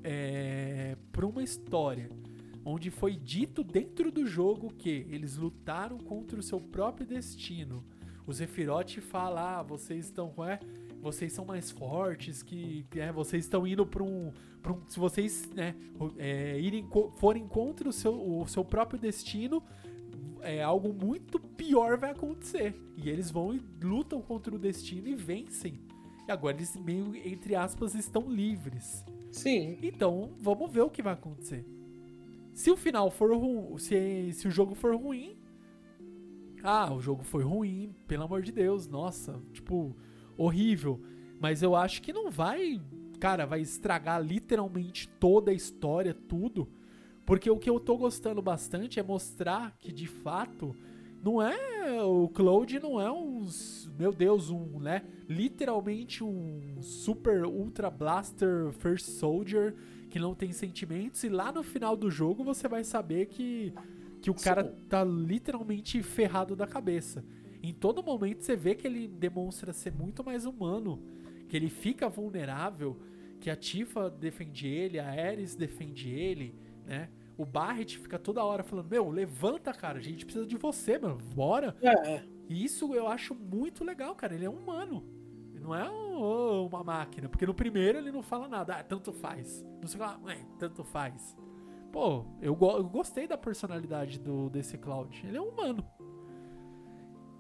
É, 0.03 0.97
por 1.11 1.25
uma 1.25 1.43
história 1.43 2.11
onde 2.65 2.91
foi 2.91 3.15
dito 3.17 3.63
dentro 3.63 4.11
do 4.11 4.27
jogo 4.27 4.73
que 4.73 5.07
eles 5.11 5.37
lutaram 5.37 5.99
contra 5.99 6.39
o 6.39 6.43
seu 6.43 6.61
próprio 6.61 7.07
destino. 7.07 7.85
O 8.27 8.33
Zephyroth 8.33 9.01
fala: 9.01 9.59
ah, 9.59 9.63
vocês 9.63 10.07
estão. 10.07 10.33
É, 10.47 10.59
vocês 11.01 11.33
são 11.33 11.45
mais 11.45 11.71
fortes, 11.71 12.43
que, 12.43 12.87
que 12.91 12.99
é, 12.99 13.13
vocês 13.13 13.45
estão 13.45 13.67
indo 13.67 13.85
para 13.85 14.03
um, 14.03 14.33
pra 14.63 14.73
um. 14.73 14.81
Se 14.89 14.99
vocês 14.99 15.51
né, 15.51 15.75
é, 16.17 16.59
irem, 16.59 16.89
forem 17.19 17.47
contra 17.47 17.89
o 17.89 17.93
seu, 17.93 18.15
o 18.15 18.47
seu 18.47 18.65
próprio 18.65 18.99
destino, 18.99 19.63
é, 20.41 20.63
algo 20.63 20.95
muito 20.95 21.39
pior 21.39 21.99
vai 21.99 22.11
acontecer. 22.11 22.75
E 22.97 23.11
eles 23.11 23.31
vão 23.31 23.55
e 23.55 23.61
lutam 23.83 24.23
contra 24.23 24.55
o 24.55 24.59
destino 24.59 25.09
e 25.09 25.15
vencem. 25.15 25.79
E 26.27 26.33
agora 26.33 26.57
eles, 26.57 26.75
meio, 26.77 27.15
entre 27.17 27.55
aspas, 27.55 27.95
estão 27.95 28.31
livres. 28.31 29.05
Sim. 29.31 29.79
Então, 29.83 30.33
vamos 30.39 30.73
ver 30.73 30.83
o 30.83 30.91
que 30.91 31.03
vai 31.03 31.13
acontecer. 31.13 31.67
Se 32.55 32.71
o 32.71 32.77
final 32.77 33.11
for 33.11 33.37
ruim, 33.37 33.77
se, 33.79 34.33
se 34.33 34.49
o 34.49 34.51
jogo 34.51 34.75
for 34.75 34.95
ruim, 34.95 35.37
ah, 36.65 36.93
o 36.93 37.01
jogo 37.01 37.23
foi 37.23 37.45
ruim, 37.45 37.95
pelo 38.09 38.25
amor 38.25 38.43
de 38.43 38.51
Deus, 38.51 38.89
nossa, 38.89 39.41
tipo, 39.53 39.95
horrível. 40.37 41.01
Mas 41.39 41.63
eu 41.63 41.77
acho 41.77 42.01
que 42.01 42.13
não 42.13 42.31
vai, 42.31 42.81
cara, 43.21 43.45
vai 43.45 43.61
estragar 43.61 44.23
literalmente 44.23 45.07
toda 45.21 45.51
a 45.51 45.55
história, 45.55 46.15
tudo. 46.15 46.67
Porque 47.27 47.51
o 47.51 47.59
que 47.59 47.69
eu 47.69 47.79
tô 47.79 47.97
gostando 47.99 48.41
bastante 48.41 48.99
é 48.99 49.03
mostrar 49.03 49.77
que 49.79 49.93
de 49.93 50.07
fato 50.07 50.75
não 51.23 51.41
é 51.41 52.03
o 52.03 52.29
Cloud 52.29 52.79
não 52.81 53.01
é 53.01 53.11
um, 53.11 53.47
meu 53.99 54.13
Deus, 54.13 54.51
um, 54.51 54.79
né, 54.79 55.03
literalmente 55.27 56.23
um 56.23 56.83
super 56.83 57.47
ultra 57.47 57.91
blaster 57.91 58.71
first 58.73 59.07
soldier 59.07 59.75
que 60.11 60.19
não 60.19 60.35
tem 60.35 60.53
sentimentos 60.53 61.25
e 61.25 61.31
lá 61.31 61.51
no 61.51 61.63
final 61.63 61.97
do 61.97 62.11
jogo 62.11 62.45
você 62.45 62.69
vai 62.69 62.85
saber 62.85 63.27
que 63.27 63.73
que 64.25 64.31
o 64.31 64.35
cara 64.35 64.65
tá 64.89 65.05
literalmente 65.05 66.03
ferrado 66.03 66.57
da 66.57 66.67
cabeça. 66.67 67.23
Em 67.63 67.75
todo 67.75 68.03
momento 68.03 68.43
você 68.43 68.57
vê 68.57 68.75
que 68.75 68.87
ele 68.87 69.07
demonstra 69.07 69.71
ser 69.71 69.93
muito 69.93 70.25
mais 70.25 70.47
humano, 70.47 71.03
que 71.47 71.55
ele 71.55 71.69
fica 71.69 72.09
vulnerável, 72.09 72.99
que 73.39 73.51
a 73.51 73.57
Tifa 73.57 74.09
defende 74.09 74.67
ele, 74.67 74.99
a 74.99 75.11
Ares 75.11 75.55
defende 75.55 76.09
ele, 76.09 76.55
né? 76.87 77.11
O 77.37 77.45
Barret 77.45 77.99
fica 77.99 78.19
toda 78.19 78.43
hora 78.43 78.63
falando: 78.63 78.89
Meu, 78.89 79.11
levanta, 79.11 79.75
cara, 79.75 79.99
a 79.99 80.03
gente 80.03 80.25
precisa 80.25 80.47
de 80.47 80.57
você, 80.57 80.99
mano, 80.99 81.19
bora. 81.35 81.77
É. 81.83 82.23
E 82.49 82.65
isso 82.65 82.95
eu 82.95 83.07
acho 83.07 83.35
muito 83.35 83.85
legal, 83.85 84.15
cara. 84.15 84.35
Ele 84.35 84.47
é 84.47 84.51
humano. 84.51 85.05
Ele 85.53 85.65
não 85.65 85.75
é 85.75 85.91
um, 85.91 86.65
uma 86.65 86.83
máquina. 86.83 87.29
Porque 87.29 87.45
no 87.45 87.53
primeiro 87.53 87.99
ele 87.99 88.11
não 88.11 88.23
fala 88.23 88.49
nada. 88.49 88.77
Ah, 88.77 88.83
tanto 88.83 89.13
faz. 89.13 89.63
Não 89.83 89.87
sei 89.87 90.01
lá, 90.01 90.19
é, 90.29 90.39
tanto 90.59 90.83
faz. 90.83 91.37
Pô, 91.95 92.25
eu, 92.43 92.57
go 92.57 92.73
eu 92.73 92.83
gostei 92.83 93.29
da 93.29 93.39
personalidade 93.39 94.19
do 94.19 94.51
desse 94.51 94.77
Cloud. 94.77 95.25
Ele 95.25 95.37
é 95.37 95.41
humano. 95.41 95.87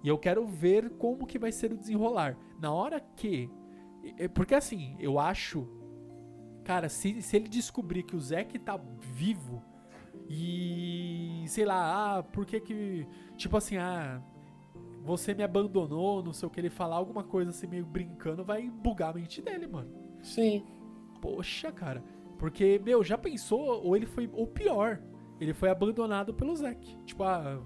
E 0.00 0.06
eu 0.06 0.16
quero 0.16 0.46
ver 0.46 0.90
como 0.90 1.26
que 1.26 1.40
vai 1.40 1.50
ser 1.50 1.72
o 1.72 1.76
desenrolar. 1.76 2.38
Na 2.60 2.72
hora 2.72 3.00
que. 3.00 3.50
Porque 4.32 4.54
assim, 4.54 4.94
eu 5.00 5.18
acho. 5.18 5.68
Cara, 6.62 6.88
se, 6.88 7.20
se 7.20 7.34
ele 7.34 7.48
descobrir 7.48 8.04
que 8.04 8.14
o 8.14 8.20
Zack 8.20 8.56
tá 8.60 8.80
vivo 9.00 9.60
e. 10.28 11.42
Sei 11.48 11.64
lá, 11.64 12.18
ah, 12.18 12.22
por 12.22 12.46
que 12.46 12.60
que. 12.60 13.08
Tipo 13.36 13.56
assim, 13.56 13.76
ah. 13.76 14.22
Você 15.02 15.34
me 15.34 15.42
abandonou, 15.42 16.22
não 16.22 16.32
sei 16.32 16.46
o 16.46 16.50
que 16.50 16.60
ele 16.60 16.70
falar, 16.70 16.94
alguma 16.94 17.24
coisa 17.24 17.50
assim 17.50 17.66
meio 17.66 17.84
brincando, 17.84 18.44
vai 18.44 18.70
bugar 18.70 19.10
a 19.10 19.14
mente 19.14 19.42
dele, 19.42 19.66
mano. 19.66 19.90
Sim. 20.22 20.64
Poxa, 21.20 21.72
cara. 21.72 22.04
Porque, 22.38 22.80
meu, 22.84 23.02
já 23.02 23.16
pensou, 23.16 23.82
ou 23.84 23.96
ele 23.96 24.06
foi, 24.06 24.28
ou 24.32 24.46
pior, 24.46 25.00
ele 25.40 25.52
foi 25.52 25.70
abandonado 25.70 26.34
pelo 26.34 26.54
Zack. 26.54 26.98
Tipo, 27.04 27.22
ah, 27.24 27.60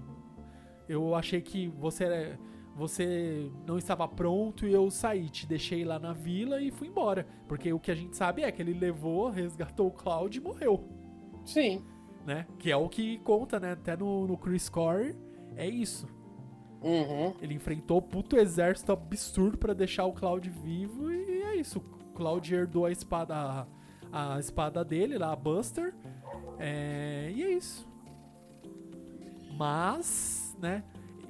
eu 0.87 1.15
achei 1.15 1.41
que 1.41 1.67
você 1.67 2.37
você 2.79 3.51
não 3.67 3.77
estava 3.77 4.07
pronto 4.07 4.65
e 4.65 4.71
eu 4.71 4.89
saí, 4.89 5.29
te 5.29 5.45
deixei 5.45 5.83
lá 5.83 5.99
na 5.99 6.13
vila 6.13 6.61
e 6.61 6.71
fui 6.71 6.87
embora. 6.87 7.27
Porque 7.45 7.73
o 7.73 7.79
que 7.79 7.91
a 7.91 7.95
gente 7.95 8.15
sabe 8.15 8.41
é 8.41 8.51
que 8.53 8.61
ele 8.61 8.73
levou, 8.73 9.29
resgatou 9.29 9.87
o 9.87 9.91
Cloud 9.91 10.37
e 10.37 10.41
morreu. 10.41 10.87
Sim. 11.43 11.83
Né? 12.25 12.47
Que 12.57 12.71
é 12.71 12.77
o 12.77 12.87
que 12.87 13.17
conta, 13.19 13.59
né? 13.59 13.73
Até 13.73 13.97
no, 13.97 14.25
no 14.25 14.37
Chris 14.37 14.69
Core, 14.69 15.13
é 15.57 15.67
isso. 15.67 16.07
Uhum. 16.81 17.33
Ele 17.41 17.53
enfrentou 17.53 17.97
o 17.97 18.01
puto 18.01 18.37
exército 18.37 18.93
absurdo 18.93 19.57
para 19.57 19.73
deixar 19.73 20.05
o 20.05 20.13
Cloud 20.13 20.49
vivo 20.49 21.11
e 21.11 21.41
é 21.41 21.55
isso. 21.57 21.79
O 21.79 22.13
Cloud 22.13 22.55
herdou 22.55 22.85
a 22.85 22.91
espada 22.91 23.67
a 24.11 24.39
espada 24.39 24.83
dele 24.83 25.17
lá, 25.17 25.31
a 25.31 25.35
Buster. 25.35 25.93
É, 26.57 27.31
e 27.33 27.43
é 27.43 27.51
isso. 27.51 27.87
Mas, 29.57 30.55
né? 30.59 30.83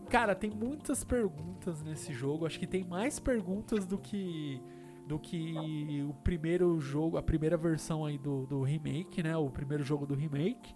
Cara, 0.09 0.33
tem 0.33 0.49
muitas 0.49 1.03
perguntas 1.03 1.83
nesse 1.83 2.13
jogo. 2.13 2.45
Acho 2.45 2.59
que 2.59 2.67
tem 2.67 2.83
mais 2.83 3.19
perguntas 3.19 3.85
do 3.85 3.97
que 3.97 4.61
do 5.07 5.17
que 5.17 6.05
o 6.07 6.13
primeiro 6.23 6.79
jogo, 6.79 7.17
a 7.17 7.23
primeira 7.23 7.57
versão 7.57 8.05
aí 8.05 8.15
do, 8.15 8.45
do 8.45 8.61
remake, 8.61 9.23
né? 9.23 9.35
O 9.35 9.49
primeiro 9.49 9.83
jogo 9.83 10.05
do 10.05 10.13
remake. 10.13 10.75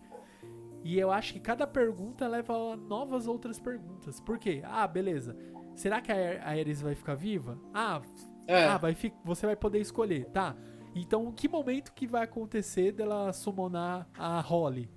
E 0.83 0.97
eu 0.97 1.11
acho 1.11 1.33
que 1.33 1.39
cada 1.39 1.67
pergunta 1.67 2.27
leva 2.27 2.53
a 2.53 2.75
novas 2.75 3.27
outras 3.27 3.59
perguntas. 3.59 4.19
Por 4.19 4.39
quê? 4.39 4.61
Ah, 4.65 4.87
beleza. 4.87 5.37
Será 5.75 6.01
que 6.01 6.11
a 6.11 6.49
Ares 6.49 6.81
vai 6.81 6.95
ficar 6.95 7.13
viva? 7.13 7.59
Ah, 7.71 8.01
é. 8.47 8.65
ah 8.65 8.77
vai 8.77 8.97
você 9.23 9.45
vai 9.45 9.55
poder 9.55 9.79
escolher, 9.79 10.25
tá? 10.25 10.55
Então, 10.95 11.31
que 11.31 11.47
momento 11.47 11.91
que 11.93 12.05
vai 12.05 12.23
acontecer 12.23 12.91
dela 12.91 13.33
summonar 13.33 14.07
a 14.17 14.39
Holly, 14.39 14.89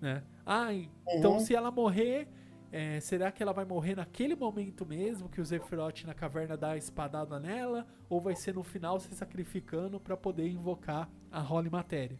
né? 0.00 0.22
Ah, 0.46 0.72
então 1.08 1.34
uhum. 1.34 1.40
se 1.40 1.54
ela 1.54 1.70
morrer, 1.70 2.28
é, 2.70 3.00
será 3.00 3.30
que 3.30 3.42
ela 3.42 3.52
vai 3.52 3.64
morrer 3.64 3.96
naquele 3.96 4.34
momento 4.34 4.86
mesmo 4.86 5.28
que 5.28 5.40
o 5.40 5.44
Zephyroth 5.44 6.04
na 6.04 6.14
caverna 6.14 6.56
dá 6.56 6.72
a 6.72 6.76
espadada 6.76 7.38
nela? 7.38 7.86
Ou 8.08 8.20
vai 8.20 8.34
ser 8.34 8.54
no 8.54 8.62
final 8.62 8.98
se 8.98 9.14
sacrificando 9.14 10.00
para 10.00 10.16
poder 10.16 10.48
invocar 10.48 11.10
a 11.30 11.40
Holly 11.40 11.70
Matéria? 11.70 12.18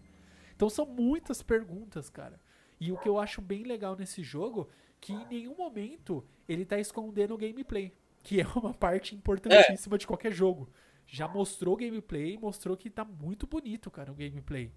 Então 0.54 0.68
são 0.68 0.86
muitas 0.86 1.42
perguntas, 1.42 2.10
cara. 2.10 2.40
E 2.78 2.92
o 2.92 2.98
que 2.98 3.08
eu 3.08 3.18
acho 3.18 3.40
bem 3.40 3.62
legal 3.62 3.96
nesse 3.96 4.22
jogo, 4.22 4.68
que 5.00 5.12
em 5.12 5.26
nenhum 5.26 5.56
momento 5.56 6.24
ele 6.48 6.64
tá 6.64 6.78
escondendo 6.78 7.34
o 7.34 7.38
gameplay. 7.38 7.92
Que 8.22 8.40
é 8.40 8.46
uma 8.46 8.74
parte 8.74 9.14
importantíssima 9.14 9.96
é. 9.96 9.98
de 9.98 10.06
qualquer 10.06 10.32
jogo 10.32 10.68
já 11.06 11.28
mostrou 11.28 11.76
gameplay, 11.76 12.38
mostrou 12.38 12.76
que 12.76 12.88
tá 12.88 13.04
muito 13.04 13.46
bonito, 13.46 13.90
cara, 13.90 14.12
o 14.12 14.14
gameplay. 14.14 14.70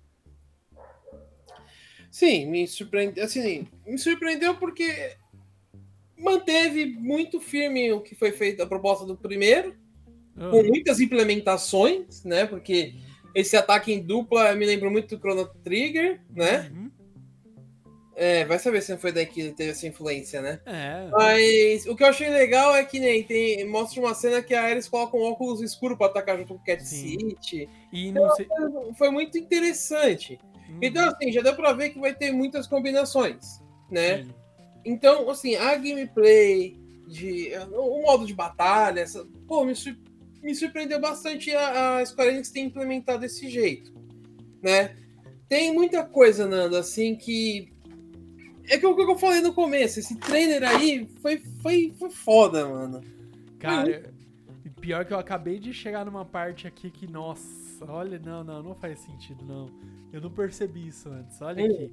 Sim, 2.11 2.45
me 2.47 2.67
surpreendeu, 2.67 3.23
assim, 3.23 3.67
me 3.85 3.97
surpreendeu 3.97 4.55
porque 4.55 5.17
manteve 6.17 6.85
muito 6.85 7.41
firme 7.41 7.91
o 7.91 8.01
que 8.01 8.15
foi 8.15 8.31
feito 8.31 8.63
a 8.63 8.67
proposta 8.67 9.05
do 9.05 9.17
primeiro, 9.17 9.75
ah. 10.37 10.49
com 10.49 10.63
muitas 10.63 10.99
implementações, 10.99 12.23
né? 12.23 12.45
Porque 12.45 12.95
esse 13.33 13.57
ataque 13.57 13.91
em 13.91 14.01
dupla 14.01 14.55
me 14.55 14.65
lembra 14.65 14.89
muito 14.89 15.15
do 15.15 15.19
Chrono 15.19 15.45
Trigger, 15.63 16.21
né? 16.29 16.71
Uhum. 16.73 16.91
É, 18.15 18.45
vai 18.45 18.57
saber 18.57 18.81
se 18.81 18.93
não 18.93 18.97
foi 18.97 19.11
daí 19.11 19.25
que 19.25 19.51
teve 19.51 19.71
essa 19.71 19.85
influência, 19.85 20.41
né? 20.41 20.61
É. 20.65 21.09
Mas 21.11 21.85
o 21.85 21.95
que 21.95 22.03
eu 22.03 22.07
achei 22.07 22.29
legal 22.29 22.73
é 22.73 22.85
que 22.85 22.97
nem 22.97 23.21
tem, 23.23 23.67
mostra 23.67 23.99
uma 23.99 24.13
cena 24.13 24.41
que 24.41 24.53
a 24.53 24.63
Ares 24.63 24.87
coloca 24.87 25.17
um 25.17 25.23
óculos 25.23 25.61
escuro 25.61 25.97
para 25.97 26.07
atacar 26.07 26.37
junto 26.37 26.53
com 26.53 26.61
o 26.61 26.63
Cat 26.63 26.81
Sim. 26.81 27.19
City. 27.19 27.69
E 27.91 28.13
não 28.13 28.29
sei... 28.31 28.47
Foi 28.97 29.09
muito 29.09 29.37
interessante. 29.37 30.39
Uhum. 30.69 30.79
Então, 30.81 31.09
assim, 31.09 31.29
já 31.29 31.41
deu 31.41 31.55
pra 31.55 31.73
ver 31.73 31.89
que 31.89 31.99
vai 31.99 32.13
ter 32.13 32.31
muitas 32.31 32.67
combinações, 32.67 33.61
né? 33.91 34.23
Sim. 34.23 34.33
Então, 34.85 35.29
assim, 35.29 35.55
a 35.55 35.75
gameplay, 35.75 36.77
de, 37.07 37.51
o 37.73 38.01
modo 38.01 38.25
de 38.25 38.33
batalha, 38.33 39.01
essa, 39.01 39.27
pô, 39.45 39.65
me, 39.65 39.73
me 40.41 40.55
surpreendeu 40.55 41.01
bastante 41.01 41.51
a, 41.53 41.97
a 41.97 42.05
Square 42.05 42.29
Enix 42.29 42.49
ter 42.49 42.61
implementado 42.61 43.19
desse 43.19 43.49
jeito, 43.49 43.93
né? 44.63 44.95
Tem 45.49 45.73
muita 45.73 46.03
coisa, 46.03 46.47
Nando, 46.47 46.77
assim, 46.77 47.15
que 47.15 47.74
é 48.69 48.77
que 48.77 48.85
o 48.85 48.95
que 48.95 49.01
eu 49.01 49.17
falei 49.17 49.41
no 49.41 49.53
começo, 49.53 49.99
esse 49.99 50.15
trailer 50.15 50.63
aí 50.63 51.07
foi, 51.21 51.37
foi, 51.61 51.93
foi 51.97 52.09
foda, 52.09 52.67
mano. 52.67 53.01
Cara, 53.59 54.13
pior 54.79 55.03
que 55.03 55.13
eu 55.13 55.17
acabei 55.17 55.57
de 55.57 55.73
chegar 55.73 56.05
numa 56.05 56.23
parte 56.23 56.67
aqui 56.67 56.91
que, 56.91 57.07
nossa, 57.07 57.85
olha, 57.87 58.19
não, 58.19 58.43
não, 58.43 58.61
não 58.61 58.75
faz 58.75 58.99
sentido, 58.99 59.43
não. 59.43 59.67
Eu 60.13 60.21
não 60.21 60.29
percebi 60.29 60.87
isso 60.87 61.09
antes, 61.09 61.41
olha 61.41 61.65
aqui. 61.65 61.91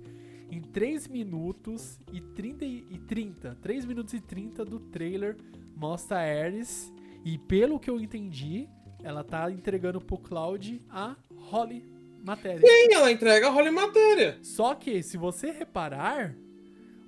em 0.50 0.60
3 0.60 1.08
minutos 1.08 1.98
e 2.12 2.20
30, 2.20 2.64
e 2.66 2.98
30. 3.08 3.56
3 3.62 3.84
minutos 3.86 4.12
e 4.12 4.20
30 4.20 4.64
do 4.64 4.78
trailer 4.78 5.36
mostra 5.74 6.18
a 6.18 6.20
Ares. 6.20 6.92
E 7.24 7.38
pelo 7.38 7.80
que 7.80 7.88
eu 7.88 7.98
entendi, 7.98 8.68
ela 9.02 9.24
tá 9.24 9.50
entregando 9.50 9.98
pro 9.98 10.18
Cloud 10.18 10.80
a 10.90 11.16
Holly 11.34 11.84
Matéria. 12.22 12.60
Sim, 12.60 12.94
ela 12.94 13.10
entrega 13.10 13.48
a 13.48 13.50
Holly 13.50 13.70
Matéria. 13.70 14.38
Só 14.42 14.74
que, 14.74 15.02
se 15.02 15.16
você 15.16 15.50
reparar, 15.50 16.36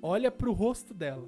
olha 0.05 0.31
pro 0.31 0.51
rosto 0.53 0.93
dela. 0.93 1.27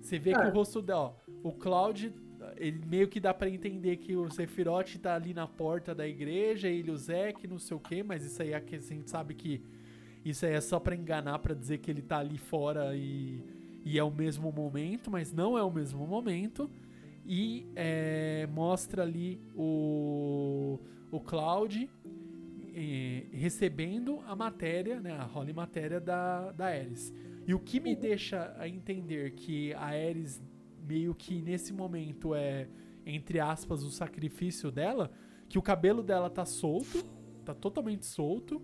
Você 0.00 0.18
vê 0.18 0.30
É. 0.30 0.34
que 0.34 0.46
o 0.48 0.52
rosto 0.52 0.82
dela, 0.82 1.16
ó, 1.44 1.48
o 1.48 1.52
Cloud, 1.52 2.12
ele 2.56 2.80
meio 2.86 3.08
que 3.08 3.18
dá 3.20 3.32
pra 3.34 3.48
entender 3.48 3.96
que 3.96 4.14
o 4.16 4.30
Sephiroth 4.30 4.96
tá 4.98 5.14
ali 5.14 5.32
na 5.34 5.46
porta 5.46 5.94
da 5.94 6.06
igreja, 6.06 6.68
ele 6.68 6.90
o 6.90 6.96
Zack, 6.96 7.46
não 7.46 7.58
sei 7.58 7.76
o 7.76 7.80
que, 7.80 8.02
mas 8.02 8.24
isso 8.24 8.42
aí 8.42 8.52
é 8.52 8.60
que 8.60 8.76
a 8.76 8.80
gente 8.80 9.10
sabe 9.10 9.34
que 9.34 9.62
isso 10.24 10.44
aí 10.44 10.52
é 10.54 10.60
só 10.60 10.78
pra 10.80 10.94
enganar, 10.94 11.38
pra 11.38 11.54
dizer 11.54 11.78
que 11.78 11.90
ele 11.90 12.02
tá 12.02 12.18
ali 12.18 12.38
fora 12.38 12.96
e, 12.96 13.40
e 13.84 13.98
é 13.98 14.02
o 14.02 14.10
mesmo 14.10 14.50
momento, 14.52 15.10
mas 15.10 15.32
não 15.32 15.56
é 15.56 15.62
o 15.62 15.70
mesmo 15.70 16.06
momento. 16.06 16.68
E 17.24 17.66
é, 17.74 18.46
mostra 18.52 19.02
ali 19.02 19.40
o, 19.56 20.78
o 21.10 21.20
Cloud 21.20 21.88
eh, 22.74 23.24
recebendo 23.32 24.20
a 24.26 24.36
matéria, 24.36 25.00
né, 25.00 25.12
a 25.18 25.26
Holy 25.26 25.52
Matéria 25.52 25.98
da, 26.00 26.52
da 26.52 26.66
Ares. 26.66 27.12
E 27.46 27.54
o 27.54 27.60
que 27.60 27.78
me 27.78 27.94
deixa 27.94 28.54
a 28.58 28.68
entender 28.68 29.32
que 29.32 29.72
a 29.74 29.84
Ares 29.84 30.42
meio 30.86 31.14
que 31.14 31.40
nesse 31.40 31.72
momento 31.72 32.34
é, 32.34 32.68
entre 33.04 33.38
aspas, 33.38 33.84
o 33.84 33.90
sacrifício 33.90 34.70
dela, 34.70 35.12
que 35.48 35.58
o 35.58 35.62
cabelo 35.62 36.02
dela 36.02 36.28
tá 36.28 36.44
solto, 36.44 37.04
tá 37.44 37.54
totalmente 37.54 38.04
solto, 38.04 38.60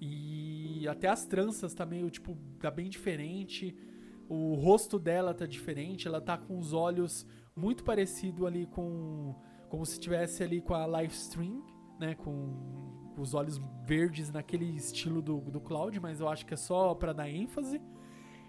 e 0.00 0.88
até 0.88 1.08
as 1.08 1.26
tranças 1.26 1.74
tá 1.74 1.84
meio, 1.84 2.08
tipo, 2.10 2.36
tá 2.58 2.70
bem 2.70 2.88
diferente, 2.88 3.76
o 4.26 4.54
rosto 4.54 4.98
dela 4.98 5.34
tá 5.34 5.44
diferente, 5.44 6.08
ela 6.08 6.20
tá 6.20 6.38
com 6.38 6.58
os 6.58 6.72
olhos 6.72 7.26
muito 7.54 7.84
parecido 7.84 8.46
ali 8.46 8.64
com, 8.66 9.34
como 9.68 9.84
se 9.84 10.00
tivesse 10.00 10.42
ali 10.42 10.62
com 10.62 10.72
a 10.72 10.86
live 10.86 11.12
stream, 11.12 11.62
né, 11.98 12.14
com 12.14 12.99
os 13.20 13.34
olhos 13.34 13.60
verdes 13.84 14.30
naquele 14.32 14.64
estilo 14.76 15.20
do, 15.20 15.38
do 15.40 15.60
Cloud, 15.60 15.98
mas 16.00 16.20
eu 16.20 16.28
acho 16.28 16.44
que 16.46 16.54
é 16.54 16.56
só 16.56 16.94
pra 16.94 17.12
dar 17.12 17.28
ênfase. 17.28 17.80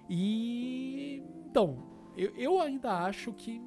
E 0.09 1.24
então, 1.47 1.84
eu, 2.17 2.32
eu 2.36 2.59
ainda 2.61 2.91
acho 3.05 3.32
que 3.34 3.61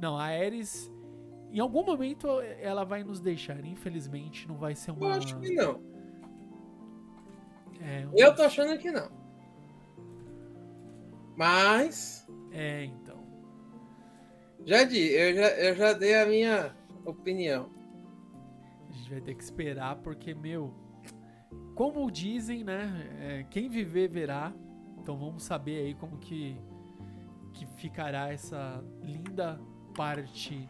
não, 0.00 0.16
a 0.16 0.24
Ares 0.24 0.90
em 1.50 1.60
algum 1.60 1.84
momento 1.84 2.28
ela 2.60 2.84
vai 2.84 3.04
nos 3.04 3.20
deixar, 3.20 3.64
infelizmente, 3.64 4.48
não 4.48 4.56
vai 4.56 4.74
ser 4.74 4.90
Eu 4.90 4.94
uma 4.96 5.14
acho 5.16 5.38
que 5.38 5.54
não. 5.54 5.80
é, 7.80 8.06
um- 8.06 8.12
Eu 8.16 8.34
tô 8.34 8.42
achando 8.42 8.78
que 8.78 8.90
não. 8.90 9.10
Mas, 11.36 12.26
é, 12.50 12.84
então. 12.84 13.18
já 14.64 14.84
di, 14.84 14.98
eu 15.12 15.34
já, 15.34 15.48
eu 15.58 15.74
já 15.74 15.92
dei 15.92 16.14
a 16.14 16.26
minha 16.26 16.76
opinião. 17.04 17.70
A 18.92 18.94
gente 18.94 19.10
vai 19.10 19.20
ter 19.22 19.34
que 19.34 19.42
esperar 19.42 19.96
porque, 19.96 20.34
meu, 20.34 20.74
como 21.74 22.10
dizem, 22.10 22.62
né? 22.62 23.08
é, 23.18 23.42
quem 23.44 23.68
viver 23.68 24.08
verá. 24.08 24.52
Então 24.98 25.16
vamos 25.16 25.42
saber 25.42 25.78
aí 25.78 25.94
como 25.94 26.18
que, 26.18 26.56
que 27.54 27.66
ficará 27.66 28.30
essa 28.30 28.84
linda 29.00 29.58
parte 29.94 30.68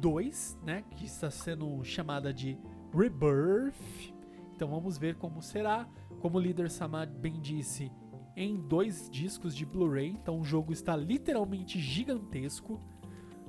2, 0.00 0.58
né? 0.64 0.82
Que 0.90 1.04
está 1.04 1.30
sendo 1.30 1.84
chamada 1.84 2.32
de 2.32 2.58
Rebirth. 2.92 4.14
Então 4.54 4.68
vamos 4.68 4.96
ver 4.96 5.16
como 5.16 5.42
será. 5.42 5.86
Como 6.20 6.38
o 6.38 6.40
líder 6.40 6.70
Samad 6.70 7.10
bem 7.10 7.38
disse, 7.38 7.92
em 8.34 8.56
dois 8.56 9.10
discos 9.10 9.54
de 9.54 9.66
Blu-ray. 9.66 10.08
Então 10.08 10.40
o 10.40 10.44
jogo 10.44 10.72
está 10.72 10.96
literalmente 10.96 11.78
gigantesco. 11.78 12.80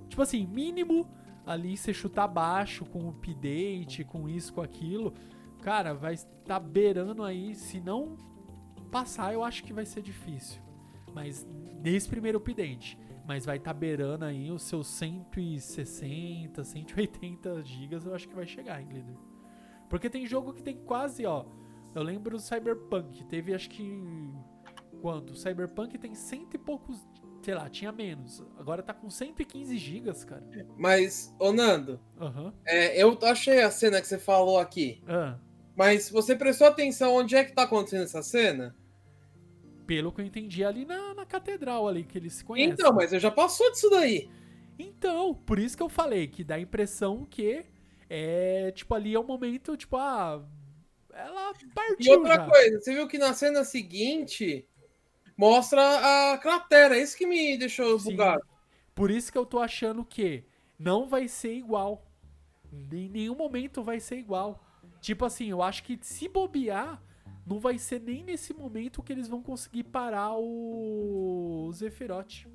Tipo 0.10 0.22
assim, 0.22 0.46
mínimo 0.46 1.10
ali 1.48 1.78
você 1.78 1.93
chutar 1.93 2.28
baixo 2.28 2.86
com 2.86 3.06
o 3.06 3.10
update, 3.10 4.04
com 4.04 4.28
isso, 4.28 4.54
com 4.54 4.62
aquilo. 4.62 5.14
Cara, 5.62 5.93
vai 5.93 6.14
estar 6.14 6.60
beirando 6.60 7.24
aí, 7.24 7.56
se 7.56 7.80
não 7.80 8.18
passar, 8.91 9.34
eu 9.34 9.43
acho 9.43 9.64
que 9.64 9.74
vai 9.74 9.86
ser 9.86 10.02
difícil. 10.02 10.62
Mas 11.14 11.48
nesse 11.82 12.08
primeiro 12.08 12.38
update. 12.38 13.00
Mas 13.26 13.45
vai 13.45 13.58
estar 13.58 13.74
beirando 13.74 14.24
aí 14.24 14.52
os 14.52 14.64
seus 14.64 14.88
160, 14.88 16.64
180 16.64 17.64
gigas, 17.64 18.06
eu 18.06 18.14
acho 18.14 18.28
que 18.28 18.36
vai 18.36 18.45
chegar, 18.45 18.82
hein, 18.82 18.88
líder. 18.89 19.18
Porque 19.89 20.10
tem 20.10 20.26
jogo 20.26 20.54
que 20.54 20.62
tem 20.62 20.78
quase, 20.78 21.26
ó. 21.26 21.45
Eu 21.93 22.04
lembro 22.04 22.38
do 22.38 22.41
Cyberpunk, 22.41 23.26
teve 23.26 23.54
acho 23.54 23.70
que. 23.70 24.02
Quanto? 25.02 25.34
O 25.34 25.36
Cyberpunk 25.36 25.98
tem 25.98 26.14
cento 26.16 26.54
e 26.56 26.58
poucos. 26.58 27.06
Sei 27.48 27.54
lá, 27.56 27.70
tinha 27.70 27.93
menos. 27.93 28.43
Agora 28.60 28.84
tá 28.84 28.93
com 28.93 29.10
115 29.10 29.78
gigas, 29.78 30.26
cara. 30.26 30.43
Mas, 30.78 31.34
ô 31.39 31.54
Nando, 31.54 31.98
Aham. 32.20 32.54
é, 32.66 33.02
eu 33.02 33.18
achei 33.22 33.62
a 33.64 33.72
cena 33.72 34.02
que 34.02 34.08
você 34.08 34.20
falou 34.20 34.60
aqui. 34.60 35.02
Ah, 35.08 35.38
Mas 35.74 36.10
você 36.10 36.36
prestou 36.36 36.68
atenção 36.68 37.16
onde 37.16 37.38
é 37.38 37.45
que 37.45 37.54
tá 37.54 37.64
acontecendo 37.64 38.04
essa 38.04 38.22
cena? 38.22 38.76
pelo 39.86 40.12
que 40.12 40.20
eu 40.20 40.26
entendi 40.26 40.66
ali 40.66 40.84
na, 40.84 41.14
na 41.14 41.26
catedral 41.26 41.88
ali 41.88 42.04
que 42.04 42.18
eles 42.18 42.34
se 42.34 42.43
conhecem. 42.43 42.74
Então, 42.74 42.91
mas 42.91 43.14
eu 43.14 43.20
já 43.22 43.32
passou 43.32 43.72
disso 43.72 43.89
daí. 43.89 44.30
Então, 44.78 45.34
por 45.34 45.58
isso 45.58 45.78
que 45.78 45.82
eu 45.84 45.88
falei 45.88 46.28
que 46.28 46.43
dá 46.43 46.56
a 46.56 46.60
impressão 46.60 47.24
que 47.24 47.64
é, 48.10 48.70
tipo, 48.72 48.93
ali 48.93 49.16
é 49.16 49.20
o 49.20 49.24
momento, 49.24 49.78
tipo, 49.78 49.95
ah, 49.95 50.43
ela 51.14 51.54
E 51.62 51.66
partiu 51.74 52.12
outra 52.20 52.36
já. 52.36 52.45
coisa, 52.45 52.82
você 52.82 52.93
viu 52.93 53.08
que 53.08 53.18
na 53.18 53.34
cena 53.34 53.64
seguinte 53.64 54.68
mostra 55.38 56.34
a 56.34 56.38
cratera. 56.38 56.98
Isso 56.98 57.16
que 57.16 57.28
me 57.28 57.58
deixou 57.58 57.98
Sim. 58.00 58.12
bugado. 58.12 58.44
Por 58.96 59.12
isso 59.12 59.32
que 59.32 59.38
eu 59.38 59.46
tô 59.46 59.60
achando 59.60 60.04
que 60.04 60.44
não 60.80 61.08
vai 61.08 61.28
ser 61.28 61.54
igual. 61.54 62.04
Em 62.92 63.08
nenhum 63.10 63.36
momento 63.36 63.84
vai 63.84 64.00
ser 64.00 64.18
igual. 64.18 64.64
Tipo 65.00 65.26
assim, 65.26 65.50
eu 65.50 65.62
acho 65.62 65.84
que 65.84 65.98
se 66.02 66.28
bobear, 66.28 67.02
não 67.46 67.60
vai 67.60 67.78
ser 67.78 68.02
nem 68.02 68.24
nesse 68.24 68.54
momento 68.54 69.04
que 69.04 69.14
eles 69.14 69.28
vão 69.28 69.42
conseguir 69.42 69.84
parar 69.84 70.34
o 70.36 71.72
Zephyroth. 71.74 72.48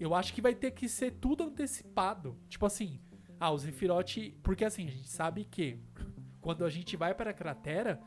Eu 0.00 0.14
acho 0.14 0.32
que 0.32 0.40
vai 0.40 0.54
ter 0.54 0.70
que 0.70 0.88
ser 0.88 1.12
tudo 1.12 1.44
antecipado. 1.44 2.36
Tipo 2.48 2.64
assim, 2.64 2.98
ah, 3.38 3.50
o 3.50 3.58
Zephyroth. 3.58 4.32
Porque 4.42 4.64
assim, 4.64 4.88
a 4.88 4.90
gente 4.90 5.08
sabe 5.08 5.44
que 5.44 5.78
quando 6.40 6.64
a 6.64 6.70
gente 6.70 6.96
vai 6.96 7.14
para 7.14 7.30
a 7.30 7.34
cratera, 7.34 8.00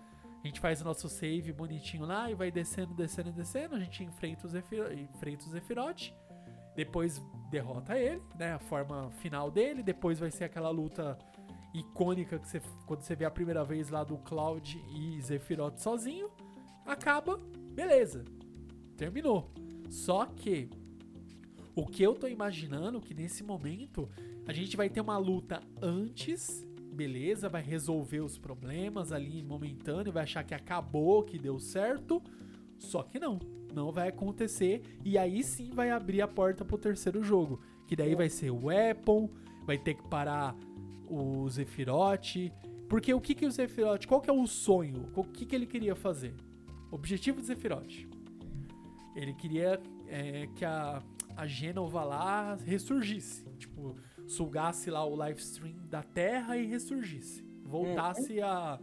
a 0.44 0.48
gente 0.48 0.60
faz 0.60 0.82
o 0.82 0.84
nosso 0.84 1.08
save 1.08 1.54
bonitinho 1.54 2.06
lá 2.06 2.30
e 2.30 2.36
vai 2.36 2.52
descendo, 2.52 2.94
descendo, 2.94 3.32
descendo. 3.32 3.76
A 3.76 3.80
gente 3.80 4.04
enfrenta 4.04 4.46
o, 4.46 4.50
Zephyr, 4.50 4.92
enfrenta 5.00 5.46
o 5.46 5.50
Zephyroth. 5.50 6.12
Depois 6.76 7.22
derrota 7.50 7.98
ele, 7.98 8.22
né? 8.38 8.54
A 8.54 8.60
forma 8.60 9.10
final 9.12 9.50
dele. 9.50 9.82
Depois 9.82 10.20
vai 10.20 10.30
ser 10.30 10.44
aquela 10.44 10.70
luta 10.70 11.18
icônica 11.74 12.38
que 12.40 12.48
você, 12.48 12.62
quando 12.86 13.02
você 13.02 13.16
vê 13.16 13.24
a 13.24 13.32
primeira 13.32 13.64
vez 13.64 13.90
lá 13.90 14.04
do 14.04 14.18
Cloud 14.18 14.84
e 14.94 15.22
Zephyroth 15.22 15.78
sozinho. 15.78 16.30
Acaba, 16.86 17.40
beleza. 17.74 18.26
Terminou. 18.98 19.50
Só 19.90 20.26
que 20.26 20.70
o 21.74 21.86
que 21.86 22.04
eu 22.04 22.16
tô 22.16 22.28
imaginando 22.28 23.00
que 23.00 23.14
nesse 23.14 23.44
momento 23.44 24.10
a 24.46 24.52
gente 24.52 24.76
vai 24.76 24.90
ter 24.90 25.00
uma 25.00 25.18
luta 25.18 25.62
antes, 25.82 26.68
beleza? 26.94 27.50
Vai 27.50 27.62
resolver 27.62 28.22
os 28.22 28.38
problemas 28.38 29.12
ali 29.12 29.42
momentâneo, 29.42 30.14
vai 30.14 30.24
achar 30.24 30.44
que 30.44 30.54
acabou, 30.54 31.24
que 31.24 31.38
deu 31.38 31.60
certo. 31.60 32.22
Só 32.78 33.04
que 33.04 33.20
não, 33.20 33.40
não 33.74 33.92
vai 33.92 34.10
acontecer 34.10 34.82
e 35.04 35.18
aí 35.18 35.44
sim 35.44 35.72
vai 35.72 35.90
abrir 35.90 36.22
a 36.22 36.28
porta 36.28 36.64
pro 36.64 36.78
terceiro 36.78 37.24
jogo, 37.24 37.60
que 37.88 37.96
daí 37.96 38.16
vai 38.16 38.30
ser 38.30 38.52
o 38.52 38.66
Weapon, 38.66 39.30
vai 39.66 39.78
ter 39.78 39.96
que 39.96 40.08
parar 40.08 40.56
o 41.10 41.50
Zephyroth, 41.50 42.52
porque 42.90 43.14
o 43.14 43.22
que 43.22 43.34
que 43.34 43.46
o 43.46 43.52
Zephyroth, 43.52 44.06
qual 44.06 44.22
que 44.22 44.30
é 44.30 44.34
o 44.34 44.46
sonho? 44.46 45.10
O 45.16 45.24
que 45.24 45.46
que 45.46 45.56
ele 45.56 45.66
queria 45.66 45.96
fazer? 45.96 46.36
Objetivo 46.92 47.40
do 47.40 47.46
Zephyroth. 47.46 48.08
Ele 49.16 49.34
queria 49.34 49.82
é, 50.08 50.48
que 50.56 50.66
a, 50.66 51.02
a 51.36 51.48
Gênova 51.48 52.04
lá 52.04 52.56
ressurgisse. 52.56 53.44
Tipo, 53.58 53.96
sugasse 54.28 54.90
lá 54.90 55.06
o 55.06 55.16
live 55.16 55.40
stream 55.40 55.76
da 55.90 56.02
Terra 56.04 56.58
e 56.58 56.66
ressurgisse. 56.66 57.44
Voltasse 57.64 58.42
a, 58.42 58.80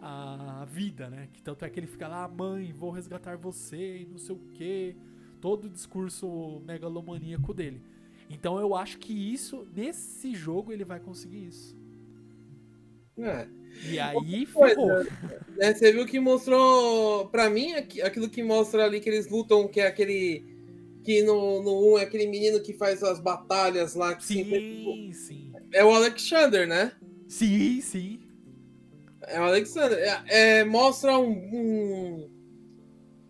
a 0.00 0.64
vida, 0.70 1.08
né? 1.10 1.28
Que 1.32 1.42
tanto 1.42 1.64
é 1.64 1.70
que 1.70 1.78
ele 1.80 1.86
fica 1.86 2.08
lá, 2.08 2.26
mãe, 2.28 2.72
vou 2.72 2.90
resgatar 2.90 3.36
você 3.36 3.98
e 3.98 4.06
não 4.06 4.18
sei 4.18 4.34
o 4.34 4.38
quê. 4.54 4.96
Todo 5.40 5.66
o 5.66 5.70
discurso 5.70 6.60
megalomaníaco 6.66 7.52
dele. 7.54 7.82
Então 8.28 8.58
eu 8.58 8.74
acho 8.74 8.98
que 8.98 9.12
isso, 9.12 9.66
nesse 9.74 10.34
jogo, 10.34 10.72
ele 10.72 10.84
vai 10.84 10.98
conseguir 10.98 11.46
isso. 11.46 11.76
É. 13.18 13.46
E 13.90 13.98
aí, 13.98 14.46
ferrou. 14.46 15.04
né, 15.56 15.74
você 15.74 15.92
viu 15.92 16.06
que 16.06 16.18
mostrou, 16.18 17.28
pra 17.28 17.48
mim, 17.50 17.72
aqui- 17.72 18.02
aquilo 18.02 18.28
que 18.28 18.42
mostra 18.42 18.84
ali 18.84 19.00
que 19.00 19.08
eles 19.08 19.28
lutam, 19.28 19.68
que 19.68 19.80
é 19.80 19.86
aquele. 19.86 20.55
Que 21.06 21.22
no, 21.22 21.62
no 21.62 21.94
1 21.94 21.98
é 21.98 22.02
aquele 22.02 22.26
menino 22.26 22.60
que 22.60 22.72
faz 22.72 23.00
as 23.04 23.20
batalhas 23.20 23.94
lá. 23.94 24.18
Sim, 24.18 25.12
sim. 25.12 25.52
é 25.72 25.84
o 25.84 25.94
Alexander, 25.94 26.66
né? 26.66 26.90
Sim, 27.28 27.80
sim. 27.80 28.20
É 29.22 29.40
o 29.40 29.44
Alexander. 29.44 29.98
É, 29.98 30.58
é, 30.58 30.64
mostra 30.64 31.16
um, 31.16 31.30
um, 31.30 32.30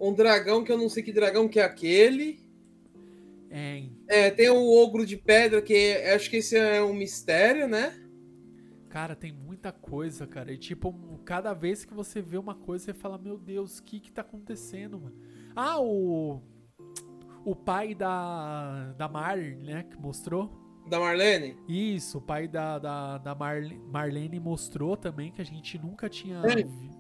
um 0.00 0.14
dragão 0.14 0.64
que 0.64 0.72
eu 0.72 0.78
não 0.78 0.88
sei 0.88 1.02
que 1.02 1.12
dragão 1.12 1.48
que 1.48 1.60
é 1.60 1.64
aquele. 1.64 2.40
É, 3.50 3.82
É, 4.08 4.30
tem 4.30 4.48
o 4.48 4.70
ogro 4.82 5.04
de 5.04 5.18
pedra, 5.18 5.60
que 5.60 5.96
acho 6.14 6.30
que 6.30 6.38
esse 6.38 6.56
é 6.56 6.82
um 6.82 6.94
mistério, 6.94 7.68
né? 7.68 7.94
cara, 8.96 9.14
tem 9.14 9.30
muita 9.30 9.70
coisa, 9.70 10.26
cara. 10.26 10.50
E 10.50 10.56
tipo, 10.56 10.94
cada 11.22 11.52
vez 11.52 11.84
que 11.84 11.92
você 11.92 12.22
vê 12.22 12.38
uma 12.38 12.54
coisa, 12.54 12.86
você 12.86 12.94
fala, 12.94 13.18
meu 13.18 13.36
Deus, 13.36 13.78
o 13.78 13.82
que 13.82 14.00
que 14.00 14.10
tá 14.10 14.22
acontecendo, 14.22 14.98
mano? 14.98 15.14
Ah, 15.54 15.78
o. 15.78 16.40
O 17.46 17.54
pai 17.54 17.94
da. 17.94 18.92
Da 18.98 19.08
Mar, 19.08 19.38
né? 19.38 19.84
Que 19.84 19.96
mostrou. 19.96 20.50
Da 20.88 21.00
Marlene. 21.00 21.56
Isso, 21.68 22.18
o 22.18 22.20
pai 22.20 22.46
da, 22.46 22.78
da, 22.78 23.18
da 23.18 23.34
Marle- 23.34 23.80
Marlene 23.90 24.38
mostrou 24.38 24.96
também 24.96 25.32
que 25.32 25.40
a 25.40 25.44
gente 25.44 25.78
nunca 25.78 26.08
tinha 26.08 26.38
É. 26.44 26.56
vi- 26.62 26.90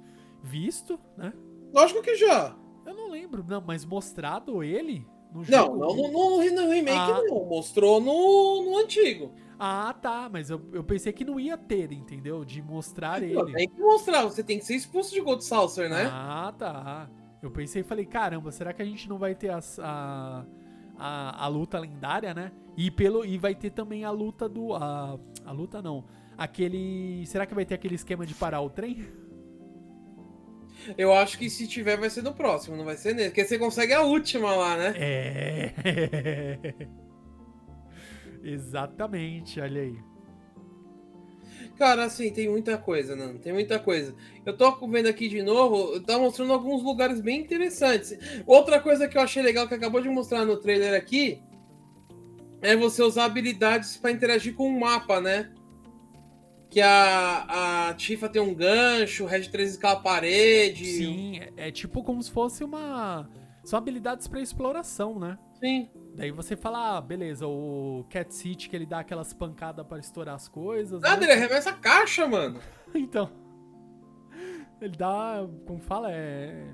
visto, 0.42 0.98
né? 1.16 1.32
Lógico 1.72 2.00
que 2.02 2.14
já. 2.16 2.56
Eu 2.84 2.94
não 2.94 3.10
lembro, 3.10 3.44
não, 3.46 3.60
mas 3.60 3.84
mostrado 3.84 4.62
ele 4.62 5.06
no 5.32 5.40
Não, 5.40 5.44
jogo. 5.44 5.76
não, 5.78 5.96
no, 5.96 6.10
no- 6.10 6.50
no 6.62 6.70
remake 6.70 6.96
Ah. 6.96 7.22
não. 7.26 7.44
Mostrou 7.46 8.00
no, 8.00 8.62
no 8.70 8.78
antigo. 8.78 9.32
Ah, 9.58 9.94
tá, 10.00 10.28
mas 10.32 10.50
eu, 10.50 10.60
eu 10.72 10.82
pensei 10.84 11.12
que 11.12 11.24
não 11.24 11.38
ia 11.40 11.56
ter, 11.56 11.90
entendeu? 11.92 12.44
De 12.44 12.60
mostrar 12.60 13.22
ele. 13.22 13.52
Tem 13.52 13.68
que 13.68 13.80
mostrar, 13.80 14.22
você 14.24 14.42
tem 14.42 14.58
que 14.58 14.64
ser 14.64 14.74
expulso 14.74 15.12
de 15.14 15.20
Gold 15.20 15.44
Saucer, 15.44 15.88
né? 15.88 16.08
Ah, 16.12 16.52
tá. 16.58 17.08
Eu 17.42 17.50
pensei 17.50 17.82
e 17.82 17.84
falei, 17.84 18.06
caramba, 18.06 18.50
será 18.50 18.72
que 18.72 18.82
a 18.82 18.84
gente 18.84 19.08
não 19.08 19.18
vai 19.18 19.34
ter 19.34 19.50
as- 19.50 19.78
a, 19.78 20.44
a, 20.98 21.44
a 21.44 21.48
luta 21.48 21.78
lendária, 21.78 22.34
né? 22.34 22.52
E, 22.76 22.90
pelo, 22.90 23.24
e 23.24 23.38
vai 23.38 23.54
ter 23.54 23.70
também 23.70 24.04
a 24.04 24.10
luta 24.10 24.48
do. 24.48 24.74
A, 24.74 25.18
a 25.44 25.52
luta 25.52 25.80
não. 25.82 26.04
Aquele. 26.36 27.24
Será 27.26 27.46
que 27.46 27.54
vai 27.54 27.64
ter 27.64 27.74
aquele 27.74 27.94
esquema 27.94 28.26
de 28.26 28.34
parar 28.34 28.60
o 28.60 28.68
trem? 28.70 29.06
Eu 30.96 31.12
acho 31.12 31.38
que 31.38 31.48
se 31.50 31.66
tiver 31.66 31.96
vai 31.98 32.10
ser 32.10 32.22
no 32.22 32.34
próximo, 32.34 32.76
não 32.76 32.84
vai 32.84 32.96
ser 32.96 33.14
nesse. 33.14 33.30
Porque 33.30 33.44
você 33.44 33.58
consegue 33.58 33.92
a 33.92 34.02
última 34.02 34.54
lá, 34.54 34.76
né? 34.76 34.94
É. 34.96 36.86
Exatamente, 38.44 39.60
olha 39.60 39.82
aí. 39.82 39.98
Cara, 41.76 42.04
assim, 42.04 42.30
tem 42.30 42.48
muita 42.48 42.78
coisa, 42.78 43.14
Nando. 43.14 43.38
Tem 43.38 43.52
muita 43.52 43.78
coisa. 43.78 44.14
Eu 44.44 44.56
tô 44.56 44.74
vendo 44.88 45.08
aqui 45.08 45.28
de 45.28 45.42
novo, 45.42 46.00
tá 46.00 46.18
mostrando 46.18 46.52
alguns 46.52 46.82
lugares 46.82 47.20
bem 47.20 47.40
interessantes. 47.40 48.18
Outra 48.46 48.80
coisa 48.80 49.06
que 49.06 49.18
eu 49.18 49.22
achei 49.22 49.42
legal 49.42 49.68
que 49.68 49.74
acabou 49.74 50.00
de 50.00 50.08
mostrar 50.08 50.44
no 50.46 50.56
trailer 50.56 50.94
aqui 50.94 51.42
é 52.62 52.74
você 52.74 53.02
usar 53.02 53.26
habilidades 53.26 53.96
pra 53.98 54.10
interagir 54.10 54.54
com 54.54 54.66
o 54.66 54.80
mapa, 54.80 55.20
né? 55.20 55.52
Que 56.70 56.80
a, 56.80 57.88
a 57.88 57.94
Tifa 57.94 58.28
tem 58.28 58.40
um 58.40 58.54
gancho, 58.54 59.24
o 59.24 59.26
Red 59.26 59.48
3 59.48 59.72
escala 59.72 59.98
a 59.98 60.02
parede. 60.02 60.84
Sim, 60.84 61.38
é, 61.38 61.68
é 61.68 61.70
tipo 61.70 62.02
como 62.02 62.22
se 62.22 62.30
fosse 62.30 62.64
uma. 62.64 63.28
São 63.64 63.78
habilidades 63.78 64.26
pra 64.26 64.40
exploração, 64.40 65.18
né? 65.18 65.38
Sim. 65.60 65.90
Daí 66.16 66.30
você 66.30 66.56
fala, 66.56 66.96
ah, 66.96 67.00
beleza, 67.00 67.46
o 67.46 68.04
Cat 68.08 68.34
City 68.34 68.68
que 68.70 68.74
ele 68.76 68.86
dá 68.86 69.00
aquelas 69.00 69.34
pancadas 69.34 69.86
pra 69.86 69.98
estourar 69.98 70.34
as 70.34 70.48
coisas. 70.48 71.00
Nada, 71.02 71.18
né? 71.20 71.24
ele 71.24 71.32
arremessa 71.32 71.70
a 71.70 71.74
caixa, 71.74 72.26
mano. 72.26 72.58
Então. 72.94 73.30
Ele 74.80 74.96
dá. 74.96 75.46
Como 75.66 75.80
fala? 75.80 76.10
É. 76.10 76.66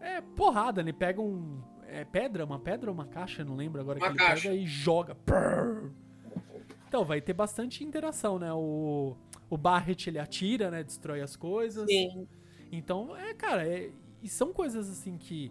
É 0.00 0.20
porrada, 0.20 0.80
ele 0.80 0.92
pega 0.92 1.20
um. 1.20 1.60
É 1.88 2.04
pedra? 2.04 2.44
Uma 2.44 2.58
pedra 2.60 2.90
ou 2.90 2.94
uma 2.94 3.06
caixa? 3.06 3.44
Não 3.44 3.56
lembro 3.56 3.80
agora. 3.80 3.98
Uma 3.98 4.06
que 4.06 4.12
ele 4.12 4.18
caixa. 4.18 4.48
pega 4.50 4.54
e 4.60 4.66
joga. 4.66 5.14
Prrr. 5.16 5.90
Então, 6.88 7.04
vai 7.04 7.20
ter 7.20 7.32
bastante 7.32 7.82
interação, 7.82 8.38
né? 8.38 8.52
O, 8.52 9.16
o 9.50 9.56
Barret 9.56 10.06
ele 10.08 10.18
atira, 10.20 10.70
né? 10.70 10.84
Destrói 10.84 11.20
as 11.20 11.34
coisas. 11.34 11.86
Sim. 11.90 12.28
Então, 12.70 13.16
é, 13.16 13.34
cara, 13.34 13.66
é- 13.66 13.90
e 14.22 14.28
são 14.28 14.52
coisas 14.52 14.88
assim 14.88 15.16
que 15.18 15.50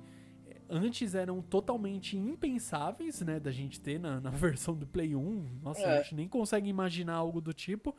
antes 0.70 1.16
eram 1.16 1.41
totalmente 1.41 2.18
impensáveis, 2.18 3.22
né, 3.22 3.39
da 3.39 3.51
gente 3.51 3.80
ter 3.80 3.99
na, 3.99 4.20
na 4.20 4.30
versão 4.32 4.76
do 4.76 4.86
Play 4.88 5.16
1. 5.16 5.59
Nossa, 5.61 5.82
É. 5.82 5.99
a 5.99 6.01
gente 6.01 6.16
nem 6.16 6.28
consegue 6.28 6.70
imaginar 6.70 7.16
algo 7.16 7.41
do 7.41 7.53
tipo. 7.53 7.95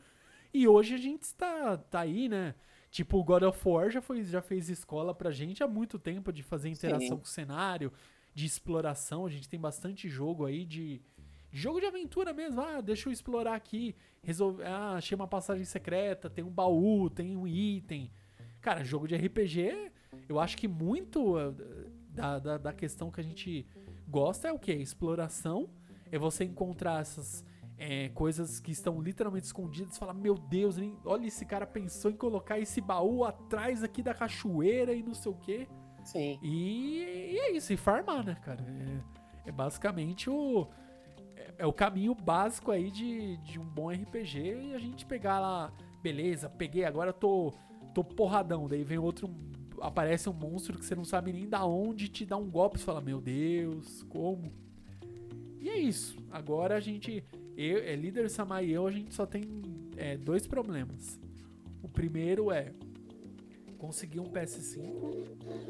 E 0.53 0.67
hoje 0.67 0.95
a 0.95 0.97
gente 0.97 1.23
está 1.23 1.77
tá 1.77 2.01
aí, 2.01 2.29
né? 2.29 2.55
Tipo, 2.89 3.17
o 3.17 3.23
God 3.23 3.43
of 3.43 3.59
War 3.67 3.89
já, 3.91 4.01
foi, 4.01 4.23
já 4.23 4.41
fez 4.41 4.69
escola 4.69 5.13
pra 5.13 5.29
gente 5.29 5.61
há 5.63 5.67
muito 5.67 5.99
tempo 5.99 6.31
de 6.31 6.41
fazer 6.41 6.69
interação 6.69 7.07
Sim. 7.09 7.17
com 7.17 7.23
o 7.23 7.27
cenário, 7.27 7.91
de 8.33 8.45
exploração. 8.45 9.25
A 9.25 9.29
gente 9.29 9.49
tem 9.49 9.59
bastante 9.59 10.07
jogo 10.07 10.45
aí 10.45 10.65
de. 10.65 11.01
Jogo 11.51 11.79
de 11.79 11.85
aventura 11.85 12.33
mesmo. 12.33 12.61
Ah, 12.61 12.81
deixa 12.81 13.07
eu 13.09 13.13
explorar 13.13 13.55
aqui. 13.55 13.95
Resolve... 14.23 14.63
Ah, 14.63 14.93
achei 14.95 15.15
uma 15.15 15.27
passagem 15.27 15.63
secreta, 15.65 16.29
tem 16.29 16.43
um 16.43 16.49
baú, 16.49 17.09
tem 17.09 17.35
um 17.35 17.47
item. 17.47 18.09
Cara, 18.61 18.83
jogo 18.83 19.07
de 19.07 19.15
RPG, 19.15 19.91
eu 20.27 20.39
acho 20.39 20.57
que 20.57 20.67
muito 20.67 21.37
uh, 21.37 21.55
da, 22.17 22.39
da, 22.39 22.57
da 22.57 22.73
questão 22.73 23.11
que 23.11 23.21
a 23.21 23.23
gente 23.23 23.65
gosta 24.09 24.47
é 24.47 24.51
o 24.51 24.59
que? 24.59 24.73
Exploração. 24.73 25.69
É 26.11 26.17
você 26.17 26.43
encontrar 26.43 27.01
essas 27.01 27.45
é, 27.77 28.09
coisas 28.09 28.59
que 28.59 28.71
estão 28.71 28.99
literalmente 29.01 29.45
escondidas 29.45 29.95
e 29.95 29.99
falar: 29.99 30.13
Meu 30.13 30.35
Deus, 30.35 30.77
nem- 30.77 30.97
olha, 31.05 31.27
esse 31.27 31.45
cara 31.45 31.65
pensou 31.67 32.09
em 32.09 32.15
colocar 32.15 32.59
esse 32.59 32.81
baú 32.81 33.23
atrás 33.23 33.83
aqui 33.83 34.01
da 34.01 34.13
cachoeira 34.13 34.93
e 34.93 35.03
não 35.03 35.13
sei 35.13 35.31
o 35.31 35.35
quê. 35.35 35.67
Sim. 36.03 36.39
E, 36.41 37.33
e 37.33 37.37
é 37.39 37.51
isso, 37.51 37.71
e 37.73 37.77
farmar, 37.77 38.25
né, 38.25 38.35
cara? 38.43 38.63
É, 39.45 39.49
é 39.49 39.51
basicamente 39.51 40.29
o. 40.29 40.67
É, 41.35 41.53
é 41.59 41.65
o 41.65 41.73
caminho 41.73 42.15
básico 42.15 42.71
aí 42.71 42.89
de, 42.89 43.37
de 43.37 43.59
um 43.59 43.65
bom 43.65 43.91
RPG 43.91 44.39
e 44.69 44.73
a 44.73 44.79
gente 44.79 45.05
pegar 45.05 45.39
lá, 45.39 45.71
beleza, 46.01 46.49
peguei, 46.49 46.85
agora 46.85 47.11
tô, 47.13 47.53
tô 47.93 48.03
porradão. 48.03 48.67
Daí 48.67 48.83
vem 48.83 48.97
outro. 48.97 49.29
Aparece 49.81 50.29
um 50.29 50.33
monstro 50.33 50.77
que 50.77 50.85
você 50.85 50.95
não 50.95 51.05
sabe 51.05 51.31
nem 51.31 51.47
da 51.47 51.65
onde 51.65 52.07
te 52.07 52.25
dá 52.25 52.37
um 52.37 52.49
golpe. 52.49 52.79
Você 52.79 52.85
fala, 52.85 53.01
meu 53.01 53.21
Deus, 53.21 54.03
como? 54.09 54.51
E 55.59 55.69
é 55.69 55.77
isso. 55.77 56.17
Agora 56.31 56.75
a 56.75 56.79
gente. 56.79 57.23
Eu, 57.55 57.79
é, 57.79 57.95
líder 57.95 58.29
Samai 58.29 58.67
e 58.67 58.73
eu, 58.73 58.85
a 58.85 58.91
gente 58.91 59.13
só 59.13 59.25
tem 59.25 59.43
é, 59.95 60.15
dois 60.15 60.45
problemas. 60.45 61.19
O 61.81 61.87
primeiro 61.87 62.51
é 62.51 62.71
conseguir 63.77 64.19
um 64.19 64.25
PS5. 64.25 64.79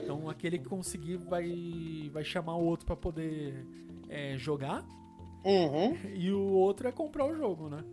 Então 0.01 0.29
aquele 0.29 0.57
que 0.57 0.65
conseguir 0.65 1.17
vai, 1.17 2.09
vai 2.11 2.23
chamar 2.23 2.55
o 2.55 2.63
outro 2.63 2.85
pra 2.85 2.95
poder 2.95 3.65
é, 4.09 4.37
jogar. 4.37 4.85
Uhum. 5.43 5.95
E 6.13 6.31
o 6.31 6.41
outro 6.41 6.87
é 6.87 6.91
comprar 6.91 7.25
o 7.25 7.35
jogo, 7.35 7.69
né? 7.69 7.83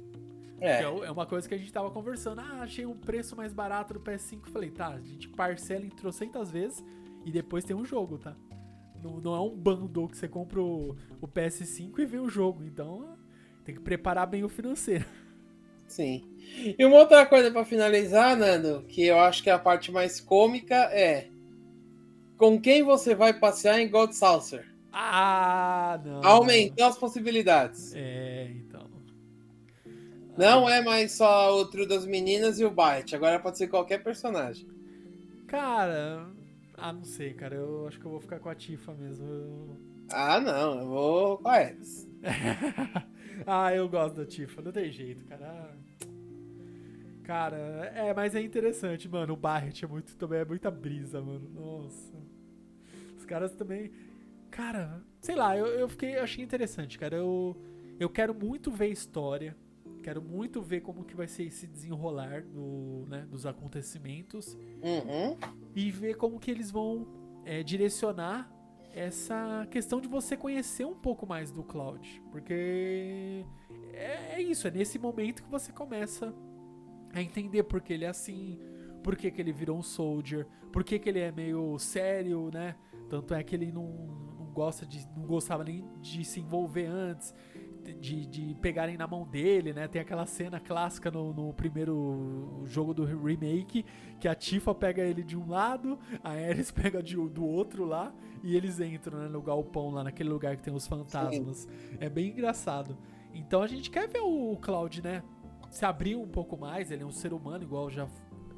É. 0.61 0.83
é, 0.83 0.83
é 0.83 1.11
uma 1.11 1.27
coisa 1.27 1.49
que 1.49 1.55
a 1.55 1.59
gente 1.59 1.73
tava 1.73 1.91
conversando. 1.91 2.41
Ah, 2.41 2.61
achei 2.63 2.87
um 2.87 2.97
preço 2.97 3.37
mais 3.37 3.53
barato 3.53 3.95
do 3.95 4.01
PS5. 4.01 4.49
Falei, 4.49 4.71
tá, 4.71 4.89
a 4.89 5.01
gente 5.01 5.29
parcela 5.29 5.85
em 5.85 5.91
trocentas 5.91 6.51
vezes 6.51 6.85
e 7.25 7.31
depois 7.31 7.65
tem 7.65 7.75
um 7.75 7.85
jogo, 7.85 8.19
tá? 8.19 8.37
Não, 9.03 9.21
não 9.21 9.35
é 9.35 9.41
um 9.41 9.55
bundle 9.55 10.09
que 10.09 10.17
você 10.17 10.29
compra 10.29 10.61
o, 10.61 10.97
o 11.21 11.29
PS5 11.29 11.99
e 11.99 12.07
vê 12.07 12.19
o 12.19 12.29
jogo. 12.29 12.65
Então 12.65 13.17
tem 13.65 13.75
que 13.75 13.81
preparar 13.81 14.27
bem 14.27 14.45
o 14.45 14.49
financeiro. 14.49 15.05
Sim. 15.87 16.25
E 16.79 16.85
uma 16.85 16.97
outra 16.97 17.27
coisa 17.27 17.51
pra 17.51 17.65
finalizar, 17.65 18.37
Nando, 18.37 18.85
que 18.89 19.05
eu 19.05 19.19
acho 19.19 19.43
que 19.43 19.51
é 19.51 19.53
a 19.53 19.59
parte 19.59 19.93
mais 19.93 20.21
cômica 20.21 20.75
é 20.75 21.29
com 22.37 22.61
quem 22.61 22.83
você 22.83 23.15
vai 23.15 23.33
passear 23.33 23.81
em 23.81 23.89
God 23.89 24.13
Saucer? 24.13 24.67
Ah, 24.93 26.01
não. 26.05 26.25
Aumentou 26.25 26.87
as 26.87 26.97
possibilidades. 26.97 27.93
É. 27.95 28.51
Não 30.37 30.69
é 30.69 30.83
mais 30.83 31.13
só 31.13 31.57
o 31.61 31.67
trio 31.67 31.87
das 31.87 32.05
meninas 32.07 32.59
e 32.59 32.65
o 32.65 32.71
Byte, 32.71 33.15
agora 33.15 33.39
pode 33.39 33.57
ser 33.59 33.69
qualquer 33.69 34.03
personagem. 34.03 34.67
Cara, 35.47 36.27
ah, 36.77 36.93
não 36.93 37.05
sei, 37.05 37.33
cara. 37.35 37.55
Eu 37.55 37.87
acho 37.87 38.01
que 38.01 38.05
eu 38.07 38.11
vou 38.11 38.21
ficar 38.21 38.41
com 38.41 38.49
a 38.49 38.55
Tifa 38.55 38.93
mesmo. 38.95 39.27
Eu- 39.27 39.77
Ah, 40.11 40.41
não, 40.41 40.81
eu 40.81 40.87
vou 40.89 41.39
com 41.39 41.49
a 41.49 41.61
Eris. 41.63 42.09
ah, 43.47 43.73
eu 43.75 43.89
gosto 43.89 44.17
da 44.17 44.27
Tifa, 44.27 44.61
não 44.61 44.73
tem 44.73 44.91
jeito, 44.91 45.25
cara. 45.25 45.77
Cara, 47.23 47.57
é, 47.95 48.13
mas 48.13 48.35
é 48.35 48.41
interessante, 48.43 49.09
mano. 49.09 49.33
O 49.33 49.37
Barret 49.37 49.83
é 49.83 49.87
muito 49.87 50.15
também 50.17 50.41
é 50.41 50.45
muita 50.45 50.71
brisa, 50.71 51.21
mano. 51.23 51.49
Nossa. 51.55 52.13
Os 53.17 53.25
caras 53.25 53.53
também. 53.55 53.91
Cara, 54.51 55.03
sei 55.23 55.35
lá, 55.35 55.57
eu, 55.57 55.67
eu 55.67 55.89
fiquei, 55.89 56.17
eu 56.17 56.23
achei 56.23 56.45
interessante, 56.45 56.99
cara. 56.99 57.17
Eu, 57.17 57.57
eu 57.99 58.11
quero 58.11 58.35
muito 58.35 58.71
ver 58.71 58.87
a 58.87 58.89
história. 58.89 59.57
Quero 60.05 60.21
muito 60.21 60.61
ver 60.61 60.83
como 60.83 61.03
que 61.03 61.17
vai 61.17 61.27
ser 61.27 61.45
esse 61.45 61.67
desenrolar 61.67 62.43
do, 62.43 63.07
né, 63.09 63.27
dos 63.31 63.47
acontecimentos. 63.47 64.55
Uhum. 64.83 65.39
e 65.75 65.91
ver 65.91 66.19
como 66.19 66.39
que 66.39 66.51
eles 66.51 66.71
vão 66.71 67.09
é, 67.47 67.63
direcionar 67.63 68.53
essa 68.95 69.67
questão 69.71 70.03
de 70.03 70.07
você 70.07 70.37
conhecer 70.37 70.85
um 70.85 70.95
pouco 70.95 71.27
mais 71.27 71.51
do 71.51 71.63
Cloud. 71.63 72.23
Porque 72.31 73.47
é, 73.95 74.35
é 74.35 74.43
isso, 74.43 74.69
é 74.69 74.71
nesse 74.71 74.99
momento 74.99 75.43
que 75.43 75.51
você 75.51 75.73
começa 75.73 76.35
a 77.15 77.23
entender 77.23 77.63
por 77.63 77.81
que 77.81 77.95
ele 77.95 78.05
é 78.05 78.09
assim, 78.09 78.59
por 79.03 79.17
que, 79.17 79.31
que 79.31 79.41
ele 79.41 79.53
virou 79.55 79.79
um 79.79 79.83
soldier, 79.83 80.47
por 80.71 80.85
que, 80.85 80.99
que 80.99 81.09
ele 81.09 81.21
é 81.21 81.33
meio 81.33 81.79
sério, 81.79 82.51
né? 82.53 82.77
Tanto 83.09 83.33
é 83.33 83.43
que 83.43 83.55
ele 83.55 83.73
não, 83.73 83.89
não 84.39 84.53
gosta 84.53 84.85
de. 84.85 85.09
não 85.17 85.27
gostava 85.27 85.65
nem 85.65 85.83
de 86.03 86.23
se 86.27 86.41
envolver 86.41 86.87
antes. 86.87 87.35
De, 87.93 88.27
de 88.27 88.55
pegarem 88.57 88.97
na 88.97 89.07
mão 89.07 89.27
dele, 89.27 89.73
né? 89.73 89.87
Tem 89.89 90.01
aquela 90.01 90.27
cena 90.27 90.59
clássica 90.59 91.11
no, 91.11 91.33
no 91.33 91.53
primeiro 91.53 92.63
jogo 92.65 92.95
do 92.95 93.05
remake, 93.05 93.85
que 94.19 94.29
a 94.29 94.35
Tifa 94.35 94.75
pega 94.75 95.03
ele 95.03 95.23
de 95.23 95.37
um 95.37 95.49
lado, 95.49 95.99
a 96.23 96.31
Ares 96.31 96.71
pega 96.73 97.03
de, 97.03 97.17
do 97.17 97.45
outro 97.45 97.85
lá, 97.85 98.15
e 98.43 98.57
eles 98.57 98.81
entram 98.81 99.19
né, 99.19 99.29
no 99.29 99.43
galpão 99.43 99.91
lá, 99.91 100.05
naquele 100.05 100.29
lugar 100.29 100.57
que 100.57 100.63
tem 100.63 100.75
os 100.75 100.87
fantasmas. 100.87 101.59
Sim. 101.59 101.97
É 102.01 102.09
bem 102.09 102.29
engraçado. 102.29 102.97
Então 103.35 103.63
a 103.63 103.67
gente 103.67 103.91
quer 103.91 104.09
ver 104.09 104.21
o 104.21 104.57
Cloud, 104.57 105.03
né? 105.03 105.23
Se 105.71 105.85
abrir 105.85 106.15
um 106.15 106.29
pouco 106.29 106.57
mais, 106.57 106.91
ele 106.91 107.03
é 107.03 107.07
um 107.07 107.13
ser 107.13 107.33
humano, 107.33 107.65
igual 107.65 107.85
eu 107.85 107.91
já 107.91 108.09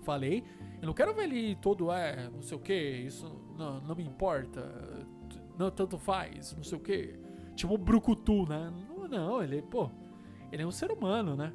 falei. 0.03 0.45
Eu 0.81 0.87
não 0.87 0.95
quero 0.95 1.15
ver 1.15 1.25
ele 1.25 1.57
todo, 1.57 1.91
é, 1.91 2.29
não 2.29 2.43
sei 2.43 2.57
o 2.57 2.61
que, 2.61 2.75
isso 2.75 3.27
não, 3.57 3.81
não 3.81 3.95
me 3.95 4.05
importa, 4.05 4.63
não 5.59 5.71
tanto 5.71 5.99
faz, 5.99 6.55
não 6.55 6.63
sei 6.63 6.79
o 6.79 6.81
que. 6.81 7.19
Tipo 7.57 7.75
o 7.75 7.79
Brucutu, 7.79 8.47
né? 8.47 8.71
Não, 8.89 8.96
não, 9.09 9.43
ele, 9.43 9.63
pô, 9.63 9.91
ele 10.51 10.63
é 10.63 10.67
um 10.67 10.71
ser 10.71 10.91
humano, 10.91 11.37
né? 11.37 11.53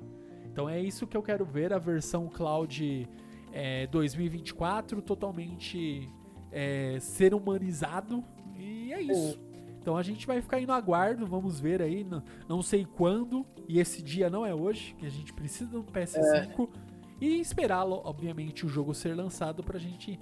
Então 0.51 0.69
é 0.69 0.79
isso 0.79 1.07
que 1.07 1.15
eu 1.15 1.23
quero 1.23 1.45
ver, 1.45 1.71
a 1.71 1.79
versão 1.79 2.27
Cloud 2.27 3.07
é, 3.53 3.87
2024, 3.87 5.01
totalmente 5.01 6.09
é, 6.51 6.97
ser 6.99 7.33
humanizado. 7.33 8.23
E 8.57 8.91
é 8.91 9.01
isso. 9.01 9.39
Então 9.79 9.97
a 9.97 10.03
gente 10.03 10.27
vai 10.27 10.41
ficar 10.41 10.57
aí 10.57 10.65
no 10.65 10.73
aguardo, 10.73 11.25
vamos 11.25 11.59
ver 11.59 11.81
aí, 11.81 12.03
não, 12.03 12.21
não 12.47 12.61
sei 12.61 12.85
quando, 12.85 13.45
e 13.67 13.79
esse 13.79 14.01
dia 14.03 14.29
não 14.29 14.45
é 14.45 14.53
hoje, 14.53 14.93
que 14.99 15.05
a 15.05 15.09
gente 15.09 15.33
precisa 15.33 15.71
do 15.71 15.83
PS5. 15.83 16.69
É. 16.69 16.91
E 17.19 17.39
esperar, 17.39 17.85
obviamente, 17.85 18.65
o 18.65 18.69
jogo 18.69 18.93
ser 18.93 19.15
lançado 19.15 19.63
pra 19.63 19.79
gente 19.79 20.19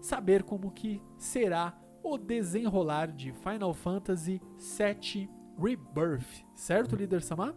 saber 0.00 0.42
como 0.42 0.70
que 0.70 1.00
será 1.18 1.78
o 2.02 2.18
desenrolar 2.18 3.06
de 3.12 3.32
Final 3.32 3.72
Fantasy 3.72 4.40
VII 4.58 5.41
Rebirth. 5.58 6.44
Certo, 6.54 6.96
líder 6.96 7.22
Samar? 7.22 7.54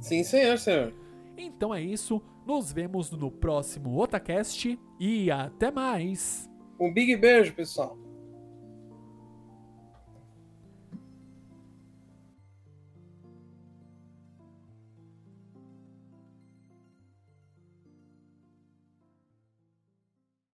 Sim, 0.00 0.24
senhor, 0.24 0.58
senhor. 0.58 0.92
Então 1.36 1.74
é 1.74 1.80
isso. 1.80 2.20
Nos 2.46 2.72
vemos 2.72 3.10
no 3.10 3.30
próximo 3.30 4.00
Otacast 4.00 4.78
e 4.98 5.30
até 5.30 5.70
mais. 5.70 6.50
Um 6.80 6.92
big 6.92 7.16
beijo, 7.16 7.54
pessoal. 7.54 7.96